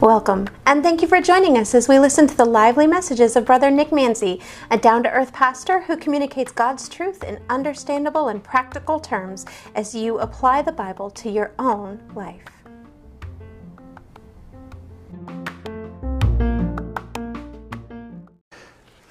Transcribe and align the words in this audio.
Welcome, 0.00 0.48
and 0.66 0.82
thank 0.82 1.00
you 1.00 1.06
for 1.06 1.20
joining 1.20 1.56
us 1.56 1.76
as 1.76 1.86
we 1.86 2.00
listen 2.00 2.26
to 2.26 2.36
the 2.36 2.44
lively 2.44 2.88
messages 2.88 3.36
of 3.36 3.44
Brother 3.44 3.70
Nick 3.70 3.90
Manzi, 3.90 4.42
a 4.72 4.76
down 4.76 5.04
to 5.04 5.10
earth 5.10 5.32
pastor 5.32 5.82
who 5.82 5.96
communicates 5.96 6.50
God's 6.50 6.88
truth 6.88 7.22
in 7.22 7.40
understandable 7.48 8.26
and 8.26 8.42
practical 8.42 8.98
terms 8.98 9.46
as 9.76 9.94
you 9.94 10.18
apply 10.18 10.62
the 10.62 10.72
Bible 10.72 11.08
to 11.10 11.30
your 11.30 11.52
own 11.60 12.00
life. 12.16 12.42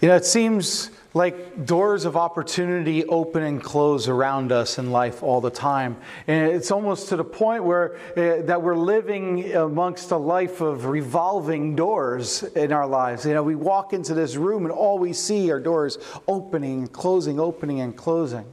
You 0.02 0.09
know, 0.09 0.16
it 0.18 0.25
seems 0.25 0.91
like 1.18 1.66
doors 1.66 2.06
of 2.06 2.16
opportunity 2.16 3.04
open 3.06 3.44
and 3.44 3.62
close 3.62 4.08
around 4.08 4.52
us 4.52 4.78
in 4.78 4.92
life 4.92 5.24
all 5.24 5.42
the 5.42 5.50
time. 5.50 5.98
And 6.28 6.50
it's 6.52 6.72
almost 6.72 7.10
to 7.10 7.18
the 7.18 7.24
point 7.26 7.64
where 7.64 7.96
uh, 8.16 8.44
that 8.44 8.62
we're 8.62 8.78
living 8.78 9.54
amongst 9.54 10.11
a 10.11 10.18
life 10.18 10.61
of 10.61 10.86
revolving 10.86 11.75
doors 11.75 12.44
in 12.44 12.72
our 12.72 12.88
lives. 12.88 13.25
You 13.25 13.34
know, 13.34 13.44
we 13.44 13.56
walk 13.56 13.92
into 13.92 14.14
this 14.14 14.36
room 14.36 14.64
and 14.64 14.72
all 14.72 15.00
we 15.00 15.11
see 15.11 15.52
are 15.52 15.60
doors 15.60 15.98
opening 16.28 16.80
and 16.80 16.94
closing, 16.94 17.39
opening 17.39 17.82
and 17.82 17.97
closing. 17.97 18.46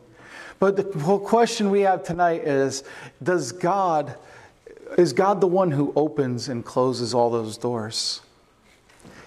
But 0.58 0.76
the 0.76 0.98
whole 1.00 1.20
question 1.20 1.70
we 1.70 1.82
have 1.82 2.02
tonight 2.02 2.46
is 2.46 2.82
does 3.22 3.52
God 3.52 4.16
is 4.96 5.12
God 5.12 5.40
the 5.40 5.46
one 5.46 5.70
who 5.70 5.92
opens 5.96 6.48
and 6.48 6.64
closes 6.64 7.14
all 7.14 7.30
those 7.30 7.58
doors? 7.58 8.20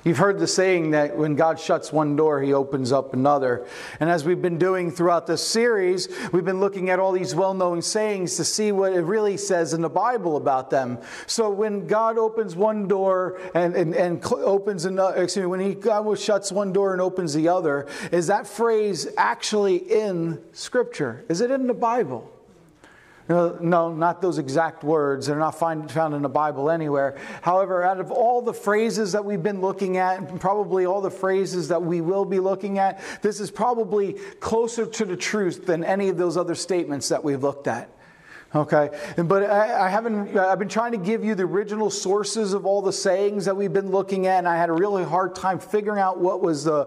You've 0.03 0.17
heard 0.17 0.39
the 0.39 0.47
saying 0.47 0.91
that 0.91 1.17
when 1.17 1.35
God 1.35 1.59
shuts 1.59 1.91
one 1.91 2.15
door, 2.15 2.41
he 2.41 2.53
opens 2.53 2.91
up 2.91 3.13
another. 3.13 3.65
And 3.99 4.09
as 4.09 4.23
we've 4.23 4.41
been 4.41 4.57
doing 4.57 4.91
throughout 4.91 5.27
this 5.27 5.45
series, 5.45 6.07
we've 6.31 6.45
been 6.45 6.59
looking 6.59 6.89
at 6.89 6.99
all 6.99 7.11
these 7.11 7.35
well 7.35 7.53
known 7.53 7.81
sayings 7.81 8.37
to 8.37 8.45
see 8.45 8.71
what 8.71 8.93
it 8.93 9.01
really 9.01 9.37
says 9.37 9.73
in 9.73 9.81
the 9.81 9.89
Bible 9.89 10.37
about 10.37 10.69
them. 10.69 10.99
So 11.25 11.49
when 11.49 11.87
God 11.87 12.17
opens 12.17 12.55
one 12.55 12.87
door 12.87 13.39
and, 13.53 13.75
and, 13.75 13.95
and 13.95 14.25
opens 14.31 14.85
another, 14.85 15.23
excuse 15.23 15.43
me, 15.43 15.47
when 15.47 15.59
he, 15.59 15.73
God 15.73 16.17
shuts 16.17 16.51
one 16.51 16.71
door 16.71 16.93
and 16.93 17.01
opens 17.01 17.33
the 17.33 17.49
other, 17.49 17.87
is 18.11 18.27
that 18.27 18.47
phrase 18.47 19.07
actually 19.17 19.77
in 19.77 20.41
Scripture? 20.53 21.25
Is 21.27 21.41
it 21.41 21.51
in 21.51 21.67
the 21.67 21.73
Bible? 21.73 22.31
No, 23.29 23.57
no, 23.59 23.93
not 23.93 24.21
those 24.21 24.37
exact 24.37 24.83
words. 24.83 25.27
They're 25.27 25.37
not 25.37 25.59
find, 25.59 25.91
found 25.91 26.15
in 26.15 26.21
the 26.21 26.29
Bible 26.29 26.69
anywhere. 26.69 27.17
However, 27.41 27.83
out 27.83 27.99
of 27.99 28.09
all 28.09 28.41
the 28.41 28.53
phrases 28.53 29.11
that 29.11 29.25
we've 29.25 29.43
been 29.43 29.59
looking 29.59 29.97
at, 29.97 30.39
probably 30.39 30.85
all 30.85 31.01
the 31.01 31.11
phrases 31.11 31.67
that 31.67 31.81
we 31.81 31.99
will 31.99 32.23
be 32.23 32.39
looking 32.39 32.79
at, 32.79 33.01
this 33.21 33.41
is 33.41 33.51
probably 33.51 34.13
closer 34.39 34.85
to 34.85 35.05
the 35.05 35.17
truth 35.17 35.65
than 35.65 35.83
any 35.83 36.07
of 36.07 36.17
those 36.17 36.37
other 36.37 36.55
statements 36.55 37.09
that 37.09 37.23
we've 37.23 37.43
looked 37.43 37.67
at. 37.67 37.89
Okay, 38.55 38.89
but 39.17 39.43
I, 39.43 39.87
I, 39.87 39.89
haven't. 39.89 40.37
I've 40.37 40.57
been 40.57 40.69
trying 40.69 40.93
to 40.93 40.97
give 40.97 41.21
you 41.21 41.35
the 41.35 41.43
original 41.43 41.89
sources 41.89 42.53
of 42.53 42.65
all 42.65 42.81
the 42.81 42.93
sayings 42.93 43.43
that 43.43 43.57
we've 43.57 43.73
been 43.73 43.91
looking 43.91 44.25
at, 44.25 44.37
and 44.37 44.47
I 44.47 44.55
had 44.55 44.69
a 44.69 44.73
really 44.73 45.03
hard 45.03 45.35
time 45.35 45.59
figuring 45.59 45.99
out 45.99 46.21
what 46.21 46.41
was 46.41 46.63
the 46.63 46.85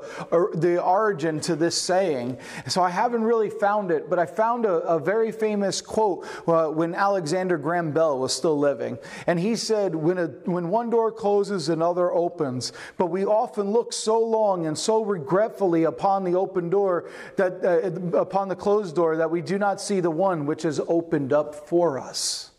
the 0.54 0.82
origin 0.82 1.38
to 1.40 1.56
this 1.56 1.76
saying. 1.76 2.38
So 2.66 2.82
I 2.82 2.88
haven't 2.88 3.24
really 3.24 3.50
found 3.50 3.90
it, 3.90 4.08
but 4.08 4.18
I 4.18 4.24
found 4.24 4.64
a, 4.64 4.76
a 4.88 4.98
very 4.98 5.30
famous 5.30 5.82
quote 5.82 6.26
uh, 6.48 6.68
when 6.68 6.94
Alexander 6.94 7.58
Graham 7.58 7.92
Bell 7.92 8.18
was 8.18 8.32
still 8.32 8.58
living, 8.58 8.96
and 9.26 9.38
he 9.38 9.54
said, 9.54 9.94
"When 9.94 10.16
a, 10.16 10.26
when 10.46 10.70
one 10.70 10.88
door 10.88 11.12
closes, 11.12 11.68
another 11.68 12.10
opens, 12.10 12.72
but 12.96 13.06
we 13.06 13.26
often 13.26 13.70
look 13.70 13.92
so 13.92 14.18
long 14.18 14.64
and 14.64 14.78
so 14.78 15.04
regretfully 15.04 15.84
upon 15.84 16.24
the 16.24 16.36
open 16.36 16.70
door 16.70 17.10
that 17.36 17.62
uh, 17.62 18.18
upon 18.18 18.48
the 18.48 18.56
closed 18.56 18.96
door 18.96 19.18
that 19.18 19.30
we 19.30 19.42
do 19.42 19.58
not 19.58 19.78
see 19.78 20.00
the 20.00 20.10
one 20.10 20.46
which 20.46 20.64
is 20.64 20.80
opened 20.88 21.34
up." 21.34 21.49
For 21.54 21.98
us. 21.98 22.50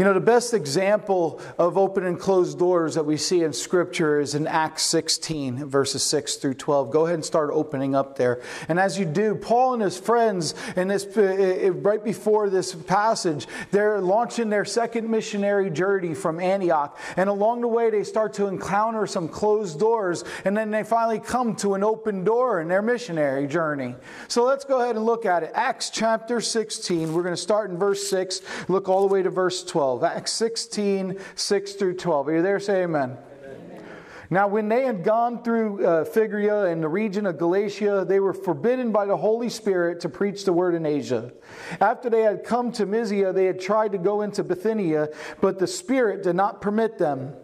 You 0.00 0.06
know, 0.06 0.14
the 0.14 0.20
best 0.20 0.54
example 0.54 1.42
of 1.58 1.76
open 1.76 2.06
and 2.06 2.18
closed 2.18 2.58
doors 2.58 2.94
that 2.94 3.04
we 3.04 3.18
see 3.18 3.42
in 3.42 3.52
Scripture 3.52 4.18
is 4.18 4.34
in 4.34 4.46
Acts 4.46 4.84
16, 4.84 5.66
verses 5.66 6.02
6 6.04 6.36
through 6.36 6.54
12. 6.54 6.90
Go 6.90 7.04
ahead 7.04 7.16
and 7.16 7.24
start 7.24 7.50
opening 7.52 7.94
up 7.94 8.16
there. 8.16 8.40
And 8.70 8.80
as 8.80 8.98
you 8.98 9.04
do, 9.04 9.34
Paul 9.34 9.74
and 9.74 9.82
his 9.82 9.98
friends, 9.98 10.54
in 10.74 10.88
this, 10.88 11.04
uh, 11.04 11.72
right 11.82 12.02
before 12.02 12.48
this 12.48 12.74
passage, 12.74 13.46
they're 13.72 14.00
launching 14.00 14.48
their 14.48 14.64
second 14.64 15.10
missionary 15.10 15.68
journey 15.68 16.14
from 16.14 16.40
Antioch. 16.40 16.98
And 17.18 17.28
along 17.28 17.60
the 17.60 17.68
way, 17.68 17.90
they 17.90 18.04
start 18.04 18.32
to 18.34 18.46
encounter 18.46 19.06
some 19.06 19.28
closed 19.28 19.78
doors. 19.78 20.24
And 20.46 20.56
then 20.56 20.70
they 20.70 20.82
finally 20.82 21.20
come 21.20 21.56
to 21.56 21.74
an 21.74 21.84
open 21.84 22.24
door 22.24 22.62
in 22.62 22.68
their 22.68 22.80
missionary 22.80 23.46
journey. 23.46 23.94
So 24.28 24.44
let's 24.44 24.64
go 24.64 24.80
ahead 24.80 24.96
and 24.96 25.04
look 25.04 25.26
at 25.26 25.42
it. 25.42 25.50
Acts 25.52 25.90
chapter 25.90 26.40
16. 26.40 27.12
We're 27.12 27.22
going 27.22 27.36
to 27.36 27.42
start 27.42 27.68
in 27.68 27.76
verse 27.76 28.08
6, 28.08 28.40
look 28.68 28.88
all 28.88 29.06
the 29.06 29.12
way 29.12 29.22
to 29.22 29.28
verse 29.28 29.62
12. 29.62 29.89
12. 29.98 30.04
Acts 30.04 30.32
16, 30.32 31.18
6 31.34 31.72
through 31.72 31.96
12. 31.96 32.28
Are 32.28 32.36
you 32.36 32.42
there? 32.42 32.60
Say 32.60 32.84
amen. 32.84 33.16
amen. 33.44 33.84
Now, 34.30 34.46
when 34.46 34.68
they 34.68 34.84
had 34.84 35.02
gone 35.02 35.42
through 35.42 35.84
uh, 35.84 36.04
Phrygia 36.04 36.66
and 36.66 36.80
the 36.80 36.88
region 36.88 37.26
of 37.26 37.38
Galatia, 37.38 38.04
they 38.08 38.20
were 38.20 38.32
forbidden 38.32 38.92
by 38.92 39.06
the 39.06 39.16
Holy 39.16 39.48
Spirit 39.48 39.98
to 40.00 40.08
preach 40.08 40.44
the 40.44 40.52
word 40.52 40.76
in 40.76 40.86
Asia. 40.86 41.32
After 41.80 42.08
they 42.08 42.22
had 42.22 42.44
come 42.44 42.70
to 42.72 42.86
Mysia, 42.86 43.32
they 43.32 43.46
had 43.46 43.60
tried 43.60 43.90
to 43.90 43.98
go 43.98 44.22
into 44.22 44.44
Bithynia, 44.44 45.08
but 45.40 45.58
the 45.58 45.66
Spirit 45.66 46.22
did 46.22 46.36
not 46.36 46.60
permit 46.60 46.98
them. 46.98 47.34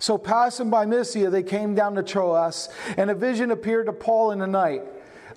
So, 0.00 0.18
passing 0.18 0.70
by 0.70 0.86
Mysia, 0.86 1.30
they 1.30 1.44
came 1.44 1.76
down 1.76 1.94
to 1.94 2.02
Troas, 2.02 2.68
and 2.96 3.10
a 3.10 3.14
vision 3.14 3.52
appeared 3.52 3.86
to 3.86 3.92
Paul 3.92 4.32
in 4.32 4.40
the 4.40 4.48
night. 4.48 4.82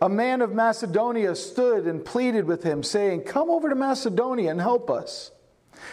A 0.01 0.09
man 0.09 0.41
of 0.41 0.53
Macedonia 0.53 1.35
stood 1.35 1.85
and 1.85 2.03
pleaded 2.03 2.45
with 2.45 2.63
him, 2.63 2.81
saying, 2.81 3.21
Come 3.21 3.51
over 3.51 3.69
to 3.69 3.75
Macedonia 3.75 4.49
and 4.49 4.59
help 4.59 4.89
us. 4.89 5.29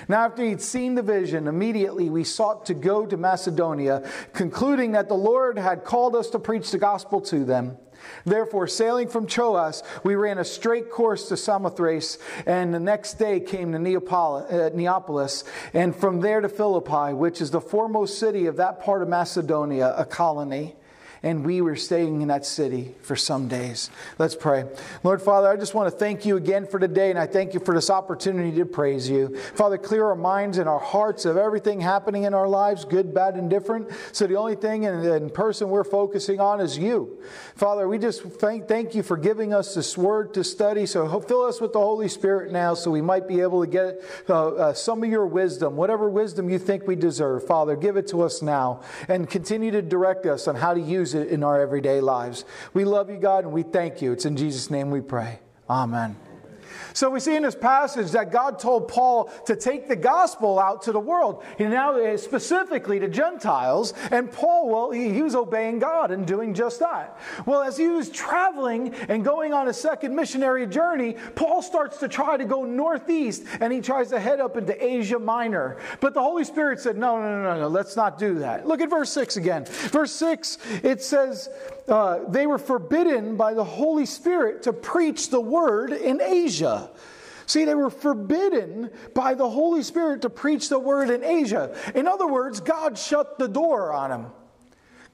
Now, 0.09 0.25
after 0.25 0.43
he'd 0.45 0.61
seen 0.61 0.95
the 0.95 1.03
vision, 1.03 1.47
immediately 1.47 2.11
we 2.11 2.25
sought 2.25 2.67
to 2.67 2.75
go 2.75 3.07
to 3.07 3.17
Macedonia, 3.17 4.09
concluding 4.33 4.93
that 4.93 5.09
the 5.09 5.15
Lord 5.15 5.59
had 5.59 5.85
called 5.85 6.17
us 6.17 6.31
to 6.31 6.39
preach 6.39 6.71
the 6.71 6.79
gospel 6.79 7.21
to 7.23 7.45
them. 7.45 7.77
Therefore, 8.25 8.67
sailing 8.67 9.09
from 9.09 9.27
Troas, 9.27 9.83
we 10.05 10.15
ran 10.15 10.39
a 10.39 10.45
straight 10.45 10.91
course 10.91 11.29
to 11.29 11.37
Samothrace, 11.37 12.19
and 12.47 12.73
the 12.73 12.81
next 12.81 13.15
day 13.15 13.41
came 13.41 13.73
to 13.73 13.79
uh, 13.79 14.71
Neapolis, 14.75 15.45
and 15.73 15.95
from 15.95 16.21
there 16.21 16.41
to 16.41 16.49
Philippi, 16.49 17.15
which 17.15 17.41
is 17.41 17.51
the 17.51 17.61
foremost 17.61 18.19
city 18.19 18.47
of 18.47 18.57
that 18.57 18.81
part 18.81 19.03
of 19.03 19.09
Macedonia, 19.09 19.95
a 19.97 20.05
colony 20.05 20.77
and 21.23 21.45
we 21.45 21.61
were 21.61 21.77
staying 21.77 22.23
in 22.23 22.29
that 22.29 22.47
city 22.47 22.95
for 23.03 23.17
some 23.17 23.49
days. 23.49 23.91
Let's 24.19 24.35
pray. 24.35 24.65
Lord 25.03 25.23
Father, 25.23 25.49
I 25.49 25.57
just 25.57 25.75
want 25.75 25.93
to 25.93 25.99
thank 25.99 26.25
you 26.25 26.37
again 26.37 26.67
for 26.67 26.79
today, 26.79 27.11
and 27.11 27.19
I 27.19 27.27
thank 27.27 27.55
you 27.55 27.61
for 27.61 27.75
this 27.75 27.91
opportunity 27.91 28.57
to 28.59 28.67
praise 28.67 29.09
you. 29.09 29.37
Father, 29.55 29.79
clear 29.79 30.07
our 30.07 30.17
minds 30.17 30.59
and 30.59 30.69
our 30.69 30.79
hearts 30.79 31.25
of 31.25 31.37
everything 31.37 31.81
happening 31.81 32.25
in 32.25 32.35
our 32.35 32.49
lives, 32.49 32.85
good, 32.85 33.15
bad, 33.15 33.35
and 33.35 33.49
different. 33.49 33.89
So 34.13 34.27
the 34.27 34.37
only 34.37 34.55
thing 34.55 34.85
in 34.85 35.31
person 35.31 35.69
we're 35.71 35.85
focusing 35.85 36.41
on 36.41 36.61
is 36.61 36.79
you. 36.79 37.19
Father, 37.55 37.89
we 37.89 37.99
just 37.99 38.23
thank, 38.23 38.69
thank 38.69 38.95
you 38.95 39.03
for 39.03 39.17
giving 39.17 39.55
us 39.55 39.75
this 39.75 39.97
word 39.97 40.35
to 40.35 40.45
study. 40.45 40.87
So 40.87 41.21
fill 41.21 41.45
us 41.45 41.61
with 41.61 41.73
the 41.73 41.81
Holy 41.81 42.09
Spirit 42.09 42.53
now 42.53 42.75
so 42.75 42.91
we 42.91 43.03
might 43.03 43.27
be 43.27 43.41
able 43.41 43.65
to 43.65 43.71
get 43.71 44.03
uh, 44.29 44.49
uh, 44.49 44.75
some 44.75 45.03
of 45.03 45.11
your 45.11 45.27
wisdom, 45.27 45.77
whatever 45.77 46.09
wisdom 46.09 46.51
you 46.51 46.59
think 46.59 46.87
we 46.87 46.97
deserve. 46.97 47.47
Father, 47.47 47.77
give 47.77 47.97
it 47.97 48.07
to 48.09 48.23
us 48.23 48.43
now 48.43 48.83
and 49.09 49.29
continue 49.29 49.71
to 49.71 49.83
direct 49.83 50.27
us 50.27 50.49
on 50.49 50.55
how 50.55 50.75
to 50.75 50.81
use 50.81 51.06
use 51.07 51.15
it 51.15 51.29
in 51.29 51.45
our 51.45 51.61
everyday 51.61 52.01
lives. 52.01 52.45
We 52.75 52.85
love 52.85 53.11
you, 53.11 53.19
God, 53.19 53.45
and 53.45 53.53
we 53.53 53.63
thank 53.63 54.03
you. 54.03 54.13
It's 54.13 54.25
in 54.27 54.37
Jesus' 54.37 54.71
name 54.71 54.91
we 54.91 55.01
pray. 55.01 55.39
Amen. 55.71 56.17
So 56.93 57.11
we 57.11 57.21
see 57.21 57.37
in 57.37 57.43
this 57.43 57.55
passage 57.55 58.11
that 58.13 58.31
God 58.31 58.59
told 58.59 58.89
Paul 58.89 59.25
to 59.47 59.57
take 59.57 59.89
the 59.89 59.97
gospel 59.97 60.59
out 60.59 60.83
to 60.83 60.93
the 60.93 61.01
world, 61.01 61.43
and 61.59 61.71
now 61.71 61.99
uh, 61.99 62.17
specifically 62.17 62.99
to 63.01 63.09
Gentiles. 63.09 63.95
And 64.11 64.31
Paul, 64.31 64.69
well, 64.69 64.91
he, 64.91 65.13
he 65.13 65.23
was 65.23 65.35
obeying 65.35 65.79
God 65.79 66.11
and 66.11 66.27
doing 66.27 66.55
just 66.55 66.81
that. 66.81 67.19
Well, 67.47 67.63
as 67.63 67.77
he 67.77 67.89
was 67.89 68.11
traveling 68.11 68.95
and 69.09 69.25
going 69.25 69.53
on 69.53 69.69
a 69.69 69.73
second 69.73 70.15
missionary 70.15 70.67
journey, 70.67 71.17
Paul 71.35 71.63
starts 71.63 71.99
to 71.99 72.09
try 72.09 72.37
to 72.37 72.45
go 72.45 72.65
northeast 72.65 73.45
and 73.61 73.73
he 73.73 73.81
tries 73.81 74.09
to 74.11 74.21
head 74.21 74.41
up 74.41 74.57
into 74.57 74.85
Asia 74.85 75.19
Minor. 75.19 75.79
But 76.01 76.15
the 76.15 76.23
Holy 76.23 76.45
Spirit 76.45 76.81
said, 76.81 76.97
no, 76.97 77.21
no, 77.21 77.43
no, 77.43 77.43
no, 77.43 77.61
no 77.61 77.69
let's 77.69 77.97
not 77.97 78.19
do 78.19 78.39
that. 78.41 78.67
Look 78.67 78.81
at 78.81 78.91
verse 78.91 79.11
6 79.13 79.37
again. 79.37 79.65
Verse 79.67 80.13
6, 80.13 80.59
it 80.83 81.03
says, 81.03 81.49
uh, 81.89 82.21
they 82.29 82.47
were 82.47 82.59
forbidden 82.59 83.37
by 83.37 83.55
the 83.55 83.65
Holy 83.65 84.07
Spirit 84.07 84.63
to 84.65 84.73
preach 84.73 85.31
the 85.31 85.41
word 85.41 85.93
in 85.93 86.21
Asia. 86.21 86.91
See, 87.47 87.65
they 87.65 87.77
were 87.77 87.91
forbidden 87.91 88.91
by 89.15 89.35
the 89.35 89.49
Holy 89.49 89.83
Spirit 89.83 90.23
to 90.23 90.31
preach 90.31 90.69
the 90.69 90.81
word 90.81 91.11
in 91.11 91.23
Asia. 91.23 91.77
In 91.95 92.09
other 92.09 92.27
words, 92.27 92.61
God 92.61 92.99
shut 92.99 93.39
the 93.39 93.47
door 93.49 93.93
on 93.93 94.11
them. 94.11 94.27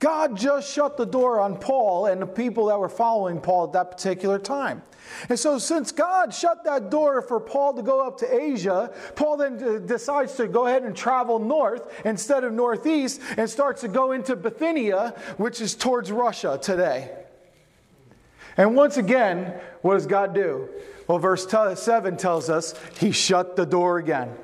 God 0.02 0.36
just 0.36 0.68
shut 0.68 0.96
the 0.96 1.06
door 1.06 1.38
on 1.38 1.56
Paul 1.56 2.06
and 2.06 2.20
the 2.20 2.26
people 2.26 2.66
that 2.66 2.80
were 2.80 2.88
following 2.88 3.40
Paul 3.40 3.66
at 3.66 3.72
that 3.74 3.92
particular 3.92 4.36
time. 4.36 4.82
And 5.28 5.38
so, 5.38 5.58
since 5.58 5.92
God 5.92 6.34
shut 6.34 6.64
that 6.64 6.90
door 6.90 7.22
for 7.22 7.38
Paul 7.38 7.74
to 7.74 7.82
go 7.82 8.04
up 8.04 8.18
to 8.18 8.42
Asia, 8.42 8.92
Paul 9.14 9.36
then 9.36 9.86
decides 9.86 10.34
to 10.34 10.48
go 10.48 10.66
ahead 10.66 10.82
and 10.82 10.96
travel 10.96 11.38
north 11.38 11.88
instead 12.04 12.42
of 12.42 12.52
northeast 12.52 13.20
and 13.36 13.48
starts 13.48 13.82
to 13.82 13.88
go 13.88 14.10
into 14.10 14.34
Bithynia, 14.34 15.14
which 15.36 15.60
is 15.60 15.76
towards 15.76 16.10
Russia 16.10 16.58
today. 16.60 17.12
And 18.56 18.74
once 18.74 18.96
again, 18.96 19.54
what 19.82 19.94
does 19.94 20.06
God 20.06 20.34
do? 20.34 20.68
Well, 21.06 21.20
verse 21.20 21.46
7 21.48 22.16
tells 22.16 22.50
us 22.50 22.74
he 22.98 23.12
shut 23.12 23.54
the 23.54 23.66
door 23.66 23.98
again. 23.98 24.34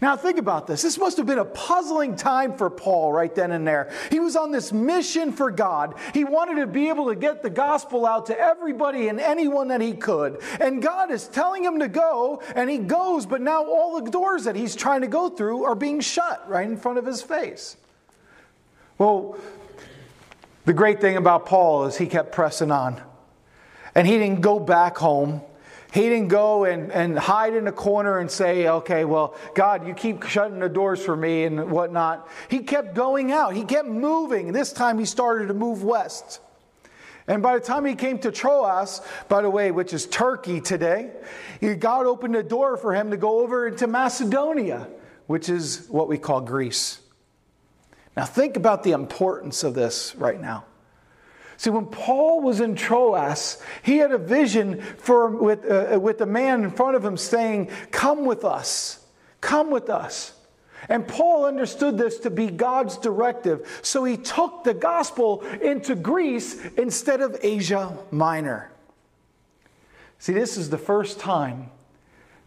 Now, 0.00 0.16
think 0.16 0.38
about 0.38 0.66
this. 0.66 0.82
This 0.82 0.98
must 0.98 1.16
have 1.16 1.26
been 1.26 1.38
a 1.38 1.44
puzzling 1.44 2.16
time 2.16 2.56
for 2.56 2.68
Paul 2.68 3.12
right 3.12 3.34
then 3.34 3.52
and 3.52 3.66
there. 3.66 3.90
He 4.10 4.20
was 4.20 4.36
on 4.36 4.50
this 4.50 4.72
mission 4.72 5.32
for 5.32 5.50
God. 5.50 5.94
He 6.12 6.24
wanted 6.24 6.56
to 6.56 6.66
be 6.66 6.88
able 6.88 7.06
to 7.06 7.14
get 7.14 7.42
the 7.42 7.50
gospel 7.50 8.04
out 8.04 8.26
to 8.26 8.38
everybody 8.38 9.08
and 9.08 9.20
anyone 9.20 9.68
that 9.68 9.80
he 9.80 9.92
could. 9.92 10.42
And 10.60 10.82
God 10.82 11.10
is 11.10 11.28
telling 11.28 11.64
him 11.64 11.78
to 11.78 11.88
go, 11.88 12.42
and 12.54 12.68
he 12.68 12.78
goes, 12.78 13.24
but 13.24 13.40
now 13.40 13.64
all 13.64 14.00
the 14.00 14.10
doors 14.10 14.44
that 14.44 14.56
he's 14.56 14.74
trying 14.74 15.02
to 15.02 15.06
go 15.06 15.30
through 15.30 15.64
are 15.64 15.76
being 15.76 16.00
shut 16.00 16.48
right 16.48 16.68
in 16.68 16.76
front 16.76 16.98
of 16.98 17.06
his 17.06 17.22
face. 17.22 17.76
Well, 18.98 19.38
the 20.64 20.72
great 20.72 21.00
thing 21.00 21.16
about 21.16 21.46
Paul 21.46 21.84
is 21.84 21.96
he 21.96 22.06
kept 22.06 22.32
pressing 22.32 22.70
on. 22.70 23.00
And 23.94 24.08
he 24.08 24.18
didn't 24.18 24.40
go 24.40 24.58
back 24.58 24.98
home. 24.98 25.42
He 25.94 26.00
didn't 26.00 26.26
go 26.26 26.64
and, 26.64 26.90
and 26.90 27.16
hide 27.16 27.54
in 27.54 27.68
a 27.68 27.72
corner 27.72 28.18
and 28.18 28.28
say, 28.28 28.66
okay, 28.66 29.04
well, 29.04 29.36
God, 29.54 29.86
you 29.86 29.94
keep 29.94 30.24
shutting 30.24 30.58
the 30.58 30.68
doors 30.68 31.00
for 31.00 31.16
me 31.16 31.44
and 31.44 31.70
whatnot. 31.70 32.28
He 32.48 32.58
kept 32.64 32.96
going 32.96 33.30
out. 33.30 33.54
He 33.54 33.62
kept 33.62 33.86
moving. 33.86 34.52
This 34.52 34.72
time 34.72 34.98
he 34.98 35.04
started 35.04 35.46
to 35.46 35.54
move 35.54 35.84
west. 35.84 36.40
And 37.28 37.44
by 37.44 37.54
the 37.54 37.64
time 37.64 37.84
he 37.84 37.94
came 37.94 38.18
to 38.18 38.32
Troas, 38.32 39.02
by 39.28 39.42
the 39.42 39.50
way, 39.50 39.70
which 39.70 39.94
is 39.94 40.06
Turkey 40.06 40.60
today, 40.60 41.12
God 41.78 42.06
opened 42.06 42.34
a 42.34 42.42
door 42.42 42.76
for 42.76 42.92
him 42.92 43.12
to 43.12 43.16
go 43.16 43.38
over 43.38 43.68
into 43.68 43.86
Macedonia, 43.86 44.88
which 45.28 45.48
is 45.48 45.86
what 45.88 46.08
we 46.08 46.18
call 46.18 46.40
Greece. 46.40 46.98
Now, 48.16 48.24
think 48.24 48.56
about 48.56 48.82
the 48.82 48.90
importance 48.90 49.62
of 49.62 49.74
this 49.74 50.16
right 50.16 50.40
now. 50.40 50.64
See, 51.56 51.70
when 51.70 51.86
Paul 51.86 52.40
was 52.42 52.60
in 52.60 52.74
Troas, 52.74 53.62
he 53.82 53.98
had 53.98 54.12
a 54.12 54.18
vision 54.18 54.80
for, 54.80 55.28
with, 55.30 55.70
uh, 55.70 55.98
with 56.00 56.20
a 56.20 56.26
man 56.26 56.64
in 56.64 56.70
front 56.70 56.96
of 56.96 57.04
him 57.04 57.16
saying, 57.16 57.70
Come 57.90 58.24
with 58.24 58.44
us, 58.44 59.04
come 59.40 59.70
with 59.70 59.88
us. 59.88 60.32
And 60.88 61.06
Paul 61.06 61.46
understood 61.46 61.96
this 61.96 62.18
to 62.20 62.30
be 62.30 62.48
God's 62.48 62.98
directive. 62.98 63.80
So 63.82 64.04
he 64.04 64.16
took 64.16 64.64
the 64.64 64.74
gospel 64.74 65.42
into 65.62 65.94
Greece 65.94 66.62
instead 66.76 67.20
of 67.22 67.38
Asia 67.42 67.96
Minor. 68.10 68.70
See, 70.18 70.32
this 70.32 70.56
is 70.56 70.70
the 70.70 70.78
first 70.78 71.18
time 71.18 71.70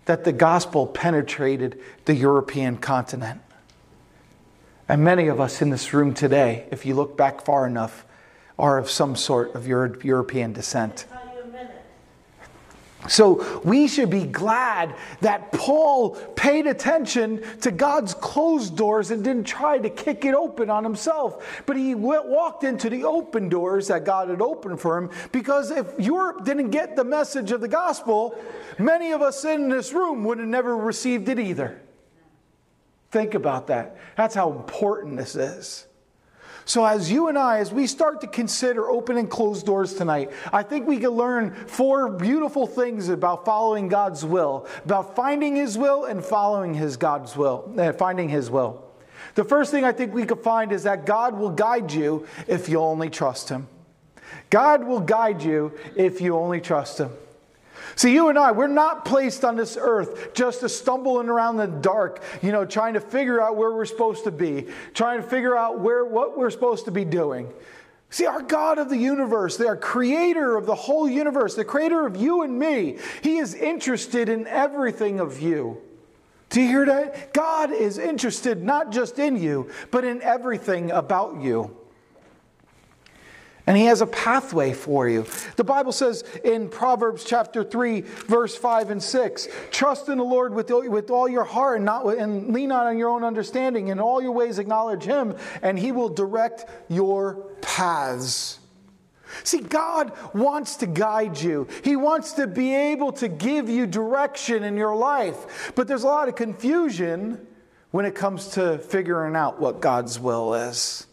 that 0.06 0.24
the 0.24 0.32
gospel 0.32 0.88
penetrated 0.88 1.80
the 2.06 2.16
European 2.16 2.78
continent. 2.78 3.42
And 4.88 5.04
many 5.04 5.28
of 5.28 5.42
us 5.42 5.62
in 5.62 5.70
this 5.70 5.94
room 5.94 6.14
today, 6.14 6.66
if 6.72 6.86
you 6.86 6.96
look 6.96 7.18
back 7.18 7.44
far 7.44 7.68
enough, 7.68 8.06
are 8.60 8.78
of 8.78 8.90
some 8.90 9.16
sort 9.16 9.56
of 9.56 9.68
Euro- 9.68 10.00
European 10.02 10.54
descent. 10.54 11.06
So 13.08 13.62
we 13.64 13.88
should 13.88 14.10
be 14.10 14.26
glad 14.26 14.96
that 15.22 15.52
Paul 15.52 16.12
paid 16.36 16.68
attention 16.68 17.42
to 17.62 17.72
God's 17.72 18.14
closed 18.14 18.76
doors 18.76 19.12
and 19.12 19.24
didn't 19.24 19.46
try 19.46 19.78
to 19.78 19.90
kick 19.90 20.26
it 20.26 20.34
open 20.34 20.70
on 20.70 20.84
himself. 20.84 21.64
But 21.66 21.78
he 21.78 21.96
walked 21.96 22.64
into 22.64 22.90
the 22.90 23.06
open 23.06 23.50
doors 23.50 23.88
that 23.88 24.04
God 24.04 24.30
had 24.30 24.42
opened 24.42 24.82
for 24.82 24.98
him 24.98 25.10
because 25.32 25.72
if 25.72 25.88
Europe 25.98 26.44
didn't 26.44 26.72
get 26.72 26.96
the 26.96 27.04
message 27.04 27.52
of 27.52 27.62
the 27.62 27.68
gospel, 27.68 28.38
many 28.78 29.12
of 29.12 29.22
us 29.22 29.46
in 29.46 29.70
this 29.70 29.94
room 29.94 30.24
would 30.26 30.40
have 30.40 30.48
never 30.48 30.76
received 30.76 31.30
it 31.30 31.40
either. 31.40 31.80
Think 33.12 33.36
about 33.36 33.68
that. 33.68 33.96
That's 34.18 34.36
how 34.36 34.52
important 34.52 35.18
this 35.18 35.36
is. 35.36 35.88
So, 36.68 36.84
as 36.84 37.10
you 37.10 37.30
and 37.30 37.38
I, 37.38 37.60
as 37.60 37.72
we 37.72 37.88
start 37.88 38.20
to 38.22 38.28
consider 38.28 38.92
open 38.92 39.16
and 39.16 39.30
closed 39.30 39.66
doors 39.66 39.94
tonight, 39.94 40.32
I 40.52 40.64
think 40.64 40.86
we 40.86 40.98
can 40.98 41.12
learn 41.12 41.56
four 41.56 42.10
beautiful 42.10 42.68
things 42.68 43.08
about 43.08 43.46
following 43.46 43.88
God's 43.88 44.26
will, 44.26 44.68
about 44.84 45.16
finding 45.16 45.56
His 45.56 45.78
will 45.78 46.04
and 46.04 46.24
following 46.24 46.74
His 46.74 46.98
God's 46.98 47.38
will, 47.38 47.74
uh, 47.78 47.94
finding 47.94 48.28
His 48.28 48.52
will. 48.52 48.84
The 49.36 49.46
first 49.46 49.72
thing 49.72 49.86
I 49.86 49.94
think 49.94 50.14
we 50.14 50.26
could 50.26 50.42
find 50.42 50.74
is 50.74 50.84
that 50.84 51.06
God 51.06 51.38
will 51.38 51.52
guide 51.52 51.94
you 51.94 52.28
if 52.48 52.68
you 52.68 52.82
only 52.82 53.10
trust 53.10 53.48
Him. 53.48 53.70
God 54.50 54.84
will 54.84 55.00
guide 55.00 55.44
you 55.44 55.72
if 55.96 56.20
you 56.20 56.36
only 56.36 56.60
trust 56.60 56.98
Him. 56.98 57.12
See, 57.96 58.14
you 58.14 58.30
and 58.30 58.38
I, 58.38 58.52
we're 58.52 58.68
not 58.68 59.06
placed 59.06 59.44
on 59.44 59.56
this 59.56 59.78
earth 59.80 60.34
just 60.34 60.62
to 60.62 60.70
stumbling 60.70 61.30
around 61.30 61.58
the 61.58 61.68
dark, 61.68 62.24
you 62.42 62.52
know, 62.52 62.66
trying 62.66 62.94
to 62.94 63.02
figure 63.02 63.42
out 63.42 63.56
where 63.56 63.72
we're 63.72 63.86
supposed 63.86 64.24
to 64.26 64.32
be, 64.32 64.68
trying 64.94 65.22
to 65.22 65.28
figure 65.28 65.56
out 65.56 65.80
where 65.80 66.06
what 66.06 66.38
we're 66.38 66.50
supposed 66.50 66.86
to 66.86 66.92
be 66.92 67.06
doing. 67.06 67.52
See, 68.10 68.26
our 68.26 68.42
God 68.42 68.78
of 68.78 68.90
the 68.90 68.98
universe, 68.98 69.58
the 69.58 69.76
creator 69.76 70.56
of 70.56 70.66
the 70.66 70.76
whole 70.76 71.10
universe, 71.10 71.56
the 71.56 71.66
creator 71.66 72.06
of 72.06 72.16
you 72.16 72.44
and 72.44 72.58
me, 72.58 72.98
he 73.22 73.38
is 73.38 73.54
interested 73.54 74.30
in 74.30 74.48
everything 74.48 75.20
of 75.20 75.42
you. 75.42 75.82
Do 76.50 76.62
you 76.62 76.68
hear 76.68 76.86
that? 76.86 77.34
God 77.34 77.72
is 77.72 77.98
interested 77.98 78.64
not 78.64 78.92
just 78.92 79.20
in 79.20 79.36
you, 79.36 79.70
but 79.92 80.06
in 80.06 80.22
everything 80.22 80.92
about 80.92 81.42
you. 81.42 81.77
And 83.68 83.76
he 83.76 83.86
has 83.86 84.00
a 84.00 84.08
pathway 84.08 84.72
for 84.72 85.10
you. 85.10 85.26
The 85.58 85.64
Bible 85.66 85.92
says 85.92 86.24
in 86.46 86.70
Proverbs 86.70 87.26
chapter 87.26 87.66
3, 87.66 88.02
verse 88.02 88.56
5 88.56 88.92
and 88.92 89.04
6 89.04 89.48
Trust 89.72 90.08
in 90.08 90.18
the 90.18 90.24
Lord 90.24 90.54
with, 90.54 90.70
with 90.70 91.12
all 91.12 91.28
your 91.28 91.44
heart 91.44 91.76
and, 91.76 91.86
not, 91.86 92.08
and 92.08 92.54
lean 92.54 92.70
not 92.70 92.88
on 92.88 92.98
your 92.98 93.10
own 93.10 93.26
understanding. 93.26 93.90
In 93.90 94.00
all 94.00 94.22
your 94.22 94.32
ways, 94.32 94.58
acknowledge 94.58 95.04
him, 95.04 95.36
and 95.62 95.78
he 95.78 95.92
will 95.92 96.08
direct 96.08 96.66
your 96.88 97.46
paths. 97.62 98.60
See, 99.44 99.60
God 99.60 100.14
wants 100.34 100.78
to 100.78 100.88
guide 100.88 101.40
you. 101.40 101.68
He 101.84 101.98
wants 101.98 102.34
to 102.34 102.48
be 102.48 102.74
able 102.74 103.12
to 103.14 103.28
give 103.28 103.70
you 103.70 103.86
direction 103.86 104.64
in 104.64 104.78
your 104.78 104.96
life. 104.96 105.74
But 105.76 105.90
there's 105.90 106.04
a 106.04 106.08
lot 106.08 106.30
of 106.30 106.36
confusion 106.36 107.46
when 107.92 108.06
it 108.06 108.16
comes 108.16 108.48
to 108.50 108.78
figuring 108.78 109.36
out 109.36 109.60
what 109.60 109.82
God's 109.82 110.20
will 110.20 110.54
is. 110.54 111.06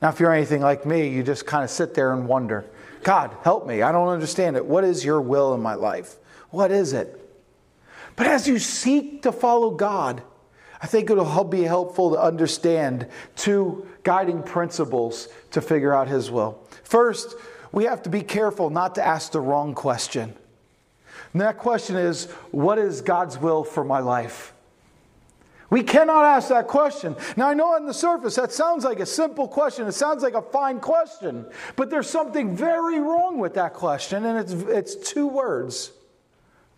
Now, 0.00 0.08
if 0.08 0.20
you're 0.20 0.32
anything 0.32 0.62
like 0.62 0.86
me, 0.86 1.08
you 1.08 1.22
just 1.22 1.46
kind 1.46 1.62
of 1.62 1.70
sit 1.70 1.94
there 1.94 2.12
and 2.12 2.26
wonder 2.26 2.64
God, 3.02 3.34
help 3.42 3.66
me. 3.66 3.80
I 3.80 3.92
don't 3.92 4.08
understand 4.08 4.56
it. 4.56 4.66
What 4.66 4.84
is 4.84 5.04
your 5.04 5.20
will 5.20 5.54
in 5.54 5.62
my 5.62 5.74
life? 5.74 6.16
What 6.50 6.70
is 6.70 6.92
it? 6.92 7.16
But 8.16 8.26
as 8.26 8.46
you 8.46 8.58
seek 8.58 9.22
to 9.22 9.32
follow 9.32 9.70
God, 9.70 10.22
I 10.82 10.86
think 10.86 11.10
it'll 11.10 11.44
be 11.44 11.62
helpful 11.62 12.10
to 12.10 12.20
understand 12.20 13.06
two 13.36 13.86
guiding 14.02 14.42
principles 14.42 15.28
to 15.52 15.60
figure 15.60 15.94
out 15.94 16.08
His 16.08 16.30
will. 16.30 16.58
First, 16.84 17.36
we 17.72 17.84
have 17.84 18.02
to 18.02 18.10
be 18.10 18.22
careful 18.22 18.68
not 18.70 18.94
to 18.96 19.06
ask 19.06 19.32
the 19.32 19.40
wrong 19.40 19.74
question. 19.74 20.34
And 21.32 21.40
that 21.40 21.58
question 21.58 21.96
is 21.96 22.30
what 22.50 22.78
is 22.78 23.00
God's 23.00 23.38
will 23.38 23.64
for 23.64 23.84
my 23.84 24.00
life? 24.00 24.52
We 25.70 25.84
cannot 25.84 26.24
ask 26.24 26.48
that 26.48 26.66
question. 26.66 27.16
Now, 27.36 27.48
I 27.48 27.54
know 27.54 27.74
on 27.74 27.86
the 27.86 27.94
surface 27.94 28.34
that 28.34 28.50
sounds 28.50 28.84
like 28.84 28.98
a 28.98 29.06
simple 29.06 29.46
question. 29.46 29.86
It 29.86 29.92
sounds 29.92 30.22
like 30.24 30.34
a 30.34 30.42
fine 30.42 30.80
question. 30.80 31.46
But 31.76 31.90
there's 31.90 32.10
something 32.10 32.56
very 32.56 32.98
wrong 32.98 33.38
with 33.38 33.54
that 33.54 33.74
question, 33.74 34.24
and 34.24 34.36
it's, 34.36 34.52
it's 34.52 34.96
two 34.96 35.28
words 35.28 35.92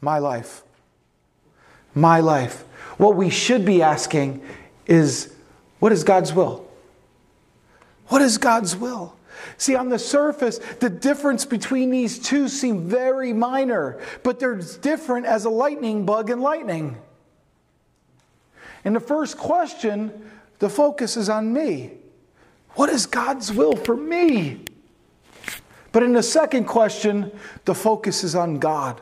my 0.02 0.18
life. 0.18 0.62
My 1.94 2.20
life. 2.20 2.64
What 2.98 3.16
we 3.16 3.30
should 3.30 3.64
be 3.64 3.80
asking 3.80 4.42
is 4.86 5.32
what 5.78 5.92
is 5.92 6.04
God's 6.04 6.34
will? 6.34 6.68
What 8.08 8.20
is 8.20 8.36
God's 8.36 8.76
will? 8.76 9.16
See, 9.56 9.74
on 9.74 9.88
the 9.88 9.98
surface, 9.98 10.58
the 10.80 10.90
difference 10.90 11.44
between 11.44 11.90
these 11.90 12.18
two 12.18 12.48
seem 12.48 12.88
very 12.88 13.32
minor, 13.32 14.00
but 14.22 14.38
they're 14.38 14.56
different 14.56 15.24
as 15.24 15.44
a 15.44 15.50
lightning 15.50 16.04
bug 16.04 16.28
and 16.28 16.42
lightning. 16.42 16.98
In 18.84 18.92
the 18.92 19.00
first 19.00 19.38
question, 19.38 20.30
the 20.58 20.68
focus 20.68 21.16
is 21.16 21.28
on 21.28 21.52
me. 21.52 21.92
What 22.70 22.88
is 22.88 23.06
God's 23.06 23.52
will 23.52 23.76
for 23.76 23.96
me? 23.96 24.64
But 25.92 26.02
in 26.02 26.14
the 26.14 26.22
second 26.22 26.64
question, 26.64 27.30
the 27.64 27.74
focus 27.74 28.24
is 28.24 28.34
on 28.34 28.58
God 28.58 29.00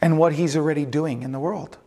and 0.00 0.18
what 0.18 0.32
He's 0.32 0.56
already 0.56 0.84
doing 0.84 1.22
in 1.22 1.32
the 1.32 1.40
world. 1.40 1.78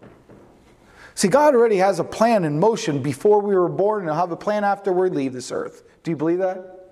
See, 1.15 1.29
God 1.29 1.55
already 1.55 1.77
has 1.77 1.99
a 1.99 2.03
plan 2.03 2.43
in 2.43 2.59
motion 2.59 3.01
before 3.01 3.39
we 3.39 3.55
were 3.55 3.69
born, 3.69 4.01
and 4.01 4.09
He'll 4.09 4.19
have 4.19 4.31
a 4.31 4.37
plan 4.37 4.65
after 4.65 4.91
we 4.91 5.09
leave 5.09 5.31
this 5.31 5.51
earth. 5.51 5.83
Do 6.03 6.11
you 6.11 6.17
believe 6.17 6.39
that? 6.39 6.84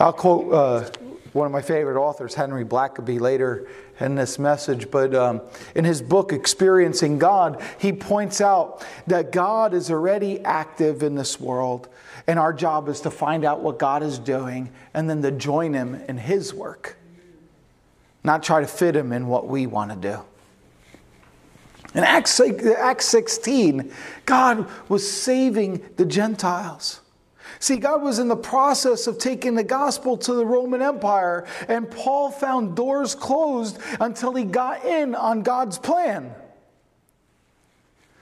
I'll 0.00 0.12
quote 0.12 0.52
uh, 0.52 0.90
one 1.32 1.46
of 1.46 1.52
my 1.52 1.62
favorite 1.62 2.00
authors, 2.00 2.34
Henry 2.34 2.64
Blackaby, 2.64 3.20
later 3.20 3.68
in 3.98 4.14
this 4.14 4.38
message, 4.38 4.90
but 4.90 5.12
um, 5.12 5.40
in 5.74 5.84
his 5.84 6.00
book, 6.00 6.32
Experiencing 6.32 7.18
God, 7.18 7.60
he 7.78 7.92
points 7.92 8.40
out 8.40 8.86
that 9.08 9.32
God 9.32 9.74
is 9.74 9.90
already 9.90 10.40
active 10.40 11.02
in 11.02 11.16
this 11.16 11.40
world, 11.40 11.88
and 12.28 12.38
our 12.38 12.52
job 12.52 12.88
is 12.88 13.00
to 13.00 13.10
find 13.10 13.44
out 13.44 13.60
what 13.60 13.78
God 13.78 14.04
is 14.04 14.20
doing 14.20 14.70
and 14.94 15.10
then 15.10 15.20
to 15.22 15.32
join 15.32 15.74
him 15.74 15.96
in 16.08 16.16
his 16.16 16.54
work, 16.54 16.96
not 18.22 18.44
try 18.44 18.60
to 18.60 18.68
fit 18.68 18.94
him 18.94 19.12
in 19.12 19.26
what 19.26 19.48
we 19.48 19.66
want 19.66 19.90
to 19.90 19.96
do. 19.96 20.20
In 21.94 22.04
Acts, 22.04 22.38
Acts 22.40 23.06
16, 23.06 23.92
God 24.26 24.68
was 24.88 25.10
saving 25.10 25.84
the 25.96 26.04
Gentiles. 26.04 27.00
See, 27.60 27.76
God 27.76 28.02
was 28.02 28.18
in 28.18 28.28
the 28.28 28.36
process 28.36 29.06
of 29.06 29.18
taking 29.18 29.54
the 29.54 29.64
gospel 29.64 30.16
to 30.18 30.32
the 30.34 30.46
Roman 30.46 30.80
Empire, 30.80 31.46
and 31.66 31.90
Paul 31.90 32.30
found 32.30 32.76
doors 32.76 33.14
closed 33.14 33.78
until 34.00 34.32
he 34.32 34.44
got 34.44 34.84
in 34.84 35.14
on 35.14 35.42
God's 35.42 35.78
plan. 35.78 36.34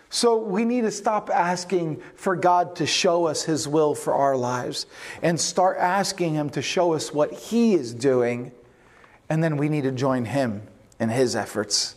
So 0.09 0.38
we 0.38 0.64
need 0.64 0.83
to 0.83 0.90
stop 0.90 1.28
asking 1.28 2.00
for 2.14 2.37
God 2.37 2.76
to 2.76 2.87
show 2.87 3.26
us 3.26 3.43
His 3.43 3.66
will 3.69 3.95
for 3.95 4.14
our 4.14 4.37
lives 4.37 4.87
and 5.21 5.38
start 5.38 5.76
asking 5.78 6.35
Him 6.35 6.49
to 6.50 6.62
show 6.62 6.95
us 6.95 7.12
what 7.12 7.33
He 7.33 7.75
is 7.75 7.93
doing, 7.93 8.52
and 9.28 9.43
then 9.43 9.57
we 9.57 9.69
need 9.69 9.83
to 9.83 9.93
join 9.93 10.25
Him 10.25 10.62
in 10.99 11.11
His 11.11 11.37
efforts. 11.37 11.97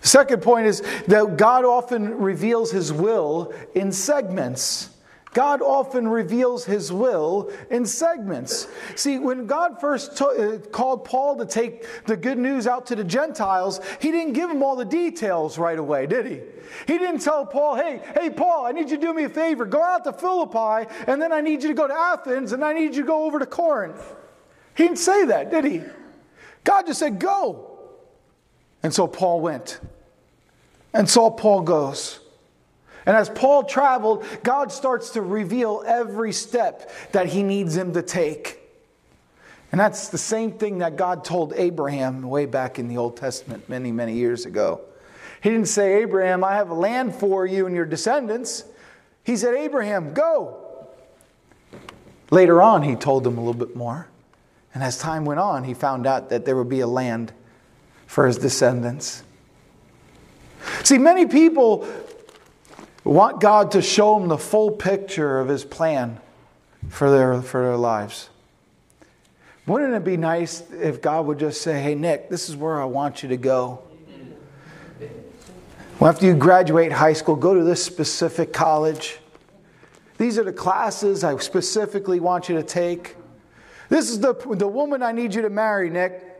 The 0.00 0.08
second 0.08 0.42
point 0.42 0.66
is 0.66 0.80
that 1.08 1.36
God 1.36 1.64
often 1.64 2.18
reveals 2.18 2.70
His 2.70 2.92
will 2.92 3.52
in 3.74 3.92
segments. 3.92 4.88
God 5.32 5.62
often 5.62 6.08
reveals 6.08 6.66
his 6.66 6.92
will 6.92 7.50
in 7.70 7.86
segments. 7.86 8.68
See, 8.96 9.18
when 9.18 9.46
God 9.46 9.80
first 9.80 10.16
to, 10.18 10.26
uh, 10.26 10.58
called 10.68 11.04
Paul 11.04 11.36
to 11.36 11.46
take 11.46 11.86
the 12.04 12.16
good 12.16 12.36
news 12.36 12.66
out 12.66 12.86
to 12.86 12.96
the 12.96 13.04
Gentiles, 13.04 13.80
he 13.98 14.10
didn't 14.10 14.34
give 14.34 14.50
him 14.50 14.62
all 14.62 14.76
the 14.76 14.84
details 14.84 15.56
right 15.56 15.78
away, 15.78 16.06
did 16.06 16.26
he? 16.26 16.40
He 16.86 16.98
didn't 16.98 17.20
tell 17.20 17.46
Paul, 17.46 17.76
hey, 17.76 18.02
hey, 18.14 18.28
Paul, 18.28 18.66
I 18.66 18.72
need 18.72 18.90
you 18.90 18.96
to 18.96 19.02
do 19.02 19.14
me 19.14 19.24
a 19.24 19.28
favor. 19.30 19.64
Go 19.64 19.82
out 19.82 20.04
to 20.04 20.12
Philippi, 20.12 20.90
and 21.06 21.20
then 21.20 21.32
I 21.32 21.40
need 21.40 21.62
you 21.62 21.68
to 21.68 21.74
go 21.74 21.88
to 21.88 21.94
Athens, 21.94 22.52
and 22.52 22.62
I 22.62 22.74
need 22.74 22.94
you 22.94 23.02
to 23.02 23.08
go 23.08 23.24
over 23.24 23.38
to 23.38 23.46
Corinth. 23.46 24.14
He 24.76 24.84
didn't 24.84 24.98
say 24.98 25.24
that, 25.26 25.50
did 25.50 25.64
he? 25.64 25.82
God 26.64 26.86
just 26.86 26.98
said, 26.98 27.18
go. 27.18 27.78
And 28.82 28.92
so 28.92 29.06
Paul 29.06 29.40
went. 29.40 29.80
And 30.92 31.08
so 31.08 31.30
Paul 31.30 31.62
goes. 31.62 32.18
And 33.04 33.16
as 33.16 33.28
Paul 33.28 33.64
traveled, 33.64 34.24
God 34.42 34.70
starts 34.70 35.10
to 35.10 35.22
reveal 35.22 35.82
every 35.86 36.32
step 36.32 36.90
that 37.12 37.26
he 37.26 37.42
needs 37.42 37.76
him 37.76 37.94
to 37.94 38.02
take. 38.02 38.60
And 39.72 39.80
that's 39.80 40.08
the 40.08 40.18
same 40.18 40.52
thing 40.52 40.78
that 40.78 40.96
God 40.96 41.24
told 41.24 41.54
Abraham 41.56 42.22
way 42.22 42.46
back 42.46 42.78
in 42.78 42.88
the 42.88 42.98
Old 42.98 43.16
Testament 43.16 43.68
many, 43.68 43.90
many 43.90 44.14
years 44.14 44.44
ago. 44.44 44.82
He 45.42 45.50
didn't 45.50 45.68
say, 45.68 46.02
Abraham, 46.02 46.44
I 46.44 46.54
have 46.54 46.70
a 46.70 46.74
land 46.74 47.14
for 47.14 47.46
you 47.46 47.66
and 47.66 47.74
your 47.74 47.86
descendants. 47.86 48.64
He 49.24 49.36
said, 49.36 49.54
Abraham, 49.54 50.12
go. 50.14 50.88
Later 52.30 52.62
on, 52.62 52.82
he 52.82 52.96
told 52.96 53.26
him 53.26 53.38
a 53.38 53.40
little 53.40 53.54
bit 53.54 53.74
more. 53.74 54.08
And 54.74 54.82
as 54.82 54.98
time 54.98 55.24
went 55.24 55.40
on, 55.40 55.64
he 55.64 55.74
found 55.74 56.06
out 56.06 56.30
that 56.30 56.44
there 56.44 56.56
would 56.56 56.68
be 56.68 56.80
a 56.80 56.86
land 56.86 57.32
for 58.06 58.26
his 58.26 58.38
descendants. 58.38 59.22
See, 60.84 60.98
many 60.98 61.26
people 61.26 61.86
want 63.10 63.40
God 63.40 63.72
to 63.72 63.82
show 63.82 64.18
them 64.18 64.28
the 64.28 64.38
full 64.38 64.70
picture 64.70 65.40
of 65.40 65.48
His 65.48 65.64
plan 65.64 66.20
for 66.88 67.10
their, 67.10 67.42
for 67.42 67.62
their 67.62 67.76
lives. 67.76 68.28
Wouldn't 69.66 69.94
it 69.94 70.04
be 70.04 70.16
nice 70.16 70.62
if 70.72 71.00
God 71.00 71.26
would 71.26 71.38
just 71.38 71.62
say, 71.62 71.80
Hey, 71.80 71.94
Nick, 71.94 72.28
this 72.28 72.48
is 72.48 72.56
where 72.56 72.80
I 72.80 72.84
want 72.84 73.22
you 73.22 73.28
to 73.28 73.36
go? 73.36 73.82
Well, 76.00 76.10
after 76.10 76.26
you 76.26 76.34
graduate 76.34 76.90
high 76.90 77.12
school, 77.12 77.36
go 77.36 77.54
to 77.54 77.62
this 77.62 77.84
specific 77.84 78.52
college. 78.52 79.18
These 80.18 80.36
are 80.36 80.42
the 80.42 80.52
classes 80.52 81.22
I 81.22 81.36
specifically 81.38 82.18
want 82.18 82.48
you 82.48 82.56
to 82.56 82.62
take. 82.62 83.14
This 83.88 84.10
is 84.10 84.18
the, 84.18 84.34
the 84.34 84.66
woman 84.66 85.02
I 85.02 85.12
need 85.12 85.34
you 85.34 85.42
to 85.42 85.50
marry, 85.50 85.90
Nick. 85.90 86.31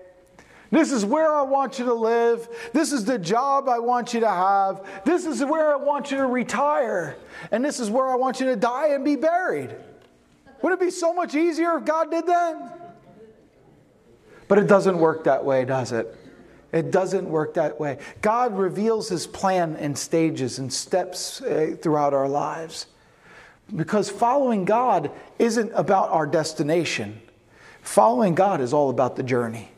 This 0.72 0.90
is 0.90 1.04
where 1.04 1.30
I 1.30 1.42
want 1.42 1.78
you 1.78 1.84
to 1.84 1.92
live. 1.94 2.48
This 2.72 2.92
is 2.92 3.04
the 3.04 3.18
job 3.18 3.68
I 3.68 3.78
want 3.78 4.14
you 4.14 4.20
to 4.20 4.28
have. 4.28 5.04
This 5.04 5.26
is 5.26 5.44
where 5.44 5.70
I 5.70 5.76
want 5.76 6.10
you 6.10 6.16
to 6.16 6.26
retire. 6.26 7.14
And 7.50 7.62
this 7.62 7.78
is 7.78 7.90
where 7.90 8.08
I 8.08 8.14
want 8.16 8.40
you 8.40 8.46
to 8.46 8.56
die 8.56 8.88
and 8.88 9.04
be 9.04 9.14
buried. 9.14 9.76
Would 10.62 10.72
it 10.72 10.80
be 10.80 10.90
so 10.90 11.12
much 11.12 11.34
easier 11.34 11.76
if 11.76 11.84
God 11.84 12.10
did 12.10 12.26
that? 12.26 12.96
But 14.48 14.58
it 14.58 14.66
doesn't 14.66 14.96
work 14.96 15.24
that 15.24 15.44
way, 15.44 15.66
does 15.66 15.92
it? 15.92 16.16
It 16.72 16.90
doesn't 16.90 17.28
work 17.28 17.52
that 17.54 17.78
way. 17.78 17.98
God 18.22 18.56
reveals 18.56 19.10
his 19.10 19.26
plan 19.26 19.76
in 19.76 19.94
stages 19.94 20.58
and 20.58 20.72
steps 20.72 21.42
uh, 21.42 21.76
throughout 21.82 22.14
our 22.14 22.28
lives. 22.28 22.86
Because 23.76 24.08
following 24.08 24.64
God 24.64 25.10
isn't 25.38 25.70
about 25.74 26.08
our 26.08 26.26
destination, 26.26 27.20
following 27.82 28.34
God 28.34 28.62
is 28.62 28.72
all 28.72 28.88
about 28.88 29.16
the 29.16 29.22
journey. 29.22 29.68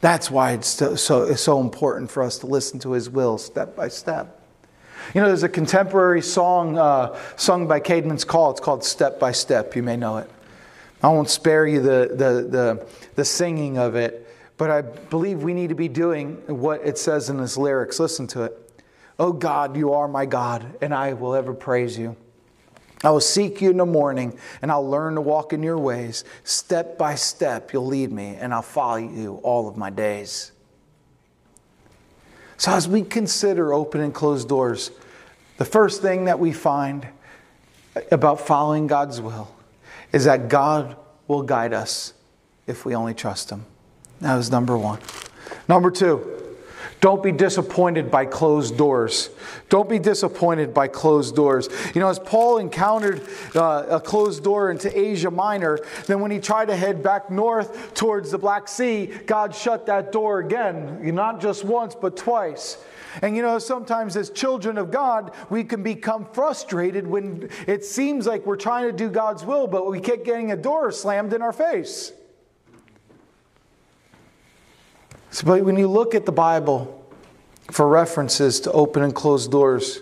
That's 0.00 0.30
why 0.30 0.52
it's 0.52 0.68
so, 0.68 0.94
so, 0.94 1.24
it's 1.24 1.42
so 1.42 1.60
important 1.60 2.10
for 2.10 2.22
us 2.22 2.38
to 2.38 2.46
listen 2.46 2.78
to 2.80 2.92
His 2.92 3.10
will 3.10 3.38
step 3.38 3.76
by 3.76 3.88
step. 3.88 4.40
You 5.14 5.20
know, 5.20 5.26
there's 5.26 5.42
a 5.42 5.48
contemporary 5.48 6.22
song 6.22 6.78
uh, 6.78 7.18
sung 7.36 7.66
by 7.66 7.80
Caedmon's 7.80 8.24
Call. 8.24 8.50
It's 8.52 8.60
called 8.60 8.84
Step 8.84 9.18
by 9.18 9.32
Step. 9.32 9.74
You 9.74 9.82
may 9.82 9.96
know 9.96 10.18
it. 10.18 10.30
I 11.02 11.08
won't 11.08 11.30
spare 11.30 11.66
you 11.66 11.80
the, 11.80 12.08
the, 12.10 12.46
the, 12.48 12.86
the 13.14 13.24
singing 13.24 13.78
of 13.78 13.96
it, 13.96 14.26
but 14.56 14.70
I 14.70 14.82
believe 14.82 15.42
we 15.42 15.54
need 15.54 15.70
to 15.70 15.74
be 15.74 15.88
doing 15.88 16.34
what 16.46 16.82
it 16.84 16.98
says 16.98 17.30
in 17.30 17.38
his 17.38 17.56
lyrics. 17.56 17.98
Listen 17.98 18.26
to 18.28 18.42
it. 18.44 18.82
Oh 19.18 19.32
God, 19.32 19.76
you 19.76 19.94
are 19.94 20.06
my 20.08 20.26
God, 20.26 20.76
and 20.80 20.94
I 20.94 21.14
will 21.14 21.34
ever 21.34 21.54
praise 21.54 21.98
you. 21.98 22.16
I 23.02 23.10
will 23.10 23.20
seek 23.20 23.62
you 23.62 23.70
in 23.70 23.78
the 23.78 23.86
morning 23.86 24.38
and 24.60 24.70
I'll 24.70 24.88
learn 24.88 25.14
to 25.14 25.20
walk 25.20 25.52
in 25.52 25.62
your 25.62 25.78
ways. 25.78 26.24
Step 26.44 26.98
by 26.98 27.14
step, 27.14 27.72
you'll 27.72 27.86
lead 27.86 28.12
me 28.12 28.36
and 28.38 28.52
I'll 28.52 28.62
follow 28.62 28.96
you 28.96 29.40
all 29.42 29.68
of 29.68 29.76
my 29.76 29.90
days. 29.90 30.52
So, 32.58 32.72
as 32.72 32.86
we 32.86 33.02
consider 33.02 33.72
open 33.72 34.02
and 34.02 34.12
closed 34.12 34.48
doors, 34.48 34.90
the 35.56 35.64
first 35.64 36.02
thing 36.02 36.26
that 36.26 36.38
we 36.38 36.52
find 36.52 37.06
about 38.10 38.40
following 38.40 38.86
God's 38.86 39.18
will 39.20 39.54
is 40.12 40.26
that 40.26 40.48
God 40.48 40.96
will 41.26 41.42
guide 41.42 41.72
us 41.72 42.12
if 42.66 42.84
we 42.84 42.94
only 42.94 43.14
trust 43.14 43.48
Him. 43.48 43.64
That 44.20 44.36
was 44.36 44.50
number 44.50 44.76
one. 44.76 44.98
Number 45.68 45.90
two, 45.90 46.39
don't 47.00 47.22
be 47.22 47.32
disappointed 47.32 48.10
by 48.10 48.26
closed 48.26 48.76
doors. 48.76 49.30
Don't 49.70 49.88
be 49.88 49.98
disappointed 49.98 50.74
by 50.74 50.88
closed 50.88 51.34
doors. 51.34 51.68
You 51.94 52.00
know, 52.00 52.08
as 52.08 52.18
Paul 52.18 52.58
encountered 52.58 53.22
uh, 53.54 53.86
a 53.88 54.00
closed 54.00 54.44
door 54.44 54.70
into 54.70 54.96
Asia 54.96 55.30
Minor, 55.30 55.78
then 56.06 56.20
when 56.20 56.30
he 56.30 56.38
tried 56.38 56.68
to 56.68 56.76
head 56.76 57.02
back 57.02 57.30
north 57.30 57.94
towards 57.94 58.30
the 58.30 58.38
Black 58.38 58.68
Sea, 58.68 59.06
God 59.26 59.54
shut 59.54 59.86
that 59.86 60.12
door 60.12 60.40
again, 60.40 61.00
not 61.14 61.40
just 61.40 61.64
once, 61.64 61.94
but 61.94 62.16
twice. 62.16 62.76
And 63.22 63.34
you 63.34 63.42
know, 63.42 63.58
sometimes 63.58 64.16
as 64.16 64.30
children 64.30 64.78
of 64.78 64.90
God, 64.90 65.32
we 65.48 65.64
can 65.64 65.82
become 65.82 66.26
frustrated 66.32 67.06
when 67.06 67.48
it 67.66 67.84
seems 67.84 68.26
like 68.26 68.46
we're 68.46 68.56
trying 68.56 68.86
to 68.86 68.92
do 68.96 69.08
God's 69.08 69.44
will, 69.44 69.66
but 69.66 69.90
we 69.90 70.00
keep 70.00 70.24
getting 70.24 70.52
a 70.52 70.56
door 70.56 70.92
slammed 70.92 71.32
in 71.32 71.42
our 71.42 71.52
face. 71.52 72.12
So, 75.30 75.46
but 75.46 75.62
when 75.64 75.76
you 75.76 75.88
look 75.88 76.14
at 76.14 76.26
the 76.26 76.32
Bible 76.32 76.96
for 77.70 77.88
references 77.88 78.60
to 78.60 78.72
open 78.72 79.02
and 79.02 79.14
close 79.14 79.46
doors, 79.46 80.00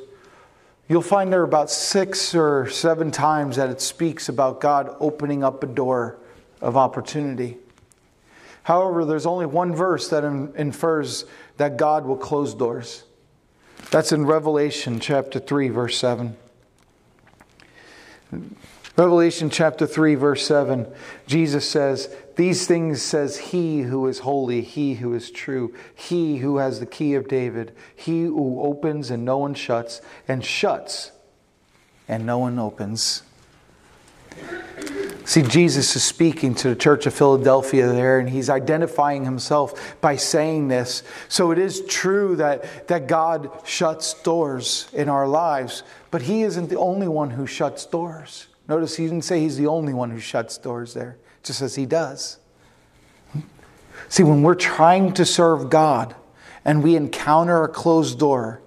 you'll 0.89 1.03
find 1.03 1.31
there 1.33 1.43
are 1.43 1.45
about 1.45 1.71
six 1.71 2.35
or 2.35 2.69
seven 2.71 3.11
times 3.11 3.57
that 3.57 3.69
it 3.69 3.81
speaks 3.81 4.29
about 4.31 4.61
God 4.61 4.95
opening 5.01 5.45
up 5.45 5.63
a 5.63 5.67
door 5.67 6.19
of 6.63 6.77
opportunity. 6.77 7.59
However, 8.63 9.05
there's 9.05 9.27
only 9.27 9.47
one 9.47 9.75
verse 9.75 10.09
that 10.09 10.25
infers 10.25 11.25
that 11.59 11.77
God 11.77 12.07
will 12.07 12.17
close 12.17 12.55
doors. 12.55 13.05
That's 13.91 14.13
in 14.13 14.27
Revelation 14.27 14.99
chapter 14.99 15.39
3, 15.39 15.69
verse 15.69 15.99
7. 15.99 16.37
Revelation 18.99 19.49
chapter 19.49 19.87
3, 19.87 20.17
verse 20.17 20.45
7, 20.45 20.93
Jesus 21.29 21.69
says, 21.69 22.13
These 22.35 22.67
things 22.67 23.01
says 23.01 23.39
he 23.39 23.83
who 23.83 24.09
is 24.09 24.19
holy, 24.19 24.61
he 24.61 24.95
who 24.95 25.15
is 25.15 25.31
true, 25.31 25.73
he 25.95 26.39
who 26.39 26.57
has 26.57 26.81
the 26.81 26.87
key 26.87 27.15
of 27.15 27.29
David, 27.29 27.73
he 27.95 28.23
who 28.23 28.61
opens 28.61 29.13
and 29.13 29.25
no 29.25 29.39
one 29.39 29.55
shuts, 29.55 30.01
and 30.27 30.45
shuts 30.45 31.13
and 32.09 32.27
no 32.27 32.39
one 32.39 32.59
opens. 32.59 33.23
See, 35.25 35.43
Jesus 35.43 35.95
is 35.95 36.03
speaking 36.03 36.57
to 36.57 36.71
the 36.71 36.75
church 36.75 37.07
of 37.07 37.15
Philadelphia 37.15 37.87
there, 37.87 38.19
and 38.19 38.29
he's 38.29 38.51
identifying 38.51 39.25
himself 39.25 40.01
by 40.01 40.17
saying 40.17 40.67
this. 40.67 41.05
So 41.29 41.53
it 41.53 41.59
is 41.59 41.87
true 41.87 42.35
that, 42.35 42.89
that 42.89 43.07
God 43.07 43.49
shuts 43.65 44.21
doors 44.25 44.89
in 44.93 45.09
our 45.09 45.29
lives, 45.29 45.85
but 46.11 46.23
he 46.23 46.43
isn't 46.43 46.69
the 46.69 46.79
only 46.79 47.07
one 47.07 47.31
who 47.31 47.47
shuts 47.47 47.87
doors. 47.87 48.48
Notice 48.69 48.97
he 48.97 49.05
didn't 49.05 49.25
say 49.25 49.41
he's 49.41 49.57
the 49.57 49.67
only 49.67 49.95
one 49.95 50.11
who 50.11 50.21
shuts 50.21 50.59
doors 50.59 50.93
there, 50.93 51.17
just 51.43 51.63
as 51.63 51.75
he 51.75 51.87
does. 51.87 52.39
See, 54.09 54.23
when 54.23 54.43
we're 54.43 54.55
trying 54.55 55.15
to 55.15 55.25
serve 55.25 55.71
God 55.71 56.15
and 56.65 56.83
we 56.83 56.95
encounter 56.95 57.65
a 57.65 57.69
closed 57.69 58.19
door, 58.19 58.61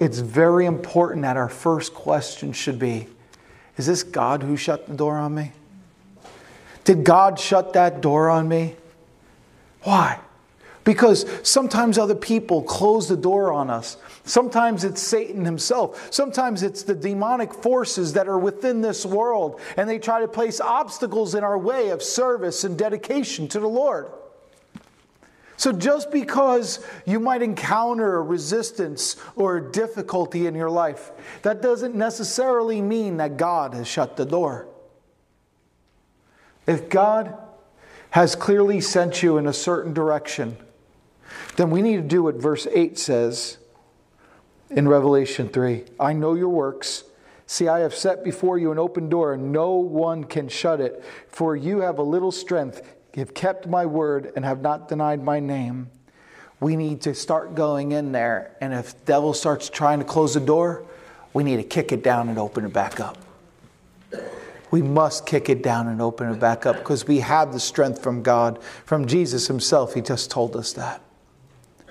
it's 0.00 0.18
very 0.18 0.66
important 0.66 1.22
that 1.22 1.36
our 1.36 1.48
first 1.48 1.94
question 1.94 2.52
should 2.52 2.78
be 2.78 3.08
Is 3.76 3.86
this 3.86 4.02
God 4.02 4.42
who 4.42 4.56
shut 4.56 4.86
the 4.86 4.94
door 4.94 5.16
on 5.16 5.34
me? 5.34 5.52
Did 6.84 7.04
God 7.04 7.38
shut 7.38 7.72
that 7.74 8.00
door 8.00 8.28
on 8.28 8.48
me? 8.48 8.76
Why? 9.82 10.18
Because 10.84 11.26
sometimes 11.42 11.98
other 11.98 12.14
people 12.14 12.62
close 12.62 13.08
the 13.08 13.16
door 13.16 13.52
on 13.52 13.68
us. 13.68 13.96
Sometimes 14.24 14.82
it's 14.84 15.02
Satan 15.02 15.44
himself. 15.44 16.12
Sometimes 16.12 16.62
it's 16.62 16.82
the 16.82 16.94
demonic 16.94 17.52
forces 17.52 18.14
that 18.14 18.28
are 18.28 18.38
within 18.38 18.80
this 18.80 19.04
world, 19.04 19.60
and 19.76 19.88
they 19.88 19.98
try 19.98 20.20
to 20.20 20.28
place 20.28 20.60
obstacles 20.60 21.34
in 21.34 21.44
our 21.44 21.58
way 21.58 21.90
of 21.90 22.02
service 22.02 22.64
and 22.64 22.78
dedication 22.78 23.46
to 23.48 23.60
the 23.60 23.68
Lord. 23.68 24.10
So, 25.60 25.72
just 25.72 26.10
because 26.10 26.82
you 27.04 27.20
might 27.20 27.42
encounter 27.42 28.16
a 28.16 28.22
resistance 28.22 29.16
or 29.36 29.58
a 29.58 29.72
difficulty 29.72 30.46
in 30.46 30.54
your 30.54 30.70
life, 30.70 31.10
that 31.42 31.60
doesn't 31.60 31.94
necessarily 31.94 32.80
mean 32.80 33.18
that 33.18 33.36
God 33.36 33.74
has 33.74 33.86
shut 33.86 34.16
the 34.16 34.24
door. 34.24 34.68
If 36.66 36.88
God 36.88 37.36
has 38.08 38.34
clearly 38.34 38.80
sent 38.80 39.22
you 39.22 39.36
in 39.36 39.46
a 39.46 39.52
certain 39.52 39.92
direction, 39.92 40.56
then 41.56 41.70
we 41.70 41.82
need 41.82 41.96
to 41.96 42.02
do 42.02 42.22
what 42.22 42.36
verse 42.36 42.66
8 42.72 42.98
says 42.98 43.58
in 44.70 44.88
Revelation 44.88 45.48
3 45.48 45.84
I 45.98 46.12
know 46.12 46.34
your 46.34 46.48
works. 46.48 47.04
See, 47.46 47.66
I 47.66 47.80
have 47.80 47.94
set 47.94 48.22
before 48.22 48.58
you 48.58 48.70
an 48.70 48.78
open 48.78 49.08
door, 49.08 49.32
and 49.32 49.50
no 49.50 49.72
one 49.72 50.22
can 50.22 50.48
shut 50.48 50.80
it. 50.80 51.02
For 51.26 51.56
you 51.56 51.80
have 51.80 51.98
a 51.98 52.02
little 52.02 52.30
strength, 52.30 52.80
have 53.16 53.34
kept 53.34 53.66
my 53.66 53.86
word, 53.86 54.32
and 54.36 54.44
have 54.44 54.60
not 54.60 54.88
denied 54.88 55.24
my 55.24 55.40
name. 55.40 55.90
We 56.60 56.76
need 56.76 57.00
to 57.02 57.14
start 57.14 57.56
going 57.56 57.90
in 57.90 58.12
there, 58.12 58.56
and 58.60 58.72
if 58.72 58.92
the 58.92 59.04
devil 59.04 59.34
starts 59.34 59.68
trying 59.68 59.98
to 59.98 60.04
close 60.04 60.34
the 60.34 60.40
door, 60.40 60.84
we 61.32 61.42
need 61.42 61.56
to 61.56 61.64
kick 61.64 61.90
it 61.90 62.04
down 62.04 62.28
and 62.28 62.38
open 62.38 62.64
it 62.64 62.72
back 62.72 63.00
up. 63.00 63.18
We 64.70 64.82
must 64.82 65.26
kick 65.26 65.48
it 65.48 65.60
down 65.60 65.88
and 65.88 66.00
open 66.00 66.30
it 66.30 66.38
back 66.38 66.66
up 66.66 66.76
because 66.76 67.08
we 67.08 67.18
have 67.18 67.52
the 67.52 67.58
strength 67.58 68.00
from 68.00 68.22
God, 68.22 68.62
from 68.84 69.06
Jesus 69.06 69.48
Himself. 69.48 69.94
He 69.94 70.00
just 70.00 70.30
told 70.30 70.54
us 70.54 70.72
that. 70.74 71.02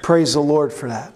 Praise 0.01 0.33
the 0.33 0.41
Lord 0.41 0.73
for 0.73 0.89
that. 0.89 1.13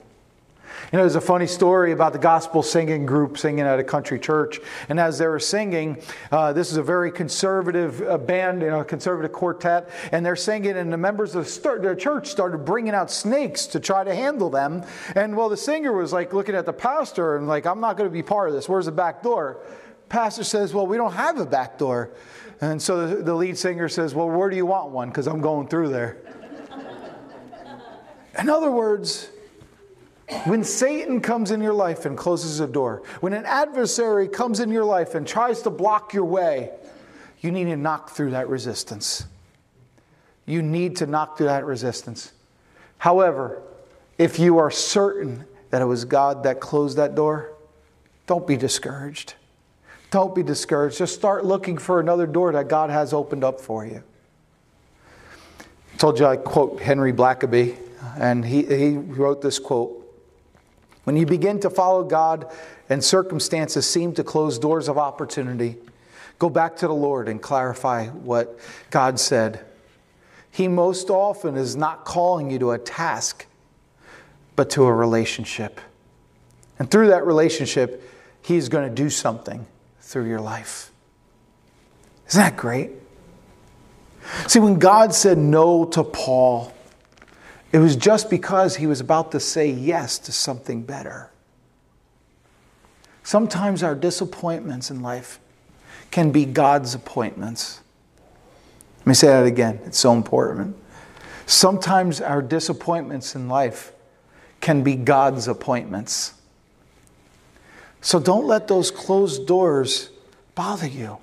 You 0.93 0.97
know, 0.97 1.05
there's 1.05 1.15
a 1.15 1.21
funny 1.21 1.47
story 1.47 1.91
about 1.91 2.13
the 2.13 2.19
gospel 2.19 2.61
singing 2.61 3.07
group 3.07 3.39
singing 3.39 3.65
at 3.65 3.79
a 3.79 3.83
country 3.83 4.19
church. 4.19 4.59
And 4.89 4.99
as 4.99 5.17
they 5.17 5.25
were 5.25 5.39
singing, 5.39 5.99
uh, 6.31 6.53
this 6.53 6.69
is 6.69 6.77
a 6.77 6.83
very 6.83 7.11
conservative 7.11 7.99
uh, 8.01 8.19
band, 8.19 8.61
you 8.61 8.69
know, 8.69 8.83
conservative 8.83 9.31
quartet, 9.31 9.89
and 10.11 10.23
they're 10.23 10.35
singing, 10.35 10.77
and 10.77 10.93
the 10.93 10.97
members 10.97 11.33
of 11.33 11.45
the 11.45 11.95
church 11.97 12.27
started 12.27 12.59
bringing 12.59 12.93
out 12.93 13.09
snakes 13.09 13.65
to 13.65 13.79
try 13.79 14.03
to 14.03 14.13
handle 14.13 14.51
them. 14.51 14.83
And 15.15 15.35
well, 15.35 15.49
the 15.49 15.57
singer 15.57 15.93
was 15.93 16.13
like 16.13 16.31
looking 16.31 16.53
at 16.53 16.67
the 16.67 16.73
pastor 16.73 17.37
and 17.37 17.47
like, 17.47 17.65
I'm 17.65 17.79
not 17.79 17.97
going 17.97 18.07
to 18.07 18.13
be 18.13 18.21
part 18.21 18.49
of 18.49 18.53
this. 18.53 18.69
Where's 18.69 18.85
the 18.85 18.91
back 18.91 19.23
door? 19.23 19.65
Pastor 20.09 20.43
says, 20.43 20.75
Well, 20.75 20.85
we 20.85 20.97
don't 20.97 21.13
have 21.13 21.39
a 21.39 21.45
back 21.47 21.79
door. 21.79 22.11
And 22.61 22.79
so 22.79 23.07
the, 23.07 23.15
the 23.23 23.33
lead 23.33 23.57
singer 23.57 23.89
says, 23.89 24.13
Well, 24.13 24.29
where 24.29 24.47
do 24.47 24.55
you 24.55 24.67
want 24.67 24.91
one? 24.91 25.09
Because 25.09 25.25
I'm 25.25 25.41
going 25.41 25.69
through 25.69 25.89
there. 25.89 26.17
In 28.37 28.49
other 28.49 28.71
words, 28.71 29.29
when 30.45 30.63
Satan 30.63 31.21
comes 31.21 31.51
in 31.51 31.61
your 31.61 31.73
life 31.73 32.05
and 32.05 32.17
closes 32.17 32.59
a 32.59 32.67
door, 32.67 33.03
when 33.19 33.33
an 33.33 33.45
adversary 33.45 34.27
comes 34.27 34.59
in 34.59 34.69
your 34.69 34.85
life 34.85 35.15
and 35.15 35.27
tries 35.27 35.61
to 35.63 35.69
block 35.69 36.13
your 36.13 36.25
way, 36.25 36.71
you 37.41 37.51
need 37.51 37.65
to 37.65 37.75
knock 37.75 38.11
through 38.11 38.31
that 38.31 38.47
resistance. 38.49 39.25
You 40.45 40.61
need 40.61 40.97
to 40.97 41.05
knock 41.05 41.37
through 41.37 41.47
that 41.47 41.65
resistance. 41.65 42.31
However, 42.97 43.61
if 44.17 44.39
you 44.39 44.57
are 44.57 44.71
certain 44.71 45.45
that 45.69 45.81
it 45.81 45.85
was 45.85 46.05
God 46.05 46.43
that 46.43 46.59
closed 46.59 46.97
that 46.97 47.15
door, 47.15 47.51
don't 48.27 48.47
be 48.47 48.57
discouraged. 48.57 49.35
Don't 50.11 50.33
be 50.33 50.43
discouraged. 50.43 50.97
Just 50.97 51.15
start 51.15 51.45
looking 51.45 51.77
for 51.77 51.99
another 51.99 52.27
door 52.27 52.51
that 52.53 52.67
God 52.67 52.89
has 52.89 53.13
opened 53.13 53.43
up 53.43 53.59
for 53.59 53.85
you. 53.85 54.03
I 55.59 55.97
told 55.97 56.19
you 56.19 56.25
I 56.25 56.37
quote 56.37 56.81
Henry 56.81 57.11
Blackaby, 57.11 57.75
and 58.17 58.45
he, 58.45 58.63
he 58.65 58.97
wrote 58.97 59.41
this 59.41 59.59
quote 59.59 60.03
when 61.03 61.17
you 61.17 61.25
begin 61.25 61.59
to 61.61 61.69
follow 61.69 62.03
God 62.03 62.51
and 62.89 63.03
circumstances 63.03 63.89
seem 63.89 64.13
to 64.15 64.23
close 64.23 64.57
doors 64.57 64.87
of 64.87 64.97
opportunity, 64.97 65.77
go 66.39 66.49
back 66.49 66.77
to 66.77 66.87
the 66.87 66.93
Lord 66.93 67.27
and 67.27 67.41
clarify 67.41 68.07
what 68.07 68.57
God 68.89 69.19
said. 69.19 69.65
He 70.49 70.67
most 70.67 71.09
often 71.09 71.57
is 71.57 71.75
not 71.75 72.05
calling 72.05 72.51
you 72.51 72.59
to 72.59 72.71
a 72.71 72.77
task, 72.77 73.45
but 74.55 74.69
to 74.71 74.83
a 74.83 74.93
relationship. 74.93 75.81
And 76.79 76.89
through 76.89 77.07
that 77.07 77.25
relationship, 77.25 78.09
He's 78.41 78.67
going 78.69 78.87
to 78.87 78.93
do 78.93 79.09
something 79.09 79.65
through 80.01 80.27
your 80.27 80.41
life. 80.41 80.91
Isn't 82.27 82.41
that 82.41 82.57
great? 82.57 82.91
See, 84.47 84.59
when 84.59 84.79
God 84.79 85.13
said 85.13 85.37
no 85.37 85.85
to 85.85 86.03
Paul, 86.03 86.73
it 87.73 87.79
was 87.79 87.95
just 87.95 88.29
because 88.29 88.75
he 88.75 88.85
was 88.85 89.01
about 89.01 89.31
to 89.31 89.39
say 89.39 89.69
yes 89.69 90.19
to 90.19 90.31
something 90.31 90.83
better. 90.83 91.31
Sometimes 93.23 93.81
our 93.81 93.95
disappointments 93.95 94.91
in 94.91 95.01
life 95.01 95.39
can 96.11 96.31
be 96.31 96.45
God's 96.45 96.93
appointments. 96.93 97.81
Let 98.99 99.07
me 99.07 99.13
say 99.15 99.27
that 99.27 99.47
again, 99.47 99.79
it's 99.85 99.97
so 99.97 100.13
important. 100.13 100.77
Sometimes 101.47 102.21
our 102.21 102.43
disappointments 102.43 103.33
in 103.33 103.49
life 103.49 103.91
can 104.61 104.83
be 104.83 104.95
God's 104.95 105.47
appointments. 105.47 106.35
So 108.01 108.19
don't 108.19 108.45
let 108.45 108.67
those 108.67 108.91
closed 108.91 109.47
doors 109.47 110.11
bother 110.53 110.87
you. 110.87 111.17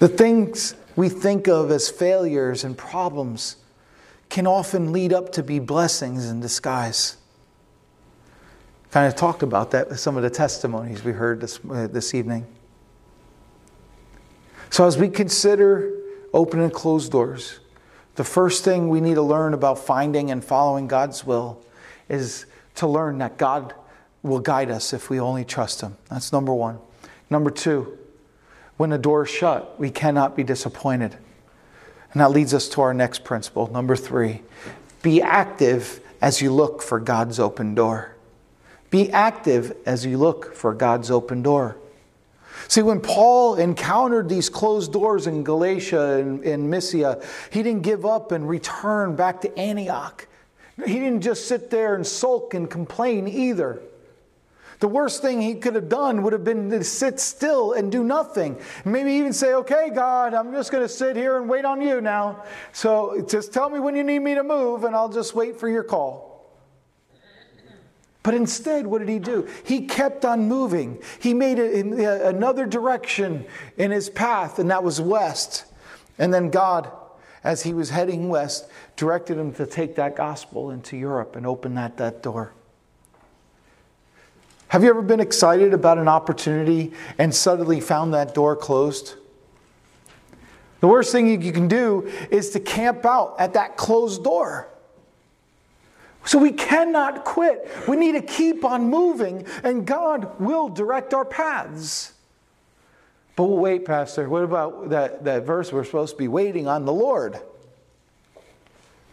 The 0.00 0.08
things 0.08 0.74
we 0.96 1.08
think 1.08 1.46
of 1.46 1.70
as 1.70 1.88
failures 1.88 2.64
and 2.64 2.76
problems 2.76 3.56
can 4.34 4.48
often 4.48 4.92
lead 4.92 5.12
up 5.12 5.30
to 5.30 5.44
be 5.44 5.60
blessings 5.60 6.28
in 6.28 6.40
disguise. 6.40 7.16
Kind 8.90 9.06
of 9.06 9.14
talked 9.14 9.44
about 9.44 9.70
that 9.70 9.88
with 9.88 10.00
some 10.00 10.16
of 10.16 10.24
the 10.24 10.30
testimonies 10.30 11.04
we 11.04 11.12
heard 11.12 11.40
this, 11.40 11.60
uh, 11.70 11.86
this 11.86 12.14
evening. 12.14 12.44
So, 14.70 14.88
as 14.88 14.98
we 14.98 15.08
consider 15.08 15.88
open 16.32 16.58
and 16.58 16.72
closed 16.72 17.12
doors, 17.12 17.60
the 18.16 18.24
first 18.24 18.64
thing 18.64 18.88
we 18.88 19.00
need 19.00 19.14
to 19.14 19.22
learn 19.22 19.54
about 19.54 19.78
finding 19.78 20.32
and 20.32 20.44
following 20.44 20.88
God's 20.88 21.24
will 21.24 21.62
is 22.08 22.46
to 22.74 22.88
learn 22.88 23.18
that 23.18 23.36
God 23.38 23.72
will 24.24 24.40
guide 24.40 24.68
us 24.68 24.92
if 24.92 25.10
we 25.10 25.20
only 25.20 25.44
trust 25.44 25.80
Him. 25.80 25.96
That's 26.10 26.32
number 26.32 26.52
one. 26.52 26.80
Number 27.30 27.52
two, 27.52 27.96
when 28.78 28.90
the 28.90 28.98
door 28.98 29.26
is 29.26 29.30
shut, 29.30 29.78
we 29.78 29.90
cannot 29.90 30.34
be 30.34 30.42
disappointed. 30.42 31.18
And 32.14 32.20
that 32.20 32.30
leads 32.30 32.54
us 32.54 32.68
to 32.70 32.80
our 32.80 32.94
next 32.94 33.24
principle, 33.24 33.70
number 33.70 33.96
three 33.96 34.42
be 35.02 35.20
active 35.20 36.00
as 36.22 36.40
you 36.40 36.50
look 36.50 36.80
for 36.80 36.98
God's 36.98 37.38
open 37.38 37.74
door. 37.74 38.16
Be 38.90 39.10
active 39.10 39.76
as 39.84 40.06
you 40.06 40.16
look 40.16 40.54
for 40.54 40.72
God's 40.72 41.10
open 41.10 41.42
door. 41.42 41.76
See, 42.68 42.80
when 42.80 43.00
Paul 43.00 43.56
encountered 43.56 44.28
these 44.28 44.48
closed 44.48 44.92
doors 44.92 45.26
in 45.26 45.44
Galatia 45.44 46.18
and 46.18 46.42
in 46.42 46.70
Mysia, 46.70 47.22
he 47.50 47.62
didn't 47.62 47.82
give 47.82 48.06
up 48.06 48.32
and 48.32 48.48
return 48.48 49.16
back 49.16 49.42
to 49.42 49.58
Antioch. 49.58 50.26
He 50.86 50.94
didn't 50.94 51.20
just 51.20 51.46
sit 51.46 51.70
there 51.70 51.94
and 51.94 52.06
sulk 52.06 52.54
and 52.54 52.70
complain 52.70 53.28
either. 53.28 53.82
The 54.84 54.88
worst 54.88 55.22
thing 55.22 55.40
he 55.40 55.54
could 55.54 55.76
have 55.76 55.88
done 55.88 56.22
would 56.22 56.34
have 56.34 56.44
been 56.44 56.68
to 56.68 56.84
sit 56.84 57.18
still 57.18 57.72
and 57.72 57.90
do 57.90 58.04
nothing. 58.04 58.60
Maybe 58.84 59.12
even 59.12 59.32
say, 59.32 59.54
Okay, 59.54 59.88
God, 59.88 60.34
I'm 60.34 60.52
just 60.52 60.70
going 60.70 60.84
to 60.84 60.90
sit 60.90 61.16
here 61.16 61.38
and 61.38 61.48
wait 61.48 61.64
on 61.64 61.80
you 61.80 62.02
now. 62.02 62.44
So 62.74 63.24
just 63.26 63.54
tell 63.54 63.70
me 63.70 63.80
when 63.80 63.96
you 63.96 64.04
need 64.04 64.18
me 64.18 64.34
to 64.34 64.44
move, 64.44 64.84
and 64.84 64.94
I'll 64.94 65.08
just 65.08 65.34
wait 65.34 65.58
for 65.58 65.70
your 65.70 65.84
call. 65.84 66.54
But 68.22 68.34
instead, 68.34 68.86
what 68.86 68.98
did 68.98 69.08
he 69.08 69.18
do? 69.18 69.48
He 69.64 69.86
kept 69.86 70.26
on 70.26 70.48
moving. 70.48 71.02
He 71.18 71.32
made 71.32 71.58
uh, 71.58 72.28
another 72.28 72.66
direction 72.66 73.46
in 73.78 73.90
his 73.90 74.10
path, 74.10 74.58
and 74.58 74.70
that 74.70 74.84
was 74.84 75.00
west. 75.00 75.64
And 76.18 76.34
then 76.34 76.50
God, 76.50 76.92
as 77.42 77.62
he 77.62 77.72
was 77.72 77.88
heading 77.88 78.28
west, 78.28 78.68
directed 78.96 79.38
him 79.38 79.54
to 79.54 79.64
take 79.64 79.94
that 79.96 80.14
gospel 80.14 80.70
into 80.70 80.94
Europe 80.94 81.36
and 81.36 81.46
open 81.46 81.74
that, 81.76 81.96
that 81.96 82.22
door. 82.22 82.52
Have 84.68 84.82
you 84.82 84.90
ever 84.90 85.02
been 85.02 85.20
excited 85.20 85.72
about 85.72 85.98
an 85.98 86.08
opportunity 86.08 86.92
and 87.18 87.34
suddenly 87.34 87.80
found 87.80 88.14
that 88.14 88.34
door 88.34 88.56
closed? 88.56 89.14
The 90.80 90.88
worst 90.88 91.12
thing 91.12 91.42
you 91.42 91.52
can 91.52 91.68
do 91.68 92.10
is 92.30 92.50
to 92.50 92.60
camp 92.60 93.06
out 93.06 93.36
at 93.38 93.54
that 93.54 93.76
closed 93.76 94.24
door. 94.24 94.68
So 96.26 96.38
we 96.38 96.52
cannot 96.52 97.24
quit. 97.24 97.68
We 97.86 97.96
need 97.96 98.12
to 98.12 98.22
keep 98.22 98.64
on 98.64 98.88
moving, 98.88 99.46
and 99.62 99.86
God 99.86 100.40
will 100.40 100.68
direct 100.68 101.12
our 101.14 101.24
paths. 101.24 102.12
But 103.36 103.44
wait, 103.44 103.84
Pastor, 103.84 104.28
what 104.28 104.42
about 104.42 104.90
that, 104.90 105.24
that 105.24 105.44
verse 105.44 105.72
we're 105.72 105.84
supposed 105.84 106.12
to 106.12 106.18
be 106.18 106.28
waiting 106.28 106.68
on 106.68 106.84
the 106.84 106.92
Lord? 106.92 107.40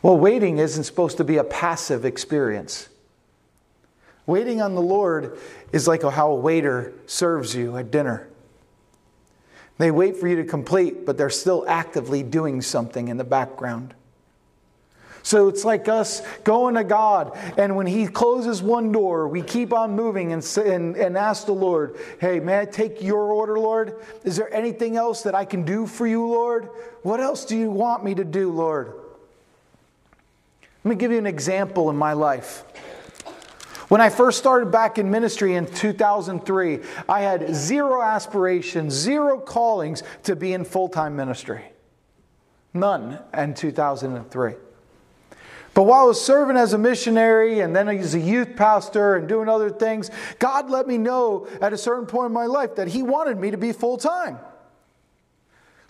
Well, 0.02 0.18
waiting 0.18 0.58
isn't 0.58 0.84
supposed 0.84 1.18
to 1.18 1.24
be 1.24 1.38
a 1.38 1.44
passive 1.44 2.06
experience. 2.06 2.90
Waiting 4.26 4.62
on 4.62 4.76
the 4.76 4.82
Lord 4.82 5.38
is 5.72 5.88
like 5.88 6.04
how 6.04 6.32
a 6.32 6.36
waiter 6.36 6.94
serves 7.06 7.56
you 7.56 7.78
at 7.78 7.92
dinner. 7.92 8.28
They 9.78 9.90
wait 9.90 10.18
for 10.18 10.28
you 10.28 10.36
to 10.36 10.44
complete, 10.44 11.06
but 11.06 11.18
they're 11.18 11.30
still 11.30 11.66
actively 11.68 12.22
doing 12.22 12.62
something 12.62 13.08
in 13.08 13.18
the 13.18 13.24
background. 13.24 13.96
So 15.24 15.50
it's 15.50 15.64
like 15.64 15.88
us 15.88 16.22
going 16.44 16.76
to 16.76 16.84
God, 16.84 17.38
and 17.58 17.76
when 17.76 17.86
He 17.86 18.08
closes 18.08 18.62
one 18.62 18.92
door, 18.92 19.28
we 19.28 19.42
keep 19.42 19.72
on 19.74 19.96
moving 19.96 20.34
and, 20.34 20.58
and, 20.58 20.96
and 20.96 21.18
ask 21.18 21.46
the 21.46 21.54
Lord, 21.54 21.98
Hey, 22.20 22.40
may 22.40 22.60
I 22.60 22.66
take 22.66 23.02
your 23.02 23.32
order, 23.32 23.60
Lord? 23.60 24.00
Is 24.24 24.36
there 24.36 24.54
anything 24.54 24.98
else 24.98 25.24
that 25.24 25.36
I 25.36 25.46
can 25.46 25.64
do 25.64 25.86
for 25.86 26.08
you, 26.08 26.28
Lord? 26.28 26.70
What 27.04 27.20
else 27.20 27.46
do 27.46 27.56
you 27.56 27.70
want 27.70 28.04
me 28.04 28.16
to 28.16 28.24
do, 28.24 28.52
Lord? 28.52 28.94
Let 30.84 30.90
me 30.90 30.96
give 30.96 31.12
you 31.12 31.20
an 31.20 31.28
example 31.28 31.92
in 31.92 31.96
my 31.96 32.14
life. 32.14 32.64
When 33.92 34.00
I 34.00 34.08
first 34.08 34.38
started 34.38 34.72
back 34.72 34.98
in 35.00 35.12
ministry 35.12 35.56
in 35.56 35.66
2003, 35.66 36.80
I 37.10 37.20
had 37.20 37.54
zero 37.54 38.02
aspirations, 38.02 38.94
zero 38.94 39.38
callings 39.38 40.02
to 40.24 40.34
be 40.34 40.54
in 40.54 40.64
full 40.64 40.88
time 40.88 41.18
ministry. 41.18 41.66
None 42.74 43.20
in 43.34 43.54
2003. 43.54 44.54
But 45.74 45.84
while 45.84 46.04
I 46.04 46.06
was 46.06 46.24
serving 46.24 46.56
as 46.56 46.72
a 46.72 46.78
missionary 46.78 47.60
and 47.60 47.76
then 47.76 47.90
as 47.90 48.16
a 48.16 48.20
youth 48.22 48.56
pastor 48.56 49.18
and 49.18 49.28
doing 49.28 49.50
other 49.50 49.70
things, 49.70 50.10
God 50.40 50.70
let 50.70 50.88
me 50.88 50.98
know 50.98 51.50
at 51.60 51.74
a 51.74 51.78
certain 51.78 52.06
point 52.06 52.28
in 52.28 52.34
my 52.34 52.46
life 52.46 52.78
that 52.78 52.88
He 52.88 53.04
wanted 53.04 53.38
me 53.40 53.52
to 53.52 53.58
be 53.58 53.74
full 53.74 53.98
time. 53.98 54.40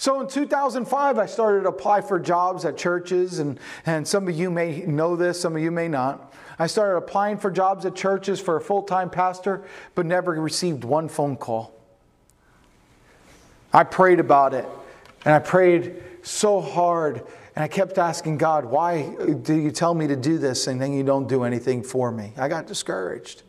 So 0.02 0.20
in 0.20 0.28
2005, 0.28 1.20
I 1.20 1.28
started 1.28 1.62
to 1.62 1.70
apply 1.70 2.02
for 2.02 2.20
jobs 2.20 2.66
at 2.66 2.76
churches, 2.76 3.38
and, 3.38 3.60
and 3.86 4.08
some 4.08 4.28
of 4.28 4.36
you 4.36 4.50
may 4.50 4.80
know 4.88 5.16
this, 5.16 5.40
some 5.40 5.56
of 5.56 5.62
you 5.62 5.70
may 5.70 5.88
not. 5.88 6.34
I 6.62 6.68
started 6.68 6.98
applying 6.98 7.40
for 7.40 7.50
jobs 7.50 7.88
at 7.88 7.96
churches 7.96 8.40
for 8.40 8.56
a 8.56 8.62
full 8.62 8.84
time 8.84 9.10
pastor, 9.10 9.64
but 9.96 10.06
never 10.06 10.34
received 10.34 10.84
one 10.84 11.10
phone 11.10 11.36
call. 11.36 11.74
I 13.74 13.84
prayed 13.84 14.20
about 14.20 14.54
it, 14.54 14.68
and 15.26 15.34
I 15.34 15.40
prayed 15.40 16.04
so 16.22 16.62
hard 16.62 17.24
and 17.56 17.64
I 17.64 17.68
kept 17.68 17.98
asking 17.98 18.38
God, 18.38 18.66
why 18.66 19.10
do 19.42 19.56
you 19.56 19.72
tell 19.72 19.96
me 19.96 20.06
to 20.06 20.16
do 20.16 20.38
this 20.38 20.68
and 20.68 20.80
then 20.80 20.94
you 20.94 21.04
don't 21.04 21.28
do 21.28 21.46
anything 21.46 21.82
for 21.82 22.12
me? 22.12 22.32
I 22.38 22.48
got 22.48 22.68
discouraged. 22.68 23.42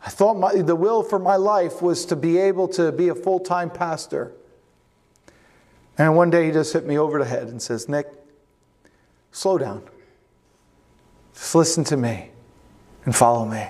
I 0.00 0.08
thought 0.08 0.38
my, 0.38 0.54
the 0.54 0.74
will 0.74 1.02
for 1.02 1.18
my 1.18 1.36
life 1.36 1.82
was 1.82 2.06
to 2.06 2.16
be 2.16 2.38
able 2.38 2.66
to 2.68 2.92
be 2.92 3.08
a 3.08 3.14
full 3.14 3.40
time 3.40 3.68
pastor. 3.68 4.32
And 5.98 6.16
one 6.16 6.30
day 6.30 6.46
he 6.46 6.50
just 6.50 6.72
hit 6.72 6.86
me 6.86 6.96
over 6.96 7.18
the 7.18 7.26
head 7.26 7.48
and 7.48 7.60
says, 7.60 7.90
Nick, 7.90 8.06
slow 9.32 9.58
down. 9.58 9.82
Just 11.36 11.54
listen 11.54 11.84
to 11.84 11.96
me 11.96 12.30
and 13.04 13.14
follow 13.14 13.44
me. 13.44 13.68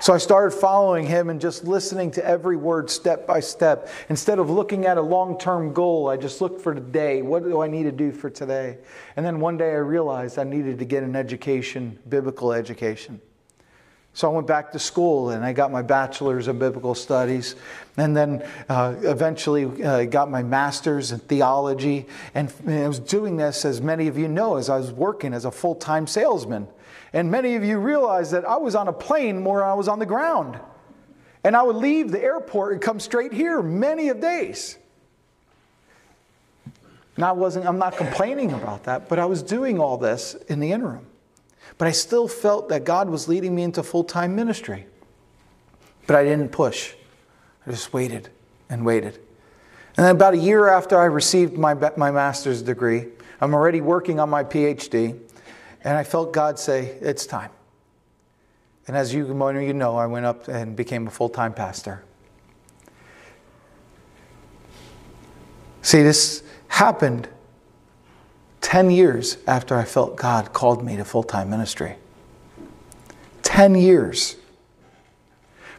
So 0.00 0.14
I 0.14 0.18
started 0.18 0.56
following 0.56 1.06
him 1.06 1.30
and 1.30 1.40
just 1.40 1.64
listening 1.64 2.10
to 2.12 2.24
every 2.24 2.56
word 2.56 2.88
step 2.90 3.26
by 3.26 3.40
step. 3.40 3.88
Instead 4.08 4.38
of 4.38 4.48
looking 4.48 4.86
at 4.86 4.96
a 4.96 5.02
long 5.02 5.38
term 5.38 5.72
goal, 5.72 6.08
I 6.08 6.16
just 6.16 6.40
looked 6.40 6.60
for 6.60 6.74
today. 6.74 7.22
What 7.22 7.42
do 7.42 7.60
I 7.60 7.66
need 7.66 7.84
to 7.84 7.92
do 7.92 8.12
for 8.12 8.30
today? 8.30 8.78
And 9.16 9.26
then 9.26 9.40
one 9.40 9.56
day 9.56 9.70
I 9.70 9.78
realized 9.78 10.38
I 10.38 10.44
needed 10.44 10.78
to 10.78 10.84
get 10.84 11.02
an 11.02 11.16
education, 11.16 11.98
biblical 12.08 12.52
education. 12.52 13.20
So 14.16 14.30
I 14.30 14.34
went 14.34 14.46
back 14.46 14.72
to 14.72 14.78
school 14.78 15.28
and 15.28 15.44
I 15.44 15.52
got 15.52 15.70
my 15.70 15.82
bachelor's 15.82 16.48
in 16.48 16.58
biblical 16.58 16.94
studies, 16.94 17.54
and 17.98 18.16
then 18.16 18.42
uh, 18.66 18.94
eventually 19.02 19.84
uh, 19.84 20.06
got 20.06 20.30
my 20.30 20.42
master's 20.42 21.12
in 21.12 21.18
theology. 21.18 22.06
And 22.34 22.50
I 22.66 22.88
was 22.88 22.98
doing 22.98 23.36
this, 23.36 23.66
as 23.66 23.82
many 23.82 24.08
of 24.08 24.16
you 24.16 24.26
know, 24.26 24.56
as 24.56 24.70
I 24.70 24.78
was 24.78 24.90
working 24.90 25.34
as 25.34 25.44
a 25.44 25.50
full 25.50 25.74
time 25.74 26.06
salesman. 26.06 26.66
And 27.12 27.30
many 27.30 27.56
of 27.56 27.64
you 27.64 27.76
realize 27.76 28.30
that 28.30 28.46
I 28.46 28.56
was 28.56 28.74
on 28.74 28.88
a 28.88 28.92
plane 28.92 29.38
more 29.38 29.58
than 29.58 29.68
I 29.68 29.74
was 29.74 29.86
on 29.86 29.98
the 29.98 30.06
ground. 30.06 30.58
And 31.44 31.54
I 31.54 31.62
would 31.62 31.76
leave 31.76 32.10
the 32.10 32.22
airport 32.22 32.72
and 32.72 32.80
come 32.80 33.00
straight 33.00 33.34
here 33.34 33.60
many 33.60 34.08
of 34.08 34.22
days. 34.22 34.78
And 37.16 37.24
I 37.26 37.32
wasn't, 37.32 37.66
I'm 37.66 37.78
not 37.78 37.98
complaining 37.98 38.54
about 38.54 38.84
that, 38.84 39.10
but 39.10 39.18
I 39.18 39.26
was 39.26 39.42
doing 39.42 39.78
all 39.78 39.98
this 39.98 40.34
in 40.48 40.60
the 40.60 40.72
interim. 40.72 41.06
But 41.78 41.88
I 41.88 41.92
still 41.92 42.26
felt 42.26 42.68
that 42.70 42.84
God 42.84 43.08
was 43.08 43.28
leading 43.28 43.54
me 43.54 43.62
into 43.62 43.82
full 43.82 44.04
time 44.04 44.34
ministry. 44.34 44.86
But 46.06 46.16
I 46.16 46.24
didn't 46.24 46.50
push. 46.50 46.94
I 47.66 47.70
just 47.70 47.92
waited 47.92 48.30
and 48.68 48.84
waited. 48.84 49.14
And 49.96 50.04
then 50.04 50.14
about 50.14 50.34
a 50.34 50.38
year 50.38 50.68
after 50.68 50.98
I 50.98 51.06
received 51.06 51.54
my, 51.54 51.74
my 51.96 52.10
master's 52.10 52.62
degree, 52.62 53.06
I'm 53.40 53.54
already 53.54 53.80
working 53.80 54.20
on 54.20 54.30
my 54.30 54.44
PhD. 54.44 55.18
And 55.82 55.96
I 55.96 56.04
felt 56.04 56.32
God 56.32 56.58
say, 56.58 56.96
It's 57.00 57.26
time. 57.26 57.50
And 58.86 58.96
as 58.96 59.12
you, 59.12 59.26
you 59.26 59.72
know, 59.72 59.96
I 59.96 60.06
went 60.06 60.26
up 60.26 60.48
and 60.48 60.76
became 60.76 61.06
a 61.06 61.10
full 61.10 61.28
time 61.28 61.52
pastor. 61.52 62.04
See, 65.82 66.02
this 66.02 66.42
happened 66.68 67.28
10 68.66 68.90
years 68.90 69.38
after 69.46 69.76
I 69.76 69.84
felt 69.84 70.16
God 70.16 70.52
called 70.52 70.84
me 70.84 70.96
to 70.96 71.04
full 71.04 71.22
time 71.22 71.48
ministry. 71.48 71.94
10 73.44 73.76
years. 73.76 74.34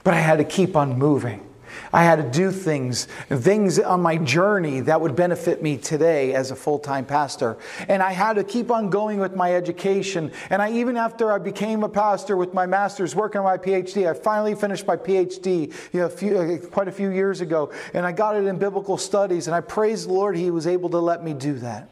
But 0.06 0.14
I 0.14 0.22
had 0.22 0.38
to 0.38 0.46
keep 0.46 0.78
on 0.78 0.98
moving. 0.98 1.46
I 1.92 2.06
had 2.06 2.16
to 2.16 2.32
do 2.32 2.50
things, 2.50 3.10
things 3.28 3.78
on 3.78 4.02
my 4.02 4.16
journey 4.16 4.80
that 4.80 5.02
would 5.02 5.18
benefit 5.18 5.62
me 5.62 5.76
today 5.76 6.34
as 6.34 6.52
a 6.52 6.56
full 6.56 6.80
time 6.80 7.04
pastor. 7.04 7.58
And 7.90 8.02
I 8.02 8.14
had 8.14 8.38
to 8.38 8.46
keep 8.46 8.72
on 8.72 8.90
going 8.90 9.20
with 9.20 9.36
my 9.36 9.54
education. 9.54 10.32
And 10.50 10.62
I, 10.62 10.72
even 10.72 10.96
after 10.96 11.34
I 11.34 11.40
became 11.40 11.84
a 11.84 11.90
pastor 11.90 12.38
with 12.38 12.54
my 12.54 12.66
master's, 12.66 13.14
working 13.14 13.40
on 13.40 13.44
my 13.44 13.58
PhD, 13.58 14.10
I 14.10 14.14
finally 14.14 14.56
finished 14.56 14.88
my 14.88 14.96
PhD 14.96 15.74
you 15.92 16.00
know, 16.00 16.06
a 16.06 16.10
few, 16.10 16.38
uh, 16.38 16.58
quite 16.68 16.88
a 16.88 16.94
few 16.94 17.10
years 17.10 17.42
ago. 17.42 17.70
And 17.94 18.06
I 18.06 18.14
got 18.14 18.38
it 18.38 18.46
in 18.46 18.58
biblical 18.58 18.98
studies. 18.98 19.48
And 19.48 19.56
I 19.58 19.60
praise 19.60 20.08
the 20.08 20.14
Lord, 20.14 20.38
He 20.38 20.52
was 20.52 20.68
able 20.68 20.90
to 20.92 21.00
let 21.00 21.22
me 21.22 21.34
do 21.34 21.56
that. 21.56 21.90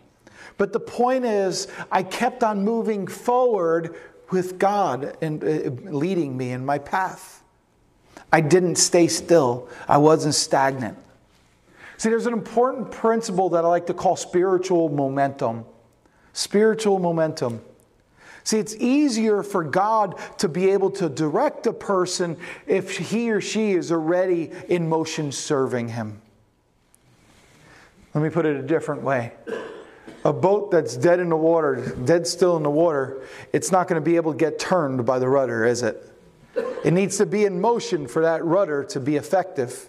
But 0.57 0.73
the 0.73 0.79
point 0.79 1.25
is, 1.25 1.67
I 1.91 2.03
kept 2.03 2.43
on 2.43 2.63
moving 2.63 3.07
forward 3.07 3.95
with 4.31 4.57
God 4.57 5.17
and 5.21 5.43
uh, 5.43 5.91
leading 5.91 6.35
me 6.35 6.51
in 6.51 6.65
my 6.65 6.77
path. 6.77 7.43
I 8.31 8.41
didn't 8.41 8.75
stay 8.77 9.07
still, 9.07 9.69
I 9.87 9.97
wasn't 9.97 10.35
stagnant. 10.35 10.97
See, 11.97 12.09
there's 12.09 12.25
an 12.25 12.33
important 12.33 12.91
principle 12.91 13.49
that 13.51 13.63
I 13.63 13.67
like 13.67 13.87
to 13.87 13.93
call 13.93 14.15
spiritual 14.15 14.89
momentum. 14.89 15.65
Spiritual 16.33 16.99
momentum. 16.99 17.61
See, 18.43 18.59
it's 18.59 18.75
easier 18.75 19.41
for 19.41 19.63
God 19.63 20.19
to 20.37 20.47
be 20.47 20.69
able 20.69 20.91
to 20.91 21.09
direct 21.09 21.65
a 21.65 21.73
person 21.73 22.37
if 22.67 22.97
he 22.97 23.31
or 23.31 23.41
she 23.41 23.71
is 23.71 23.91
already 23.91 24.51
in 24.67 24.87
motion 24.87 25.31
serving 25.31 25.87
Him. 25.89 26.21
Let 28.13 28.23
me 28.23 28.29
put 28.29 28.45
it 28.45 28.55
a 28.55 28.61
different 28.61 29.01
way. 29.01 29.33
A 30.25 30.33
boat 30.33 30.71
that's 30.71 30.97
dead 30.97 31.19
in 31.19 31.29
the 31.29 31.37
water, 31.37 31.95
dead 32.03 32.25
still 32.25 32.57
in 32.57 32.63
the 32.63 32.69
water, 32.69 33.21
it's 33.53 33.71
not 33.71 33.87
going 33.87 34.01
to 34.01 34.03
be 34.03 34.15
able 34.15 34.33
to 34.33 34.37
get 34.37 34.57
turned 34.57 35.05
by 35.05 35.19
the 35.19 35.29
rudder, 35.29 35.65
is 35.65 35.83
it? 35.83 36.11
It 36.83 36.93
needs 36.93 37.17
to 37.17 37.27
be 37.27 37.45
in 37.45 37.61
motion 37.61 38.07
for 38.07 38.23
that 38.23 38.43
rudder 38.43 38.83
to 38.85 38.99
be 38.99 39.17
effective. 39.17 39.87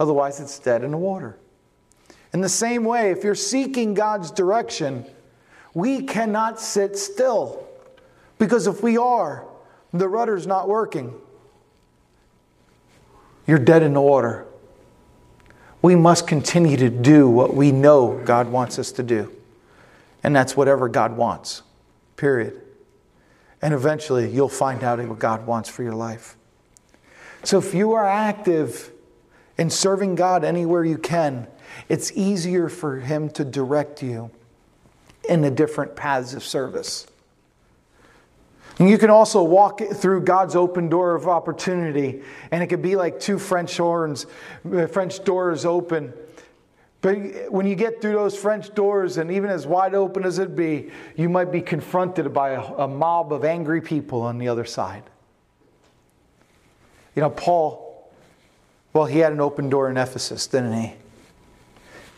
Otherwise, 0.00 0.40
it's 0.40 0.58
dead 0.58 0.82
in 0.82 0.90
the 0.90 0.96
water. 0.96 1.38
In 2.32 2.40
the 2.40 2.48
same 2.48 2.84
way, 2.84 3.10
if 3.10 3.22
you're 3.22 3.34
seeking 3.34 3.92
God's 3.92 4.30
direction, 4.30 5.04
we 5.74 6.02
cannot 6.02 6.58
sit 6.58 6.96
still. 6.96 7.66
Because 8.38 8.66
if 8.66 8.82
we 8.82 8.96
are, 8.96 9.46
the 9.92 10.08
rudder's 10.08 10.46
not 10.46 10.66
working. 10.66 11.14
You're 13.46 13.58
dead 13.58 13.82
in 13.82 13.92
the 13.92 14.00
water. 14.00 14.46
We 15.84 15.96
must 15.96 16.26
continue 16.26 16.78
to 16.78 16.88
do 16.88 17.28
what 17.28 17.52
we 17.52 17.70
know 17.70 18.18
God 18.24 18.48
wants 18.48 18.78
us 18.78 18.90
to 18.92 19.02
do. 19.02 19.30
And 20.22 20.34
that's 20.34 20.56
whatever 20.56 20.88
God 20.88 21.18
wants, 21.18 21.60
period. 22.16 22.58
And 23.60 23.74
eventually 23.74 24.30
you'll 24.30 24.48
find 24.48 24.82
out 24.82 24.98
what 25.06 25.18
God 25.18 25.46
wants 25.46 25.68
for 25.68 25.82
your 25.82 25.92
life. 25.92 26.38
So 27.42 27.58
if 27.58 27.74
you 27.74 27.92
are 27.92 28.06
active 28.06 28.92
in 29.58 29.68
serving 29.68 30.14
God 30.14 30.42
anywhere 30.42 30.86
you 30.86 30.96
can, 30.96 31.48
it's 31.90 32.10
easier 32.12 32.70
for 32.70 33.00
Him 33.00 33.28
to 33.32 33.44
direct 33.44 34.02
you 34.02 34.30
in 35.28 35.42
the 35.42 35.50
different 35.50 35.96
paths 35.96 36.32
of 36.32 36.42
service. 36.42 37.06
And 38.78 38.90
you 38.90 38.98
can 38.98 39.10
also 39.10 39.42
walk 39.42 39.80
through 39.80 40.22
God's 40.22 40.56
open 40.56 40.88
door 40.88 41.14
of 41.14 41.28
opportunity, 41.28 42.22
and 42.50 42.62
it 42.62 42.66
could 42.66 42.82
be 42.82 42.96
like 42.96 43.20
two 43.20 43.38
French 43.38 43.76
horns, 43.76 44.26
uh, 44.72 44.86
French 44.86 45.22
doors 45.24 45.64
open 45.64 46.12
but 47.04 47.52
when 47.52 47.66
you 47.66 47.74
get 47.74 48.00
through 48.00 48.14
those 48.14 48.34
French 48.34 48.74
doors, 48.74 49.18
and 49.18 49.30
even 49.30 49.50
as 49.50 49.66
wide 49.66 49.94
open 49.94 50.24
as 50.24 50.38
it 50.38 50.56
be, 50.56 50.90
you 51.16 51.28
might 51.28 51.52
be 51.52 51.60
confronted 51.60 52.32
by 52.32 52.52
a, 52.52 52.62
a 52.62 52.88
mob 52.88 53.30
of 53.30 53.44
angry 53.44 53.82
people 53.82 54.22
on 54.22 54.38
the 54.38 54.48
other 54.48 54.64
side. 54.64 55.02
You 57.14 57.20
know, 57.20 57.28
Paul, 57.28 58.10
well, 58.94 59.04
he 59.04 59.18
had 59.18 59.34
an 59.34 59.40
open 59.42 59.68
door 59.68 59.90
in 59.90 59.98
Ephesus, 59.98 60.46
didn't 60.46 60.72
he? 60.80 60.94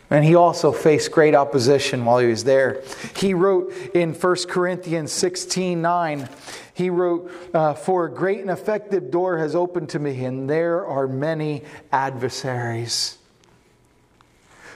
And 0.09 0.23
he 0.23 0.35
also 0.35 0.71
faced 0.71 1.11
great 1.11 1.35
opposition 1.35 2.05
while 2.05 2.19
he 2.19 2.27
was 2.27 2.45
there. 2.45 2.81
He 3.15 3.33
wrote 3.33 3.73
in 3.93 4.13
1 4.13 4.35
Corinthians 4.47 5.11
16 5.11 5.81
9, 5.81 6.29
he 6.73 6.89
wrote, 6.89 7.31
uh, 7.53 7.73
For 7.73 8.05
a 8.05 8.11
great 8.11 8.39
and 8.39 8.49
effective 8.49 9.11
door 9.11 9.37
has 9.39 9.55
opened 9.55 9.89
to 9.89 9.99
me, 9.99 10.23
and 10.23 10.49
there 10.49 10.85
are 10.85 11.07
many 11.07 11.63
adversaries. 11.91 13.17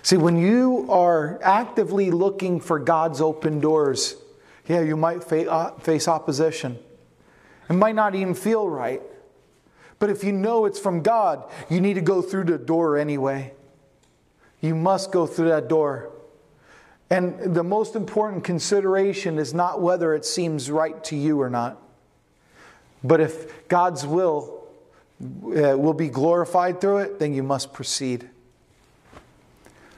See, 0.04 0.17
when 0.17 0.36
you 0.36 0.88
are 0.89 1.39
actively 1.44 2.12
looking 2.12 2.60
for 2.60 2.80
God's 2.80 3.22
open 3.22 3.60
doors, 3.60 4.15
Yeah, 4.67 4.82
you 4.82 4.98
might 4.98 5.32
uh, 5.32 5.72
face 5.80 6.08
opposition. 6.08 6.78
It 7.70 7.74
might 7.74 7.96
not 7.96 8.15
even 8.15 8.34
feel 8.34 8.67
right. 8.67 9.02
But 10.00 10.10
if 10.10 10.24
you 10.24 10.32
know 10.32 10.65
it's 10.65 10.80
from 10.80 11.04
God, 11.04 11.50
you 11.70 11.80
need 11.80 11.94
to 11.94 12.02
go 12.02 12.22
through 12.22 12.46
the 12.46 12.58
door 12.58 12.98
anyway. 12.98 13.54
You 14.62 14.76
must 14.76 15.12
go 15.12 15.28
through 15.28 15.50
that 15.50 15.67
door. 15.67 16.12
And 17.10 17.54
the 17.54 17.63
most 17.63 17.95
important 17.95 18.43
consideration 18.43 19.38
is 19.38 19.54
not 19.54 19.82
whether 19.82 20.13
it 20.15 20.24
seems 20.24 20.71
right 20.71 21.04
to 21.06 21.15
you 21.15 21.41
or 21.41 21.50
not, 21.50 21.82
but 23.04 23.19
if 23.19 23.67
God's 23.67 24.08
will 24.08 24.62
uh, 25.21 25.78
will 25.78 25.93
be 25.93 26.08
glorified 26.08 26.80
through 26.80 27.00
it, 27.00 27.19
then 27.19 27.34
you 27.34 27.43
must 27.43 27.74
proceed. 27.74 28.30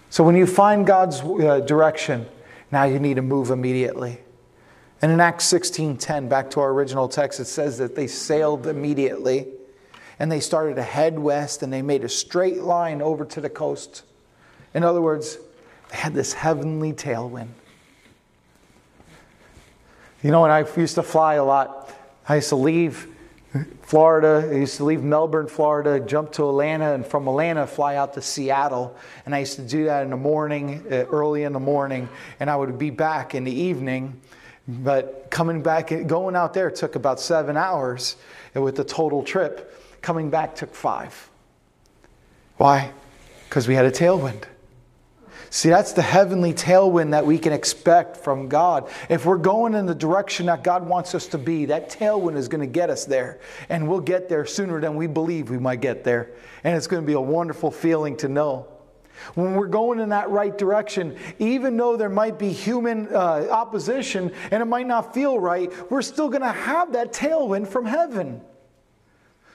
So 0.09 0.23
when 0.23 0.35
you 0.35 0.45
find 0.45 0.85
God's 0.85 1.21
uh, 1.21 1.61
direction, 1.61 2.25
now 2.71 2.83
you 2.85 2.99
need 2.99 3.15
to 3.15 3.21
move 3.21 3.51
immediately. 3.51 4.19
And 5.01 5.11
in 5.11 5.19
Acts 5.19 5.45
16:10, 5.45 6.29
back 6.29 6.49
to 6.51 6.61
our 6.61 6.71
original 6.71 7.07
text, 7.07 7.39
it 7.39 7.45
says 7.45 7.77
that 7.77 7.95
they 7.95 8.07
sailed 8.07 8.67
immediately 8.67 9.47
and 10.19 10.31
they 10.31 10.39
started 10.39 10.75
to 10.75 10.83
head 10.83 11.19
west 11.19 11.61
and 11.61 11.71
they 11.71 11.81
made 11.81 12.03
a 12.03 12.09
straight 12.09 12.61
line 12.61 13.01
over 13.01 13.25
to 13.25 13.41
the 13.41 13.49
coast. 13.49 14.03
In 14.73 14.83
other 14.83 15.01
words, 15.01 15.37
they 15.89 15.97
had 15.97 16.13
this 16.13 16.33
heavenly 16.33 16.93
tailwind. 16.93 17.49
You 20.23 20.31
know, 20.31 20.41
when 20.41 20.51
I 20.51 20.65
used 20.77 20.95
to 20.95 21.03
fly 21.03 21.35
a 21.35 21.43
lot, 21.43 21.91
I 22.27 22.35
used 22.35 22.49
to 22.49 22.55
leave 22.55 23.07
Florida. 23.81 24.49
I 24.49 24.55
used 24.55 24.77
to 24.77 24.85
leave 24.85 25.03
Melbourne, 25.03 25.47
Florida, 25.47 25.99
jump 25.99 26.31
to 26.33 26.47
Atlanta, 26.49 26.93
and 26.93 27.05
from 27.05 27.27
Atlanta, 27.27 27.67
fly 27.67 27.97
out 27.97 28.13
to 28.13 28.21
Seattle. 28.21 28.95
And 29.25 29.35
I 29.35 29.39
used 29.39 29.57
to 29.57 29.61
do 29.61 29.85
that 29.85 30.03
in 30.03 30.09
the 30.09 30.17
morning, 30.17 30.83
uh, 30.89 31.05
early 31.11 31.43
in 31.43 31.53
the 31.53 31.59
morning, 31.59 32.09
and 32.39 32.49
I 32.49 32.55
would 32.55 32.79
be 32.79 32.89
back 32.89 33.35
in 33.35 33.43
the 33.43 33.51
evening. 33.51 34.19
But 34.67 35.27
coming 35.29 35.61
back, 35.61 35.91
going 36.07 36.35
out 36.35 36.53
there 36.53 36.71
took 36.71 36.95
about 36.95 37.19
seven 37.19 37.57
hours 37.57 38.15
with 38.53 38.77
the 38.77 38.83
total 38.83 39.21
trip. 39.23 39.77
Coming 40.01 40.29
back 40.29 40.55
took 40.55 40.73
five. 40.73 41.29
Why? 42.57 42.91
Because 43.49 43.67
we 43.67 43.75
had 43.75 43.85
a 43.85 43.91
tailwind. 43.91 44.45
See, 45.53 45.69
that's 45.69 45.93
the 45.93 46.01
heavenly 46.01 46.51
tailwind 46.51 47.11
that 47.11 47.27
we 47.27 47.37
can 47.37 47.53
expect 47.53 48.17
from 48.17 48.47
God. 48.47 48.89
If 49.07 49.23
we're 49.23 49.37
going 49.37 49.75
in 49.75 49.85
the 49.85 49.93
direction 49.93 50.47
that 50.47 50.63
God 50.63 50.87
wants 50.87 51.13
us 51.13 51.27
to 51.27 51.37
be, 51.37 51.65
that 51.65 51.91
tailwind 51.91 52.37
is 52.37 52.47
going 52.47 52.61
to 52.61 52.65
get 52.65 52.89
us 52.89 53.05
there. 53.05 53.39
And 53.69 53.87
we'll 53.87 53.99
get 53.99 54.27
there 54.27 54.47
sooner 54.47 54.81
than 54.81 54.95
we 54.95 55.05
believe 55.05 55.51
we 55.51 55.59
might 55.59 55.79
get 55.79 56.03
there. 56.03 56.31
And 56.63 56.75
it's 56.75 56.87
going 56.87 57.03
to 57.03 57.05
be 57.05 57.13
a 57.13 57.21
wonderful 57.21 57.69
feeling 57.69 58.17
to 58.17 58.27
know. 58.27 58.65
When 59.35 59.53
we're 59.53 59.67
going 59.67 59.99
in 59.99 60.09
that 60.09 60.31
right 60.31 60.57
direction, 60.57 61.19
even 61.37 61.77
though 61.77 61.97
there 61.97 62.09
might 62.09 62.39
be 62.39 62.51
human 62.51 63.13
uh, 63.13 63.47
opposition 63.51 64.31
and 64.49 64.63
it 64.63 64.65
might 64.65 64.87
not 64.87 65.13
feel 65.13 65.37
right, 65.39 65.71
we're 65.91 66.01
still 66.01 66.29
going 66.29 66.41
to 66.41 66.51
have 66.51 66.93
that 66.93 67.13
tailwind 67.13 67.67
from 67.67 67.85
heaven. 67.85 68.41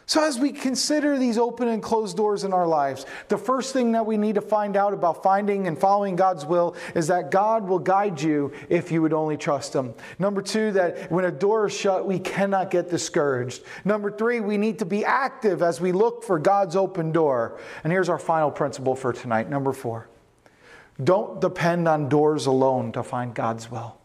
So, 0.09 0.25
as 0.25 0.39
we 0.39 0.53
consider 0.53 1.19
these 1.19 1.37
open 1.37 1.69
and 1.69 1.83
closed 1.83 2.17
doors 2.17 2.43
in 2.43 2.55
our 2.55 2.67
lives, 2.67 3.05
the 3.29 3.37
first 3.37 3.75
thing 3.75 3.93
that 3.93 4.07
we 4.07 4.17
need 4.17 4.37
to 4.37 4.41
find 4.41 4.75
out 4.75 4.95
about 4.95 5.23
finding 5.23 5.67
and 5.67 5.79
following 5.79 6.17
God's 6.17 6.47
will 6.47 6.77
is 6.95 7.09
that 7.09 7.31
God 7.31 7.69
will 7.69 7.79
guide 7.79 8.19
you 8.19 8.51
if 8.71 8.91
you 8.91 9.03
would 9.03 9.13
only 9.13 9.37
trust 9.37 9.75
Him. 9.75 9.93
Number 10.19 10.41
two, 10.41 10.73
that 10.73 11.13
when 11.13 11.27
a 11.27 11.31
door 11.31 11.67
is 11.67 11.77
shut, 11.77 12.07
we 12.07 12.19
cannot 12.19 12.71
get 12.71 12.89
discouraged. 12.89 13.63
Number 13.85 14.11
three, 14.11 14.41
we 14.41 14.57
need 14.57 14.79
to 14.79 14.87
be 14.87 15.05
active 15.05 15.61
as 15.61 15.79
we 15.79 15.93
look 15.93 16.25
for 16.25 16.39
God's 16.39 16.75
open 16.75 17.13
door. 17.13 17.61
And 17.85 17.93
here's 17.93 18.09
our 18.09 18.19
final 18.19 18.51
principle 18.51 18.97
for 18.97 19.13
tonight. 19.13 19.51
Number 19.51 19.75
four, 19.75 20.09
don't 21.05 21.39
depend 21.39 21.87
on 21.87 22.09
doors 22.09 22.47
alone 22.47 22.93
to 22.93 23.03
find 23.03 23.35
God's 23.35 23.71
will. 23.71 23.99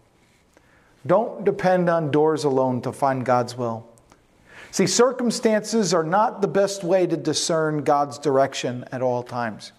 Don't 1.08 1.46
depend 1.46 1.90
on 1.90 2.12
doors 2.12 2.44
alone 2.44 2.82
to 2.82 2.92
find 2.92 3.26
God's 3.26 3.56
will. 3.58 3.88
See, 4.74 4.88
circumstances 4.88 5.94
are 5.94 6.04
not 6.04 6.42
the 6.42 6.48
best 6.48 6.84
way 6.84 7.06
to 7.06 7.16
discern 7.16 7.84
God's 7.84 8.18
direction 8.18 8.84
at 8.92 9.04
all 9.04 9.22
times. 9.22 9.72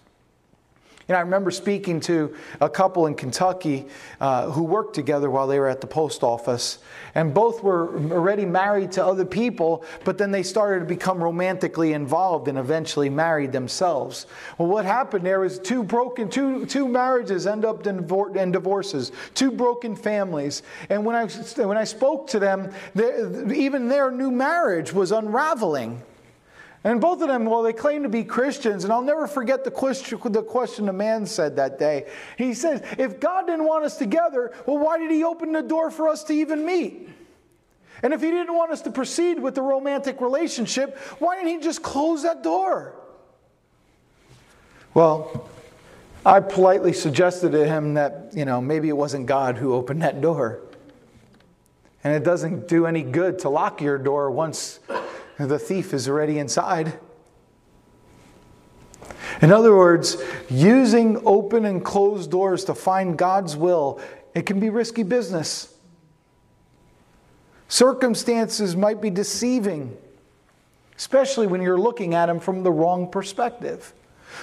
You 1.07 1.13
know, 1.13 1.19
I 1.19 1.21
remember 1.21 1.51
speaking 1.51 1.99
to 2.01 2.35
a 2.59 2.67
couple 2.67 3.05
in 3.05 3.13
Kentucky 3.13 3.85
uh, 4.19 4.49
who 4.49 4.63
worked 4.63 4.95
together 4.95 5.29
while 5.29 5.45
they 5.45 5.59
were 5.59 5.69
at 5.69 5.79
the 5.79 5.85
post 5.85 6.23
office. 6.23 6.79
And 7.13 7.31
both 7.31 7.61
were 7.61 7.95
already 8.11 8.45
married 8.45 8.91
to 8.93 9.05
other 9.05 9.23
people, 9.23 9.85
but 10.03 10.17
then 10.17 10.31
they 10.31 10.41
started 10.41 10.79
to 10.79 10.85
become 10.85 11.23
romantically 11.23 11.93
involved 11.93 12.47
and 12.47 12.57
eventually 12.57 13.11
married 13.11 13.51
themselves. 13.51 14.25
Well, 14.57 14.67
what 14.67 14.85
happened 14.85 15.23
there 15.23 15.41
was 15.41 15.59
two 15.59 15.83
broken, 15.83 16.27
two, 16.27 16.65
two 16.65 16.87
marriages 16.87 17.45
end 17.45 17.65
up 17.65 17.85
in, 17.85 18.09
in 18.35 18.51
divorces, 18.51 19.11
two 19.35 19.51
broken 19.51 19.95
families. 19.95 20.63
And 20.89 21.05
when 21.05 21.15
I, 21.15 21.27
when 21.63 21.77
I 21.77 21.83
spoke 21.83 22.27
to 22.29 22.39
them, 22.39 22.73
even 23.53 23.89
their 23.89 24.09
new 24.09 24.31
marriage 24.31 24.91
was 24.91 25.11
unraveling. 25.11 26.01
And 26.85 27.01
both 27.01 27.19
of 27.23 27.27
them, 27.27 27.45
well, 27.45 27.63
they 27.63 27.73
claim 27.73 28.03
to 28.03 28.09
be 28.09 28.23
Christians. 28.23 28.83
And 28.83 28.93
I'll 28.93 29.01
never 29.01 29.25
forget 29.25 29.63
the 29.63 29.71
question, 29.71 30.19
the 30.31 30.43
question 30.43 30.85
the 30.85 30.93
man 30.93 31.25
said 31.25 31.55
that 31.55 31.79
day. 31.79 32.05
He 32.37 32.53
said, 32.53 32.85
If 32.99 33.19
God 33.19 33.47
didn't 33.47 33.65
want 33.65 33.85
us 33.85 33.97
together, 33.97 34.53
well, 34.67 34.77
why 34.77 34.99
did 34.99 35.09
He 35.09 35.23
open 35.23 35.51
the 35.51 35.63
door 35.63 35.89
for 35.89 36.07
us 36.07 36.23
to 36.25 36.33
even 36.33 36.63
meet? 36.63 37.09
And 38.03 38.13
if 38.13 38.21
He 38.21 38.29
didn't 38.29 38.53
want 38.53 38.71
us 38.71 38.81
to 38.83 38.91
proceed 38.91 39.39
with 39.39 39.55
the 39.55 39.63
romantic 39.63 40.21
relationship, 40.21 40.95
why 41.17 41.37
didn't 41.37 41.49
He 41.49 41.59
just 41.59 41.81
close 41.81 42.21
that 42.21 42.43
door? 42.43 42.93
Well, 44.93 45.49
I 46.23 46.39
politely 46.39 46.93
suggested 46.93 47.51
to 47.53 47.67
him 47.67 47.95
that, 47.95 48.29
you 48.33 48.45
know, 48.45 48.61
maybe 48.61 48.89
it 48.89 48.97
wasn't 48.97 49.25
God 49.25 49.57
who 49.57 49.73
opened 49.73 50.03
that 50.03 50.21
door. 50.21 50.59
And 52.03 52.13
it 52.13 52.23
doesn't 52.23 52.67
do 52.67 52.85
any 52.85 53.01
good 53.01 53.39
to 53.39 53.49
lock 53.49 53.81
your 53.81 53.97
door 53.97 54.29
once 54.29 54.79
the 55.37 55.59
thief 55.59 55.93
is 55.93 56.07
already 56.07 56.39
inside. 56.39 56.99
In 59.41 59.51
other 59.51 59.75
words, 59.75 60.17
using 60.49 61.21
open 61.25 61.65
and 61.65 61.83
closed 61.83 62.31
doors 62.31 62.63
to 62.65 62.75
find 62.75 63.17
God's 63.17 63.55
will, 63.55 63.99
it 64.33 64.45
can 64.45 64.59
be 64.59 64.69
risky 64.69 65.03
business. 65.03 65.73
Circumstances 67.67 68.75
might 68.75 69.01
be 69.01 69.09
deceiving, 69.09 69.97
especially 70.97 71.47
when 71.47 71.61
you're 71.61 71.79
looking 71.79 72.13
at 72.13 72.27
them 72.27 72.39
from 72.39 72.63
the 72.63 72.71
wrong 72.71 73.09
perspective. 73.09 73.93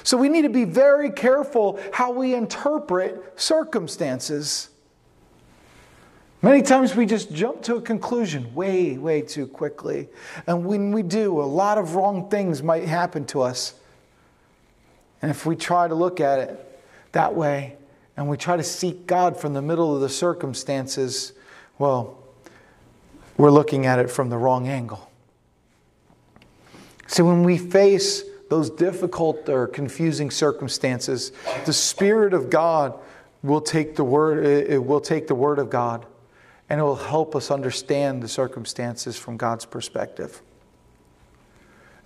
So 0.02 0.16
we 0.16 0.28
need 0.28 0.42
to 0.42 0.50
be 0.50 0.64
very 0.64 1.10
careful 1.10 1.80
how 1.92 2.12
we 2.12 2.34
interpret 2.34 3.40
circumstances. 3.40 4.68
Many 6.44 6.62
times 6.62 6.96
we 6.96 7.06
just 7.06 7.32
jump 7.32 7.62
to 7.62 7.76
a 7.76 7.80
conclusion 7.80 8.52
way, 8.52 8.98
way 8.98 9.22
too 9.22 9.46
quickly. 9.46 10.08
And 10.48 10.66
when 10.66 10.90
we 10.90 11.04
do, 11.04 11.40
a 11.40 11.44
lot 11.44 11.78
of 11.78 11.94
wrong 11.94 12.28
things 12.30 12.64
might 12.64 12.82
happen 12.82 13.24
to 13.26 13.42
us. 13.42 13.74
And 15.22 15.30
if 15.30 15.46
we 15.46 15.54
try 15.54 15.86
to 15.86 15.94
look 15.94 16.20
at 16.20 16.40
it 16.40 16.82
that 17.12 17.36
way 17.36 17.76
and 18.16 18.28
we 18.28 18.36
try 18.36 18.56
to 18.56 18.64
seek 18.64 19.06
God 19.06 19.36
from 19.36 19.54
the 19.54 19.62
middle 19.62 19.94
of 19.94 20.00
the 20.00 20.08
circumstances, 20.08 21.32
well, 21.78 22.18
we're 23.36 23.52
looking 23.52 23.86
at 23.86 24.00
it 24.00 24.10
from 24.10 24.28
the 24.28 24.36
wrong 24.36 24.66
angle. 24.66 25.12
So 27.06 27.24
when 27.24 27.44
we 27.44 27.56
face 27.56 28.24
those 28.50 28.68
difficult 28.68 29.48
or 29.48 29.68
confusing 29.68 30.32
circumstances, 30.32 31.30
the 31.66 31.72
Spirit 31.72 32.34
of 32.34 32.50
God 32.50 32.98
will 33.44 33.60
take 33.60 33.94
the 33.94 34.04
word, 34.04 34.44
it 34.44 34.84
will 34.84 35.00
take 35.00 35.28
the 35.28 35.36
word 35.36 35.60
of 35.60 35.70
God 35.70 36.04
and 36.72 36.80
it 36.80 36.84
will 36.84 36.96
help 36.96 37.36
us 37.36 37.50
understand 37.50 38.22
the 38.22 38.28
circumstances 38.28 39.14
from 39.18 39.36
God's 39.36 39.66
perspective. 39.66 40.40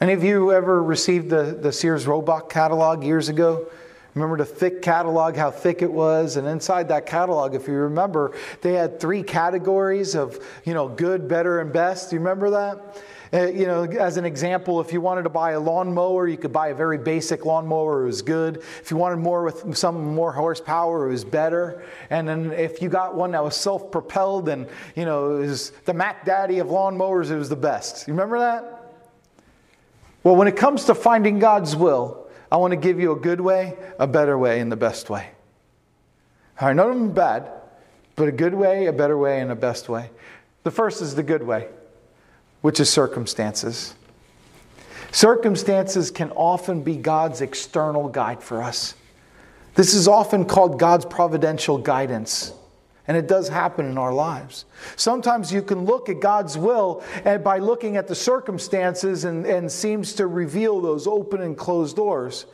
Any 0.00 0.12
of 0.12 0.24
you 0.24 0.50
ever 0.50 0.82
received 0.82 1.30
the, 1.30 1.56
the 1.62 1.70
Sears 1.70 2.04
Roebuck 2.04 2.50
catalog 2.50 3.04
years 3.04 3.28
ago? 3.28 3.68
Remember 4.16 4.36
the 4.36 4.44
thick 4.44 4.82
catalog, 4.82 5.36
how 5.36 5.52
thick 5.52 5.82
it 5.82 5.92
was? 5.92 6.36
And 6.36 6.48
inside 6.48 6.88
that 6.88 7.06
catalog, 7.06 7.54
if 7.54 7.68
you 7.68 7.74
remember, 7.74 8.34
they 8.60 8.72
had 8.72 8.98
three 8.98 9.22
categories 9.22 10.16
of, 10.16 10.44
you 10.64 10.74
know, 10.74 10.88
good, 10.88 11.28
better, 11.28 11.60
and 11.60 11.72
best. 11.72 12.10
Do 12.10 12.16
you 12.16 12.20
remember 12.20 12.50
that? 12.50 13.00
Uh, 13.32 13.46
you 13.46 13.66
know, 13.66 13.84
as 13.84 14.16
an 14.16 14.24
example, 14.24 14.80
if 14.80 14.92
you 14.92 15.00
wanted 15.00 15.22
to 15.22 15.28
buy 15.28 15.52
a 15.52 15.60
lawnmower, 15.60 16.28
you 16.28 16.36
could 16.36 16.52
buy 16.52 16.68
a 16.68 16.74
very 16.74 16.98
basic 16.98 17.44
lawnmower, 17.44 18.04
it 18.04 18.06
was 18.06 18.22
good. 18.22 18.58
If 18.80 18.90
you 18.90 18.96
wanted 18.96 19.16
more 19.16 19.42
with 19.42 19.76
some 19.76 20.14
more 20.14 20.32
horsepower, 20.32 21.08
it 21.08 21.10
was 21.10 21.24
better. 21.24 21.82
And 22.10 22.28
then 22.28 22.52
if 22.52 22.80
you 22.80 22.88
got 22.88 23.14
one 23.14 23.32
that 23.32 23.42
was 23.42 23.56
self 23.56 23.90
propelled 23.90 24.48
and, 24.48 24.68
you 24.94 25.04
know, 25.04 25.36
it 25.36 25.46
was 25.46 25.70
the 25.86 25.94
Mac 25.94 26.24
Daddy 26.24 26.60
of 26.60 26.68
lawnmowers, 26.68 27.30
it 27.30 27.36
was 27.36 27.48
the 27.48 27.56
best. 27.56 28.06
You 28.06 28.14
remember 28.14 28.38
that? 28.38 28.94
Well, 30.22 30.36
when 30.36 30.48
it 30.48 30.56
comes 30.56 30.84
to 30.84 30.94
finding 30.94 31.38
God's 31.38 31.74
will, 31.74 32.28
I 32.50 32.56
want 32.58 32.72
to 32.72 32.76
give 32.76 33.00
you 33.00 33.12
a 33.12 33.16
good 33.16 33.40
way, 33.40 33.74
a 33.98 34.06
better 34.06 34.38
way, 34.38 34.60
and 34.60 34.70
the 34.70 34.76
best 34.76 35.10
way. 35.10 35.30
All 36.60 36.68
right, 36.68 36.76
none 36.76 36.90
of 36.90 36.96
them 36.96 37.12
bad, 37.12 37.50
but 38.14 38.28
a 38.28 38.32
good 38.32 38.54
way, 38.54 38.86
a 38.86 38.92
better 38.92 39.18
way, 39.18 39.40
and 39.40 39.50
a 39.50 39.56
best 39.56 39.88
way. 39.88 40.10
The 40.62 40.70
first 40.70 41.02
is 41.02 41.14
the 41.14 41.22
good 41.22 41.42
way 41.42 41.68
which 42.66 42.80
is 42.80 42.90
circumstances. 42.90 43.94
Circumstances 45.12 46.10
can 46.10 46.32
often 46.32 46.82
be 46.82 46.96
God's 46.96 47.40
external 47.40 48.08
guide 48.08 48.42
for 48.42 48.60
us. 48.60 48.96
This 49.76 49.94
is 49.94 50.08
often 50.08 50.46
called 50.46 50.76
God's 50.76 51.04
providential 51.04 51.78
guidance. 51.78 52.52
And 53.06 53.16
it 53.16 53.28
does 53.28 53.48
happen 53.48 53.86
in 53.86 53.96
our 53.96 54.12
lives. 54.12 54.64
Sometimes 54.96 55.52
you 55.52 55.62
can 55.62 55.84
look 55.84 56.08
at 56.08 56.18
God's 56.18 56.58
will 56.58 57.04
and 57.24 57.44
by 57.44 57.58
looking 57.58 57.96
at 57.96 58.08
the 58.08 58.16
circumstances 58.16 59.22
and, 59.22 59.46
and 59.46 59.70
seems 59.70 60.14
to 60.14 60.26
reveal 60.26 60.80
those 60.80 61.06
open 61.06 61.42
and 61.42 61.56
closed 61.56 61.94
doors. 61.94 62.46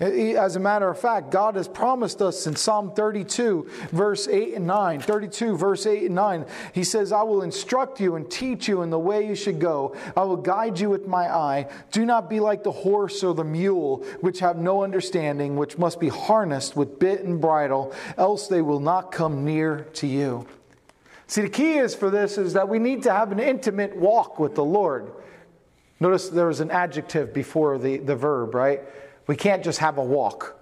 As 0.00 0.54
a 0.54 0.60
matter 0.60 0.88
of 0.88 1.00
fact, 1.00 1.30
God 1.30 1.56
has 1.56 1.66
promised 1.66 2.22
us 2.22 2.46
in 2.46 2.54
Psalm 2.54 2.92
32, 2.92 3.68
verse 3.90 4.28
8 4.28 4.54
and 4.54 4.66
9. 4.66 5.00
32, 5.00 5.56
verse 5.56 5.86
8 5.86 6.04
and 6.04 6.14
9. 6.14 6.46
He 6.72 6.84
says, 6.84 7.10
I 7.10 7.22
will 7.22 7.42
instruct 7.42 8.00
you 8.00 8.14
and 8.14 8.30
teach 8.30 8.68
you 8.68 8.82
in 8.82 8.90
the 8.90 8.98
way 8.98 9.26
you 9.26 9.34
should 9.34 9.58
go. 9.58 9.96
I 10.16 10.22
will 10.22 10.36
guide 10.36 10.78
you 10.78 10.88
with 10.88 11.08
my 11.08 11.28
eye. 11.28 11.68
Do 11.90 12.06
not 12.06 12.30
be 12.30 12.38
like 12.38 12.62
the 12.62 12.70
horse 12.70 13.24
or 13.24 13.34
the 13.34 13.42
mule, 13.42 14.04
which 14.20 14.38
have 14.38 14.56
no 14.56 14.84
understanding, 14.84 15.56
which 15.56 15.78
must 15.78 15.98
be 15.98 16.08
harnessed 16.08 16.76
with 16.76 17.00
bit 17.00 17.24
and 17.24 17.40
bridle, 17.40 17.92
else 18.16 18.46
they 18.46 18.62
will 18.62 18.80
not 18.80 19.10
come 19.10 19.44
near 19.44 19.88
to 19.94 20.06
you. 20.06 20.46
See, 21.26 21.42
the 21.42 21.48
key 21.48 21.74
is 21.74 21.96
for 21.96 22.08
this 22.08 22.38
is 22.38 22.52
that 22.52 22.68
we 22.68 22.78
need 22.78 23.02
to 23.02 23.12
have 23.12 23.32
an 23.32 23.40
intimate 23.40 23.96
walk 23.96 24.38
with 24.38 24.54
the 24.54 24.64
Lord. 24.64 25.10
Notice 25.98 26.28
there 26.28 26.46
was 26.46 26.60
an 26.60 26.70
adjective 26.70 27.34
before 27.34 27.78
the, 27.78 27.98
the 27.98 28.14
verb, 28.14 28.54
right? 28.54 28.82
We 29.28 29.36
can't 29.36 29.62
just 29.62 29.78
have 29.78 29.98
a 29.98 30.02
walk. 30.02 30.58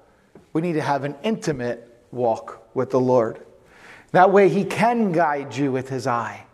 We 0.53 0.61
need 0.61 0.75
to 0.75 0.83
have 0.83 1.05
an 1.05 1.15
intimate 1.23 2.05
walk 2.13 2.69
with 2.75 2.91
the 2.91 3.01
Lord. 3.01 3.41
That 4.13 4.31
way, 4.31 4.51
He 4.51 4.65
can 4.65 5.13
guide 5.13 5.57
you 5.57 5.73
with 5.73 5.89
His 5.89 6.07
eye. 6.07 6.45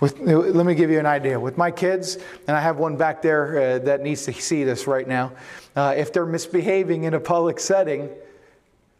With, 0.00 0.18
let 0.18 0.66
me 0.66 0.74
give 0.74 0.90
you 0.90 0.98
an 0.98 1.06
idea. 1.06 1.38
With 1.38 1.56
my 1.56 1.70
kids, 1.70 2.18
and 2.48 2.56
I 2.56 2.60
have 2.60 2.78
one 2.78 2.96
back 2.96 3.22
there 3.22 3.76
uh, 3.76 3.78
that 3.80 4.02
needs 4.02 4.24
to 4.24 4.32
see 4.32 4.64
this 4.64 4.86
right 4.86 5.06
now, 5.06 5.32
uh, 5.74 5.94
if 5.96 6.12
they're 6.12 6.26
misbehaving 6.26 7.04
in 7.04 7.14
a 7.14 7.20
public 7.20 7.60
setting, 7.60 8.10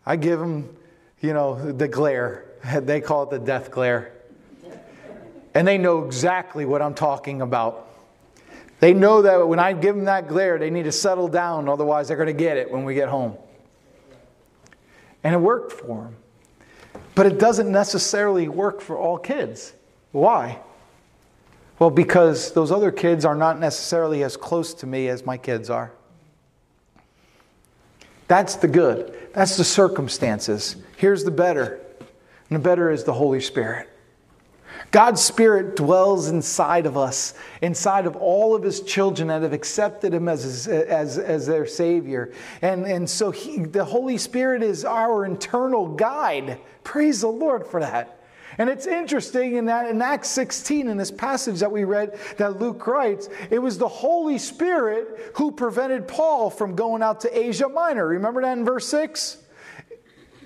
I 0.05 0.17
give 0.17 0.39
them, 0.39 0.75
you 1.21 1.33
know, 1.33 1.73
the 1.73 1.89
glare. 1.89 2.45
They 2.65 3.01
call 3.01 3.25
it 3.25 3.31
the 3.31 3.39
death 3.39 3.71
glare. 3.71 4.13
And 5.55 5.67
they 5.67 5.79
know 5.79 6.05
exactly 6.05 6.67
what 6.67 6.83
I'm 6.83 6.95
talking 6.95 7.41
about. 7.41 7.89
They 8.81 8.93
know 8.93 9.23
that 9.23 9.49
when 9.49 9.59
I 9.59 9.73
give 9.73 9.97
them 9.97 10.05
that 10.05 10.29
glare, 10.29 10.59
they 10.59 10.71
need 10.71 10.85
to 10.85 10.93
settle 10.93 11.29
down, 11.29 11.69
otherwise, 11.69 12.09
they're 12.09 12.17
going 12.17 12.27
to 12.27 12.33
get 12.33 12.57
it 12.57 12.71
when 12.71 12.85
we 12.85 12.95
get 12.95 13.09
home. 13.09 13.37
And 15.25 15.35
it 15.35 15.39
worked 15.39 15.73
for 15.73 16.05
them. 16.05 16.17
But 17.15 17.27
it 17.27 17.39
doesn't 17.39 17.71
necessarily 17.71 18.49
work 18.49 18.81
for 18.81 18.99
all 18.99 19.17
kids. 19.19 19.73
Why? 20.13 20.61
Well, 21.79 21.91
because 21.91 22.53
those 22.53 22.71
other 22.71 22.91
kids 22.91 23.25
are 23.25 23.35
not 23.35 23.59
necessarily 23.59 24.23
as 24.23 24.37
close 24.37 24.75
to 24.75 24.87
me 24.87 25.09
as 25.09 25.25
my 25.25 25.37
kids 25.37 25.71
are. 25.71 25.93
That's 28.29 28.57
the 28.57 28.69
good. 28.69 29.15
That's 29.33 29.57
the 29.57 29.65
circumstances. 29.65 30.77
Here's 30.97 31.25
the 31.25 31.31
better. 31.31 31.81
And 32.51 32.57
the 32.57 32.63
better 32.63 32.91
is 32.91 33.05
the 33.05 33.13
Holy 33.13 33.41
Spirit. 33.41 33.89
God's 34.91 35.23
Spirit 35.23 35.77
dwells 35.77 36.29
inside 36.29 36.87
of 36.87 36.97
us, 36.97 37.35
inside 37.61 38.07
of 38.07 38.17
all 38.17 38.55
of 38.55 38.63
His 38.63 38.81
children 38.81 39.29
that 39.29 39.43
have 39.43 39.53
accepted 39.53 40.15
Him 40.15 40.29
as, 40.29 40.69
as, 40.69 41.19
as 41.19 41.47
their 41.47 41.67
Savior. 41.67 42.33
And, 42.63 42.87
and 42.87 43.09
so 43.09 43.31
he, 43.31 43.59
the 43.59 43.85
Holy 43.85 44.19
Spirit 44.19 44.63
is 44.63 44.85
our 44.85 45.25
internal 45.25 45.89
guide. 45.89 46.61
Praise 46.85 47.21
the 47.21 47.29
Lord 47.29 47.67
for 47.67 47.81
that. 47.81 48.21
And 48.59 48.71
it's 48.71 48.87
interesting 48.87 49.57
in 49.57 49.67
that 49.67 49.91
in 49.91 50.01
Acts 50.01 50.29
16, 50.31 50.89
in 50.89 50.97
this 50.97 51.11
passage 51.11 51.61
that 51.61 51.71
we 51.71 51.85
read 51.85 52.19
that 52.39 52.59
Luke 52.59 52.87
writes, 52.87 53.29
it 53.51 53.59
was 53.59 53.77
the 53.77 53.89
Holy 53.89 54.39
Spirit 54.39 55.33
who 55.35 55.53
prevented 55.53 56.09
Paul 56.09 56.49
from 56.49 56.75
going 56.75 57.03
out 57.03 57.21
to 57.21 57.39
Asia 57.39 57.69
Minor. 57.69 58.07
Remember 58.07 58.41
that 58.41 58.57
in 58.57 58.65
verse 58.65 58.89
6? 58.89 59.43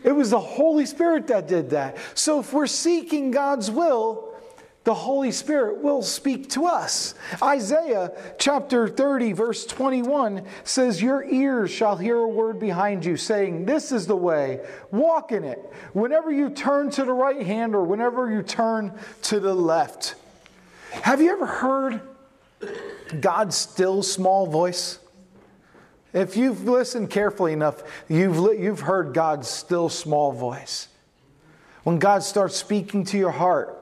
It 0.02 0.12
was 0.12 0.30
the 0.30 0.40
Holy 0.40 0.86
Spirit 0.86 1.26
that 1.28 1.46
did 1.46 1.70
that. 1.70 1.98
So 2.14 2.40
if 2.40 2.52
we're 2.52 2.66
seeking 2.66 3.30
God's 3.30 3.70
will, 3.70 4.29
the 4.84 4.94
Holy 4.94 5.30
Spirit 5.30 5.82
will 5.82 6.02
speak 6.02 6.48
to 6.50 6.66
us. 6.66 7.14
Isaiah 7.42 8.12
chapter 8.38 8.88
30, 8.88 9.32
verse 9.32 9.66
21 9.66 10.46
says, 10.64 11.02
Your 11.02 11.22
ears 11.22 11.70
shall 11.70 11.96
hear 11.96 12.16
a 12.16 12.28
word 12.28 12.58
behind 12.58 13.04
you 13.04 13.18
saying, 13.18 13.66
This 13.66 13.92
is 13.92 14.06
the 14.06 14.16
way, 14.16 14.66
walk 14.90 15.32
in 15.32 15.44
it. 15.44 15.58
Whenever 15.92 16.32
you 16.32 16.48
turn 16.48 16.90
to 16.92 17.04
the 17.04 17.12
right 17.12 17.44
hand 17.44 17.74
or 17.74 17.84
whenever 17.84 18.30
you 18.30 18.42
turn 18.42 18.98
to 19.22 19.38
the 19.38 19.54
left. 19.54 20.14
Have 20.90 21.20
you 21.20 21.30
ever 21.32 21.46
heard 21.46 22.00
God's 23.20 23.56
still 23.56 24.02
small 24.02 24.46
voice? 24.46 24.98
If 26.12 26.36
you've 26.36 26.64
listened 26.64 27.10
carefully 27.10 27.52
enough, 27.52 27.82
you've, 28.08 28.58
you've 28.58 28.80
heard 28.80 29.12
God's 29.14 29.48
still 29.48 29.88
small 29.88 30.32
voice. 30.32 30.88
When 31.84 31.98
God 31.98 32.22
starts 32.22 32.56
speaking 32.56 33.04
to 33.04 33.18
your 33.18 33.30
heart, 33.30 33.79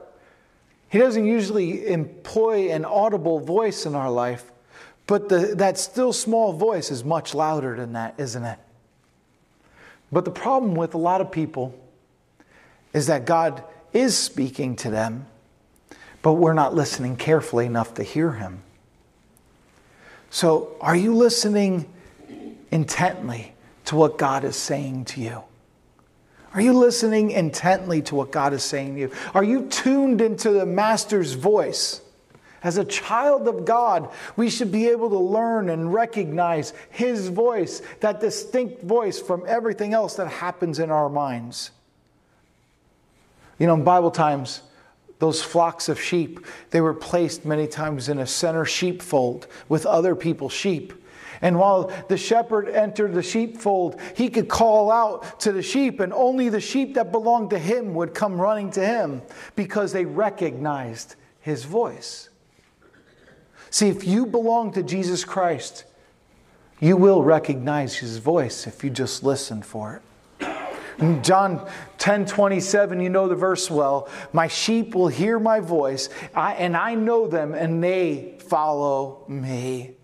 he 0.89 0.97
doesn't 0.97 1.25
usually 1.25 1.87
employ 1.87 2.71
an 2.71 2.83
audible 2.83 3.39
voice 3.39 3.85
in 3.85 3.95
our 3.95 4.09
life, 4.09 4.51
but 5.05 5.29
the, 5.29 5.55
that 5.55 5.77
still 5.77 6.13
small 6.13 6.53
voice 6.53 6.91
is 6.91 7.03
much 7.03 7.33
louder 7.33 7.75
than 7.75 7.93
that, 7.93 8.15
isn't 8.17 8.43
it? 8.43 8.59
But 10.11 10.25
the 10.25 10.31
problem 10.31 10.75
with 10.75 10.95
a 10.95 10.97
lot 10.97 11.21
of 11.21 11.31
people 11.31 11.79
is 12.93 13.07
that 13.07 13.25
God 13.25 13.63
is 13.93 14.17
speaking 14.17 14.75
to 14.77 14.89
them, 14.89 15.27
but 16.21 16.33
we're 16.33 16.53
not 16.53 16.73
listening 16.73 17.15
carefully 17.15 17.65
enough 17.65 17.93
to 17.95 18.03
hear 18.03 18.31
Him. 18.33 18.63
So, 20.31 20.75
are 20.81 20.95
you 20.95 21.15
listening 21.15 21.91
intently 22.71 23.53
to 23.85 23.95
what 23.95 24.17
God 24.17 24.43
is 24.43 24.55
saying 24.55 25.05
to 25.05 25.21
you? 25.21 25.43
Are 26.53 26.61
you 26.61 26.73
listening 26.73 27.31
intently 27.31 28.01
to 28.03 28.15
what 28.15 28.31
God 28.31 28.53
is 28.53 28.63
saying 28.63 28.95
to 28.95 29.01
you? 29.01 29.11
Are 29.33 29.43
you 29.43 29.67
tuned 29.67 30.19
into 30.21 30.49
the 30.51 30.65
Master's 30.65 31.33
voice? 31.33 32.01
As 32.63 32.77
a 32.77 32.83
child 32.83 33.47
of 33.47 33.65
God, 33.65 34.09
we 34.35 34.49
should 34.49 34.71
be 34.71 34.89
able 34.89 35.09
to 35.11 35.17
learn 35.17 35.69
and 35.69 35.93
recognize 35.93 36.73
His 36.89 37.29
voice, 37.29 37.81
that 38.01 38.19
distinct 38.19 38.83
voice 38.83 39.19
from 39.19 39.43
everything 39.47 39.93
else 39.93 40.15
that 40.15 40.27
happens 40.27 40.79
in 40.79 40.91
our 40.91 41.09
minds. 41.09 41.71
You 43.59 43.67
know, 43.67 43.75
in 43.75 43.83
Bible 43.83 44.11
times, 44.11 44.61
those 45.19 45.41
flocks 45.41 45.87
of 45.87 45.99
sheep, 46.01 46.45
they 46.71 46.81
were 46.81 46.93
placed 46.93 47.45
many 47.45 47.67
times 47.67 48.09
in 48.09 48.19
a 48.19 48.27
center 48.27 48.65
sheepfold 48.65 49.47
with 49.67 49.85
other 49.85 50.15
people's 50.15 50.53
sheep. 50.53 50.93
And 51.41 51.57
while 51.57 51.91
the 52.07 52.17
shepherd 52.17 52.69
entered 52.69 53.13
the 53.13 53.23
sheepfold, 53.23 53.99
he 54.15 54.29
could 54.29 54.49
call 54.49 54.91
out 54.91 55.39
to 55.41 55.51
the 55.51 55.61
sheep, 55.61 55.99
and 55.99 56.13
only 56.13 56.49
the 56.49 56.59
sheep 56.59 56.95
that 56.95 57.11
belonged 57.11 57.51
to 57.51 57.59
him 57.59 57.93
would 57.93 58.13
come 58.13 58.39
running 58.39 58.71
to 58.71 58.85
him 58.85 59.21
because 59.55 59.93
they 59.93 60.05
recognized 60.05 61.15
his 61.39 61.63
voice. 61.63 62.29
See, 63.69 63.87
if 63.87 64.05
you 64.05 64.25
belong 64.25 64.73
to 64.73 64.83
Jesus 64.83 65.23
Christ, 65.23 65.85
you 66.79 66.97
will 66.97 67.23
recognize 67.23 67.97
his 67.97 68.17
voice 68.17 68.67
if 68.67 68.83
you 68.83 68.89
just 68.89 69.23
listen 69.23 69.61
for 69.61 69.95
it. 69.95 71.23
John 71.23 71.69
10 71.97 72.25
27, 72.25 72.99
you 72.99 73.09
know 73.09 73.29
the 73.29 73.35
verse 73.35 73.71
well. 73.71 74.09
My 74.33 74.47
sheep 74.47 74.95
will 74.95 75.07
hear 75.07 75.39
my 75.39 75.61
voice, 75.61 76.09
and 76.35 76.75
I 76.75 76.95
know 76.95 77.27
them, 77.27 77.53
and 77.53 77.81
they 77.81 78.37
follow 78.39 79.23
me. 79.27 79.95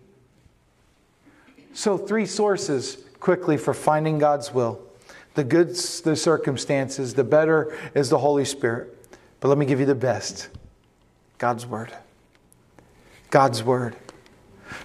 So, 1.76 1.98
three 1.98 2.24
sources 2.24 2.96
quickly 3.20 3.58
for 3.58 3.74
finding 3.74 4.18
God's 4.18 4.52
will 4.52 4.80
the 5.34 5.44
good, 5.44 5.68
the 5.68 6.16
circumstances, 6.16 7.12
the 7.12 7.22
better 7.22 7.78
is 7.94 8.08
the 8.08 8.16
Holy 8.16 8.46
Spirit. 8.46 8.96
But 9.40 9.48
let 9.48 9.58
me 9.58 9.66
give 9.66 9.78
you 9.78 9.84
the 9.84 9.94
best 9.94 10.48
God's 11.36 11.66
Word. 11.66 11.92
God's 13.28 13.62
Word. 13.62 13.94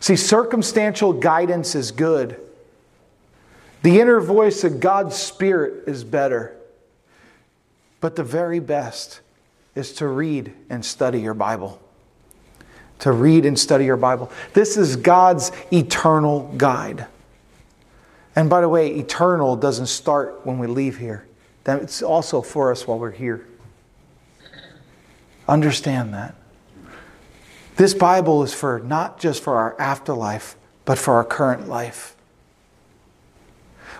See, 0.01 0.17
circumstantial 0.17 1.13
guidance 1.13 1.75
is 1.75 1.91
good. 1.91 2.37
The 3.83 4.01
inner 4.01 4.19
voice 4.19 4.65
of 4.65 4.81
God's 4.81 5.15
Spirit 5.15 5.87
is 5.87 6.03
better. 6.03 6.57
But 8.01 8.17
the 8.17 8.23
very 8.23 8.59
best 8.59 9.21
is 9.75 9.93
to 9.93 10.07
read 10.07 10.51
and 10.69 10.83
study 10.83 11.21
your 11.21 11.35
Bible 11.35 11.80
to 13.01 13.11
read 13.11 13.45
and 13.45 13.59
study 13.59 13.85
your 13.85 13.97
Bible. 13.97 14.31
This 14.53 14.77
is 14.77 14.95
God's 14.95 15.51
eternal 15.71 16.53
guide. 16.57 17.07
And 18.35 18.49
by 18.49 18.61
the 18.61 18.69
way, 18.69 18.95
eternal 18.95 19.55
doesn't 19.55 19.87
start 19.87 20.45
when 20.45 20.57
we 20.57 20.67
leave 20.67 20.97
here, 20.97 21.27
it's 21.65 22.01
also 22.01 22.41
for 22.41 22.71
us 22.71 22.87
while 22.87 22.97
we're 22.97 23.11
here. 23.11 23.45
Understand 25.47 26.13
that. 26.13 26.35
This 27.75 27.93
Bible 27.93 28.43
is 28.43 28.53
for 28.53 28.79
not 28.79 29.19
just 29.19 29.43
for 29.43 29.55
our 29.55 29.79
afterlife, 29.79 30.55
but 30.85 30.97
for 30.97 31.15
our 31.15 31.23
current 31.23 31.67
life. 31.67 32.15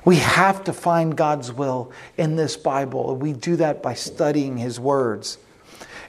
We 0.05 0.17
have 0.17 0.63
to 0.65 0.73
find 0.73 1.15
God's 1.15 1.51
will 1.51 1.91
in 2.17 2.35
this 2.35 2.57
Bible. 2.57 3.11
And 3.11 3.21
we 3.21 3.33
do 3.33 3.55
that 3.57 3.83
by 3.83 3.93
studying 3.93 4.57
His 4.57 4.79
words. 4.79 5.37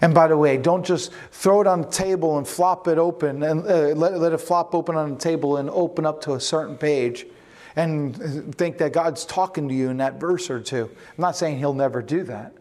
And 0.02 0.12
by 0.12 0.26
the 0.26 0.36
way, 0.36 0.56
don't 0.56 0.84
just 0.84 1.12
throw 1.30 1.60
it 1.60 1.66
on 1.66 1.82
the 1.82 1.88
table 1.88 2.36
and 2.36 2.46
flop 2.46 2.88
it 2.88 2.98
open 2.98 3.42
and 3.44 3.60
uh, 3.66 3.94
let, 3.94 4.18
let 4.18 4.32
it 4.32 4.38
flop 4.38 4.74
open 4.74 4.96
on 4.96 5.14
the 5.14 5.18
table 5.18 5.56
and 5.56 5.70
open 5.70 6.04
up 6.04 6.20
to 6.22 6.34
a 6.34 6.40
certain 6.40 6.76
page 6.76 7.24
and 7.76 8.54
think 8.56 8.78
that 8.78 8.92
God's 8.92 9.24
talking 9.24 9.68
to 9.68 9.74
you 9.74 9.88
in 9.88 9.98
that 9.98 10.20
verse 10.20 10.50
or 10.50 10.60
two. 10.60 10.90
I'm 10.92 11.22
not 11.22 11.36
saying 11.36 11.58
He'll 11.58 11.72
never 11.72 12.02
do 12.02 12.24
that. 12.24 12.52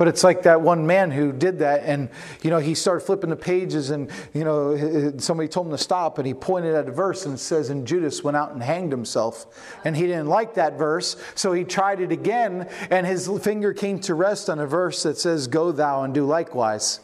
But 0.00 0.08
it's 0.08 0.24
like 0.24 0.44
that 0.44 0.62
one 0.62 0.86
man 0.86 1.10
who 1.10 1.30
did 1.30 1.58
that, 1.58 1.82
and 1.84 2.08
you 2.40 2.48
know 2.48 2.56
he 2.56 2.74
started 2.74 3.04
flipping 3.04 3.28
the 3.28 3.36
pages, 3.36 3.90
and 3.90 4.10
you 4.32 4.44
know 4.44 5.12
somebody 5.18 5.46
told 5.46 5.66
him 5.66 5.72
to 5.72 5.78
stop, 5.78 6.16
and 6.16 6.26
he 6.26 6.32
pointed 6.32 6.74
at 6.74 6.88
a 6.88 6.90
verse 6.90 7.26
and 7.26 7.34
it 7.34 7.38
says, 7.38 7.68
"And 7.68 7.86
Judas 7.86 8.24
went 8.24 8.34
out 8.34 8.52
and 8.52 8.62
hanged 8.62 8.92
himself," 8.92 9.44
and 9.84 9.94
he 9.94 10.06
didn't 10.06 10.28
like 10.28 10.54
that 10.54 10.78
verse, 10.78 11.16
so 11.34 11.52
he 11.52 11.64
tried 11.64 12.00
it 12.00 12.12
again, 12.12 12.66
and 12.88 13.06
his 13.06 13.28
finger 13.42 13.74
came 13.74 13.98
to 13.98 14.14
rest 14.14 14.48
on 14.48 14.58
a 14.58 14.66
verse 14.66 15.02
that 15.02 15.18
says, 15.18 15.48
"Go 15.48 15.70
thou 15.70 16.02
and 16.02 16.14
do 16.14 16.24
likewise." 16.24 17.00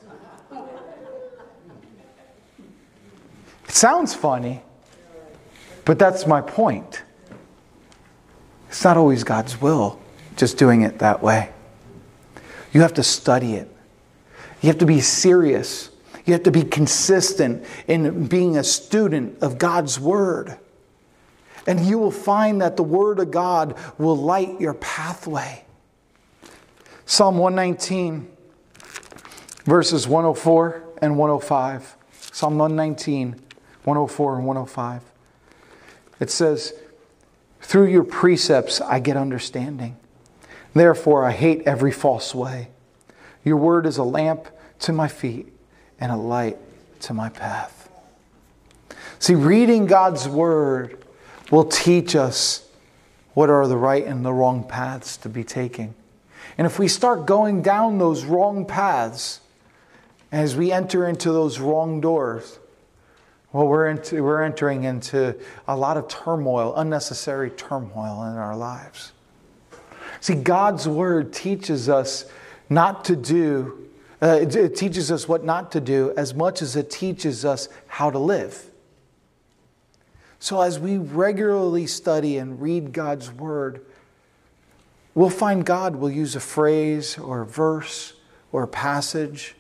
It 3.69 3.75
sounds 3.75 4.15
funny, 4.15 4.63
but 5.85 5.99
that's 5.99 6.27
my 6.27 6.41
point. 6.41 7.03
It's 8.71 8.83
not 8.83 8.97
always 8.97 9.23
God's 9.23 9.61
will, 9.61 9.99
just 10.37 10.57
doing 10.57 10.81
it 10.81 11.01
that 11.01 11.23
way. 11.23 11.51
You 12.77 12.83
have 12.83 12.93
to 12.93 13.03
study 13.03 13.55
it. 13.55 13.75
You 14.61 14.67
have 14.67 14.77
to 14.81 14.85
be 14.85 15.01
serious. 15.01 15.89
You 16.27 16.35
have 16.35 16.43
to 16.43 16.51
be 16.51 16.63
consistent 16.63 17.65
in 17.89 18.27
being 18.27 18.59
a 18.59 18.65
student 18.65 19.43
of 19.43 19.57
God's 19.57 19.99
Word. 19.99 20.59
And 21.67 21.81
you 21.87 21.97
will 21.99 22.11
find 22.11 22.61
that 22.61 22.77
the 22.77 22.83
Word 22.83 23.19
of 23.19 23.31
God 23.31 23.79
will 23.97 24.19
light 24.19 24.61
your 24.61 24.75
pathway. 24.75 25.65
Psalm 27.07 27.39
119, 27.39 28.29
verses 29.65 30.07
104 30.07 30.85
and 31.01 31.17
105. 31.17 31.97
Psalm 32.31 32.59
119, 32.59 33.41
104 33.85 34.37
and 34.37 34.47
105. 34.47 35.03
It 36.21 36.31
says, 36.31 36.75
Through 37.63 37.87
your 37.87 38.05
precepts 38.05 38.83
I 38.83 38.99
get 38.99 39.17
understanding. 39.17 39.97
Therefore, 40.77 41.25
I 41.25 41.33
hate 41.33 41.63
every 41.65 41.91
false 41.91 42.35
way. 42.35 42.69
Your 43.43 43.57
word 43.57 43.87
is 43.87 43.97
a 43.97 44.03
lamp 44.03 44.49
to 44.81 44.93
my 44.93 45.09
feet 45.09 45.51
and 45.99 46.13
a 46.13 46.17
light 46.17 46.59
to 47.01 47.15
my 47.15 47.31
path. 47.31 47.89
See, 49.19 49.35
reading 49.35 49.87
God's 49.87 50.29
word 50.29 51.03
will 51.51 51.65
teach 51.65 52.15
us 52.15 52.69
what 53.33 53.49
are 53.49 53.67
the 53.67 53.79
right 53.79 54.05
and 54.05 54.23
the 54.23 54.35
wrong 54.35 54.65
paths 54.65 55.17
to 55.19 55.31
be 55.31 55.45
taking. 55.45 55.95
And 56.59 56.67
if 56.67 56.79
we 56.79 56.89
start 56.89 57.25
going 57.25 57.63
down 57.63 57.97
those 57.97 58.27
wrong 58.27 58.67
paths, 58.67 59.41
as 60.31 60.57
we 60.57 60.73
enter 60.73 61.09
into 61.09 61.33
those 61.33 61.59
wrong 61.59 62.03
doors, 62.03 62.59
well, 63.51 63.67
we're, 63.67 63.89
into, 63.89 64.23
we're 64.23 64.43
entering 64.43 64.85
into 64.85 65.37
a 65.67 65.75
lot 65.75 65.97
of 65.97 66.07
turmoil, 66.09 66.77
unnecessary 66.77 67.49
turmoil 67.49 68.25
in 68.25 68.37
our 68.37 68.55
lives. 68.55 69.13
See, 70.27 70.35
God's 70.35 70.89
word 70.89 71.33
teaches 71.33 71.89
us 71.89 72.25
not 72.69 73.05
to 73.05 73.15
do, 73.15 73.87
uh, 74.21 74.41
it, 74.43 74.57
it 74.57 74.75
teaches 74.75 75.13
us 75.13 75.29
what 75.29 75.45
not 75.45 75.71
to 75.71 75.81
do 75.81 76.13
as 76.17 76.35
much 76.35 76.63
as 76.63 76.75
it 76.75 76.91
teaches 76.91 77.45
us 77.45 77.69
how 77.87 78.11
to 78.11 78.19
live. 78.19 78.69
So, 80.41 80.61
as 80.63 80.81
we 80.81 80.99
regularly 80.99 81.87
study 81.87 82.39
and 82.39 82.61
read 82.61 82.93
God's 82.93 83.31
word, 83.31 83.87
we'll 85.15 85.31
find 85.31 85.65
God 85.65 85.95
will 85.95 86.11
use 86.11 86.35
a 86.35 86.41
phrase 86.41 87.17
or 87.19 87.43
a 87.43 87.47
verse 87.47 88.15
or 88.51 88.65
a 88.65 88.67
passage, 88.67 89.55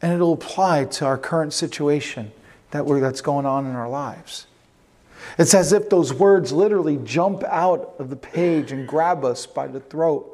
and 0.00 0.10
it'll 0.10 0.32
apply 0.32 0.86
to 0.86 1.04
our 1.04 1.18
current 1.18 1.52
situation 1.52 2.32
that 2.70 2.86
that's 2.86 3.20
going 3.20 3.44
on 3.44 3.66
in 3.66 3.76
our 3.76 3.90
lives. 3.90 4.46
It's 5.38 5.54
as 5.54 5.72
if 5.72 5.90
those 5.90 6.12
words 6.12 6.52
literally 6.52 6.98
jump 6.98 7.42
out 7.44 7.94
of 7.98 8.10
the 8.10 8.16
page 8.16 8.72
and 8.72 8.86
grab 8.86 9.24
us 9.24 9.46
by 9.46 9.66
the 9.66 9.80
throat. 9.80 10.30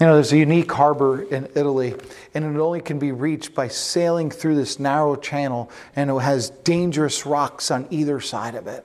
You 0.00 0.06
know, 0.06 0.14
there's 0.14 0.32
a 0.32 0.38
unique 0.38 0.72
harbor 0.72 1.22
in 1.22 1.48
Italy, 1.54 1.94
and 2.34 2.44
it 2.44 2.58
only 2.58 2.80
can 2.80 2.98
be 2.98 3.12
reached 3.12 3.54
by 3.54 3.68
sailing 3.68 4.30
through 4.30 4.56
this 4.56 4.80
narrow 4.80 5.14
channel, 5.14 5.70
and 5.94 6.10
it 6.10 6.18
has 6.20 6.50
dangerous 6.50 7.24
rocks 7.24 7.70
on 7.70 7.86
either 7.90 8.20
side 8.20 8.56
of 8.56 8.66
it. 8.66 8.84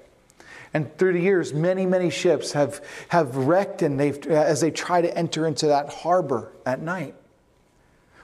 And 0.74 0.96
through 0.98 1.14
the 1.14 1.22
years, 1.22 1.54
many, 1.54 1.88
many 1.88 2.12
ships 2.12 2.52
have, 2.52 2.86
have 3.08 3.36
wrecked 3.36 3.82
and 3.82 4.00
they've, 4.00 4.28
as 4.28 4.62
they 4.62 4.70
try 4.70 5.02
to 5.02 5.18
enter 5.18 5.48
into 5.48 5.66
that 5.68 5.90
harbor 5.90 6.52
at 6.68 6.82
night. 6.82 7.16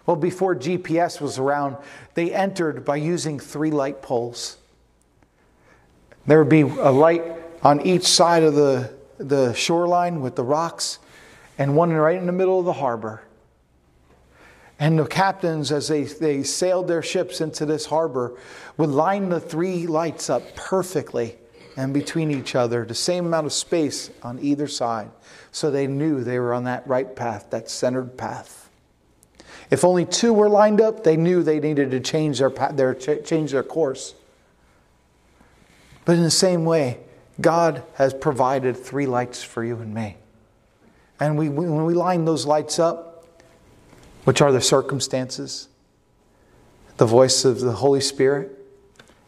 Well, 0.06 0.18
before 0.18 0.56
GPS 0.56 1.20
was 1.22 1.40
around, 1.40 1.78
they 2.14 2.32
entered 2.32 2.86
by 2.86 2.98
using 2.98 3.40
three 3.40 3.72
light 3.72 4.02
poles. 4.02 4.58
There 6.26 6.40
would 6.40 6.50
be 6.50 6.62
a 6.62 6.92
light 6.92 7.24
on 7.64 7.82
each 7.82 8.04
side 8.04 8.44
of 8.44 8.56
the, 8.56 8.94
the 9.18 9.54
shoreline 9.54 10.22
with 10.22 10.36
the 10.36 10.44
rocks, 10.44 11.00
and 11.58 11.76
one 11.76 11.92
right 11.92 12.18
in 12.18 12.26
the 12.26 12.32
middle 12.32 12.60
of 12.60 12.66
the 12.66 12.74
harbor. 12.74 13.24
And 14.80 14.98
the 14.98 15.06
captains, 15.06 15.72
as 15.72 15.88
they, 15.88 16.04
they 16.04 16.44
sailed 16.44 16.88
their 16.88 17.02
ships 17.02 17.42
into 17.42 17.66
this 17.66 17.86
harbor, 17.86 18.38
would 18.78 18.90
line 18.90 19.30
the 19.30 19.40
three 19.40 19.86
lights 19.86 20.30
up 20.30 20.56
perfectly 20.56 21.38
and 21.76 21.94
between 21.94 22.32
each 22.32 22.56
other, 22.56 22.86
the 22.86 22.96
same 22.96 23.26
amount 23.26 23.46
of 23.46 23.54
space 23.54 24.10
on 24.22 24.40
either 24.40 24.68
side, 24.68 25.10
so 25.52 25.72
they 25.72 25.88
knew 25.88 26.24
they 26.24 26.40
were 26.40 26.54
on 26.54 26.66
that 26.66 26.88
right 26.88 27.16
path, 27.16 27.50
that 27.50 27.70
centered 27.70 28.18
path. 28.18 28.70
If 29.72 29.84
only 29.84 30.06
two 30.06 30.34
were 30.34 30.50
lined 30.50 30.82
up, 30.82 31.04
they 31.04 31.18
knew 31.18 31.42
they 31.44 31.60
needed 31.60 31.92
to 31.92 32.00
change 32.00 32.40
their, 32.40 32.50
their, 32.50 32.94
change 32.94 33.52
their 33.52 33.64
course. 33.64 34.14
But 36.06 36.18
in 36.18 36.24
the 36.24 36.32
same 36.32 36.66
way, 36.66 37.00
God 37.40 37.84
has 37.96 38.14
provided 38.14 38.78
three 38.78 39.06
lights 39.06 39.44
for 39.44 39.64
you 39.64 39.78
and 39.78 39.94
me. 39.94 40.18
And 41.20 41.38
we, 41.38 41.50
when 41.50 41.86
we 41.86 41.94
line 41.94 42.26
those 42.26 42.46
lights 42.46 42.80
up, 42.80 43.26
which 44.26 44.42
are 44.42 44.52
the 44.52 44.62
circumstances, 44.62 45.68
the 46.98 47.06
voice 47.06 47.46
of 47.46 47.60
the 47.60 47.74
Holy 47.74 48.02
Spirit, 48.02 48.52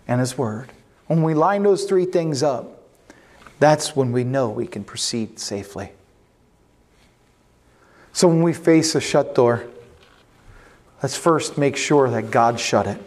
and 0.07 0.19
His 0.19 0.37
Word, 0.37 0.71
when 1.07 1.23
we 1.23 1.33
line 1.33 1.63
those 1.63 1.85
three 1.85 2.05
things 2.05 2.43
up, 2.43 2.83
that's 3.59 3.95
when 3.95 4.11
we 4.11 4.23
know 4.23 4.49
we 4.49 4.67
can 4.67 4.83
proceed 4.83 5.39
safely. 5.39 5.91
So 8.11 8.27
when 8.27 8.41
we 8.41 8.53
face 8.53 8.95
a 8.95 9.01
shut 9.01 9.35
door, 9.35 9.65
let's 11.03 11.15
first 11.15 11.57
make 11.57 11.75
sure 11.75 12.09
that 12.09 12.31
God 12.31 12.59
shut 12.59 12.87
it. 12.87 13.01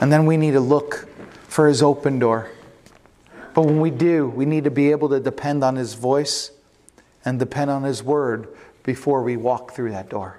And 0.00 0.12
then 0.12 0.26
we 0.26 0.36
need 0.36 0.52
to 0.52 0.60
look 0.60 1.08
for 1.50 1.66
his 1.66 1.82
open 1.82 2.20
door. 2.20 2.48
But 3.54 3.62
when 3.62 3.80
we 3.80 3.90
do, 3.90 4.28
we 4.28 4.46
need 4.46 4.62
to 4.64 4.70
be 4.70 4.92
able 4.92 5.08
to 5.08 5.18
depend 5.18 5.64
on 5.64 5.74
his 5.74 5.94
voice 5.94 6.52
and 7.24 7.40
depend 7.40 7.72
on 7.72 7.82
his 7.82 8.04
word 8.04 8.46
before 8.84 9.24
we 9.24 9.36
walk 9.36 9.72
through 9.72 9.90
that 9.90 10.08
door. 10.08 10.38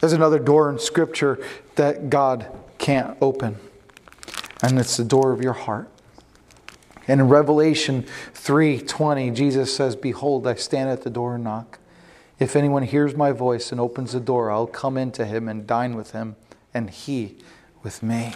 There's 0.00 0.12
another 0.12 0.38
door 0.38 0.68
in 0.68 0.78
Scripture 0.78 1.42
that 1.76 2.10
God 2.10 2.46
can't 2.76 3.16
open, 3.22 3.56
and 4.62 4.78
it's 4.78 4.98
the 4.98 5.04
door 5.04 5.32
of 5.32 5.42
your 5.42 5.54
heart. 5.54 5.88
And 7.08 7.18
in 7.18 7.28
Revelation 7.30 8.04
3:20, 8.34 9.30
Jesus 9.30 9.74
says, 9.74 9.96
"Behold, 9.96 10.46
I 10.46 10.56
stand 10.56 10.90
at 10.90 11.02
the 11.02 11.10
door 11.10 11.36
and 11.36 11.44
knock. 11.44 11.78
If 12.38 12.54
anyone 12.54 12.82
hears 12.82 13.16
my 13.16 13.32
voice 13.32 13.72
and 13.72 13.80
opens 13.80 14.12
the 14.12 14.20
door, 14.20 14.50
I'll 14.50 14.66
come 14.66 14.98
into 14.98 15.24
him 15.24 15.48
and 15.48 15.66
dine 15.66 15.96
with 15.96 16.10
him, 16.10 16.36
and 16.74 16.90
he 16.90 17.38
with 17.82 18.02
me." 18.02 18.34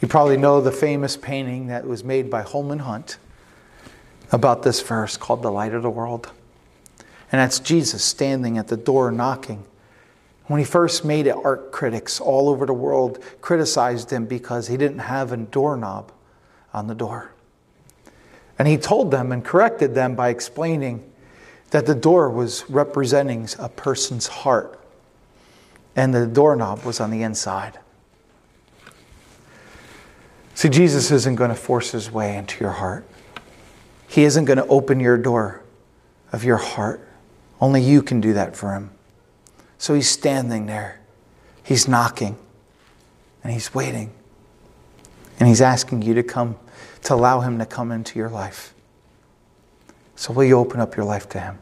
You 0.00 0.06
probably 0.06 0.36
know 0.36 0.60
the 0.60 0.72
famous 0.72 1.16
painting 1.16 1.66
that 1.68 1.86
was 1.86 2.04
made 2.04 2.30
by 2.30 2.42
Holman 2.42 2.80
Hunt 2.80 3.18
about 4.30 4.62
this 4.62 4.80
verse 4.80 5.16
called 5.16 5.42
The 5.42 5.50
Light 5.50 5.74
of 5.74 5.82
the 5.82 5.90
World. 5.90 6.30
And 7.32 7.40
that's 7.40 7.58
Jesus 7.58 8.04
standing 8.04 8.58
at 8.58 8.68
the 8.68 8.76
door 8.76 9.10
knocking. 9.10 9.64
When 10.46 10.58
he 10.58 10.64
first 10.64 11.04
made 11.04 11.26
it, 11.26 11.36
art 11.44 11.72
critics 11.72 12.20
all 12.20 12.48
over 12.48 12.64
the 12.64 12.72
world 12.72 13.22
criticized 13.40 14.10
him 14.10 14.26
because 14.26 14.68
he 14.68 14.76
didn't 14.76 15.00
have 15.00 15.32
a 15.32 15.36
doorknob 15.36 16.12
on 16.72 16.86
the 16.86 16.94
door. 16.94 17.32
And 18.58 18.66
he 18.66 18.76
told 18.76 19.10
them 19.10 19.30
and 19.30 19.44
corrected 19.44 19.94
them 19.94 20.14
by 20.14 20.30
explaining 20.30 21.04
that 21.70 21.86
the 21.86 21.94
door 21.94 22.30
was 22.30 22.68
representing 22.70 23.48
a 23.58 23.68
person's 23.68 24.26
heart 24.26 24.80
and 25.94 26.14
the 26.14 26.26
doorknob 26.26 26.84
was 26.84 27.00
on 27.00 27.10
the 27.10 27.22
inside. 27.22 27.78
See, 30.58 30.68
Jesus 30.68 31.12
isn't 31.12 31.36
going 31.36 31.50
to 31.50 31.54
force 31.54 31.92
his 31.92 32.10
way 32.10 32.36
into 32.36 32.58
your 32.64 32.72
heart. 32.72 33.06
He 34.08 34.24
isn't 34.24 34.44
going 34.44 34.56
to 34.56 34.66
open 34.66 34.98
your 34.98 35.16
door 35.16 35.62
of 36.32 36.42
your 36.42 36.56
heart. 36.56 37.08
Only 37.60 37.80
you 37.80 38.02
can 38.02 38.20
do 38.20 38.32
that 38.32 38.56
for 38.56 38.74
him. 38.74 38.90
So 39.78 39.94
he's 39.94 40.10
standing 40.10 40.66
there. 40.66 40.98
He's 41.62 41.86
knocking. 41.86 42.36
And 43.44 43.52
he's 43.52 43.72
waiting. 43.72 44.10
And 45.38 45.48
he's 45.48 45.60
asking 45.60 46.02
you 46.02 46.14
to 46.14 46.24
come, 46.24 46.56
to 47.04 47.14
allow 47.14 47.38
him 47.38 47.60
to 47.60 47.64
come 47.64 47.92
into 47.92 48.18
your 48.18 48.28
life. 48.28 48.74
So 50.16 50.32
will 50.32 50.42
you 50.42 50.58
open 50.58 50.80
up 50.80 50.96
your 50.96 51.06
life 51.06 51.28
to 51.28 51.38
him? 51.38 51.60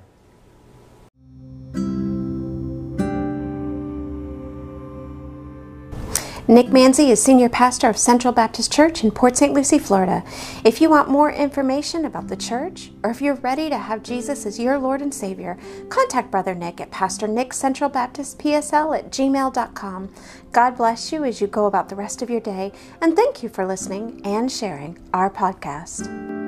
Nick 6.48 6.68
Manzi 6.68 7.10
is 7.10 7.20
Senior 7.20 7.48
Pastor 7.48 7.88
of 7.88 7.96
Central 7.96 8.32
Baptist 8.32 8.72
Church 8.72 9.02
in 9.02 9.10
Port 9.10 9.36
St. 9.36 9.52
Lucie, 9.52 9.80
Florida. 9.80 10.22
If 10.64 10.80
you 10.80 10.88
want 10.88 11.08
more 11.08 11.32
information 11.32 12.04
about 12.04 12.28
the 12.28 12.36
church, 12.36 12.92
or 13.02 13.10
if 13.10 13.20
you're 13.20 13.34
ready 13.34 13.68
to 13.68 13.76
have 13.76 14.04
Jesus 14.04 14.46
as 14.46 14.56
your 14.56 14.78
Lord 14.78 15.02
and 15.02 15.12
Savior, 15.12 15.58
contact 15.88 16.30
Brother 16.30 16.54
Nick 16.54 16.80
at 16.80 16.92
Pastor 16.92 17.26
Nick 17.26 17.52
Central 17.52 17.90
Baptist 17.90 18.38
PSL 18.38 18.96
at 18.96 19.10
gmail.com. 19.10 20.14
God 20.52 20.76
bless 20.76 21.10
you 21.10 21.24
as 21.24 21.40
you 21.40 21.48
go 21.48 21.66
about 21.66 21.88
the 21.88 21.96
rest 21.96 22.22
of 22.22 22.30
your 22.30 22.40
day, 22.40 22.70
and 23.02 23.16
thank 23.16 23.42
you 23.42 23.48
for 23.48 23.66
listening 23.66 24.20
and 24.24 24.50
sharing 24.50 25.00
our 25.12 25.28
podcast. 25.28 26.45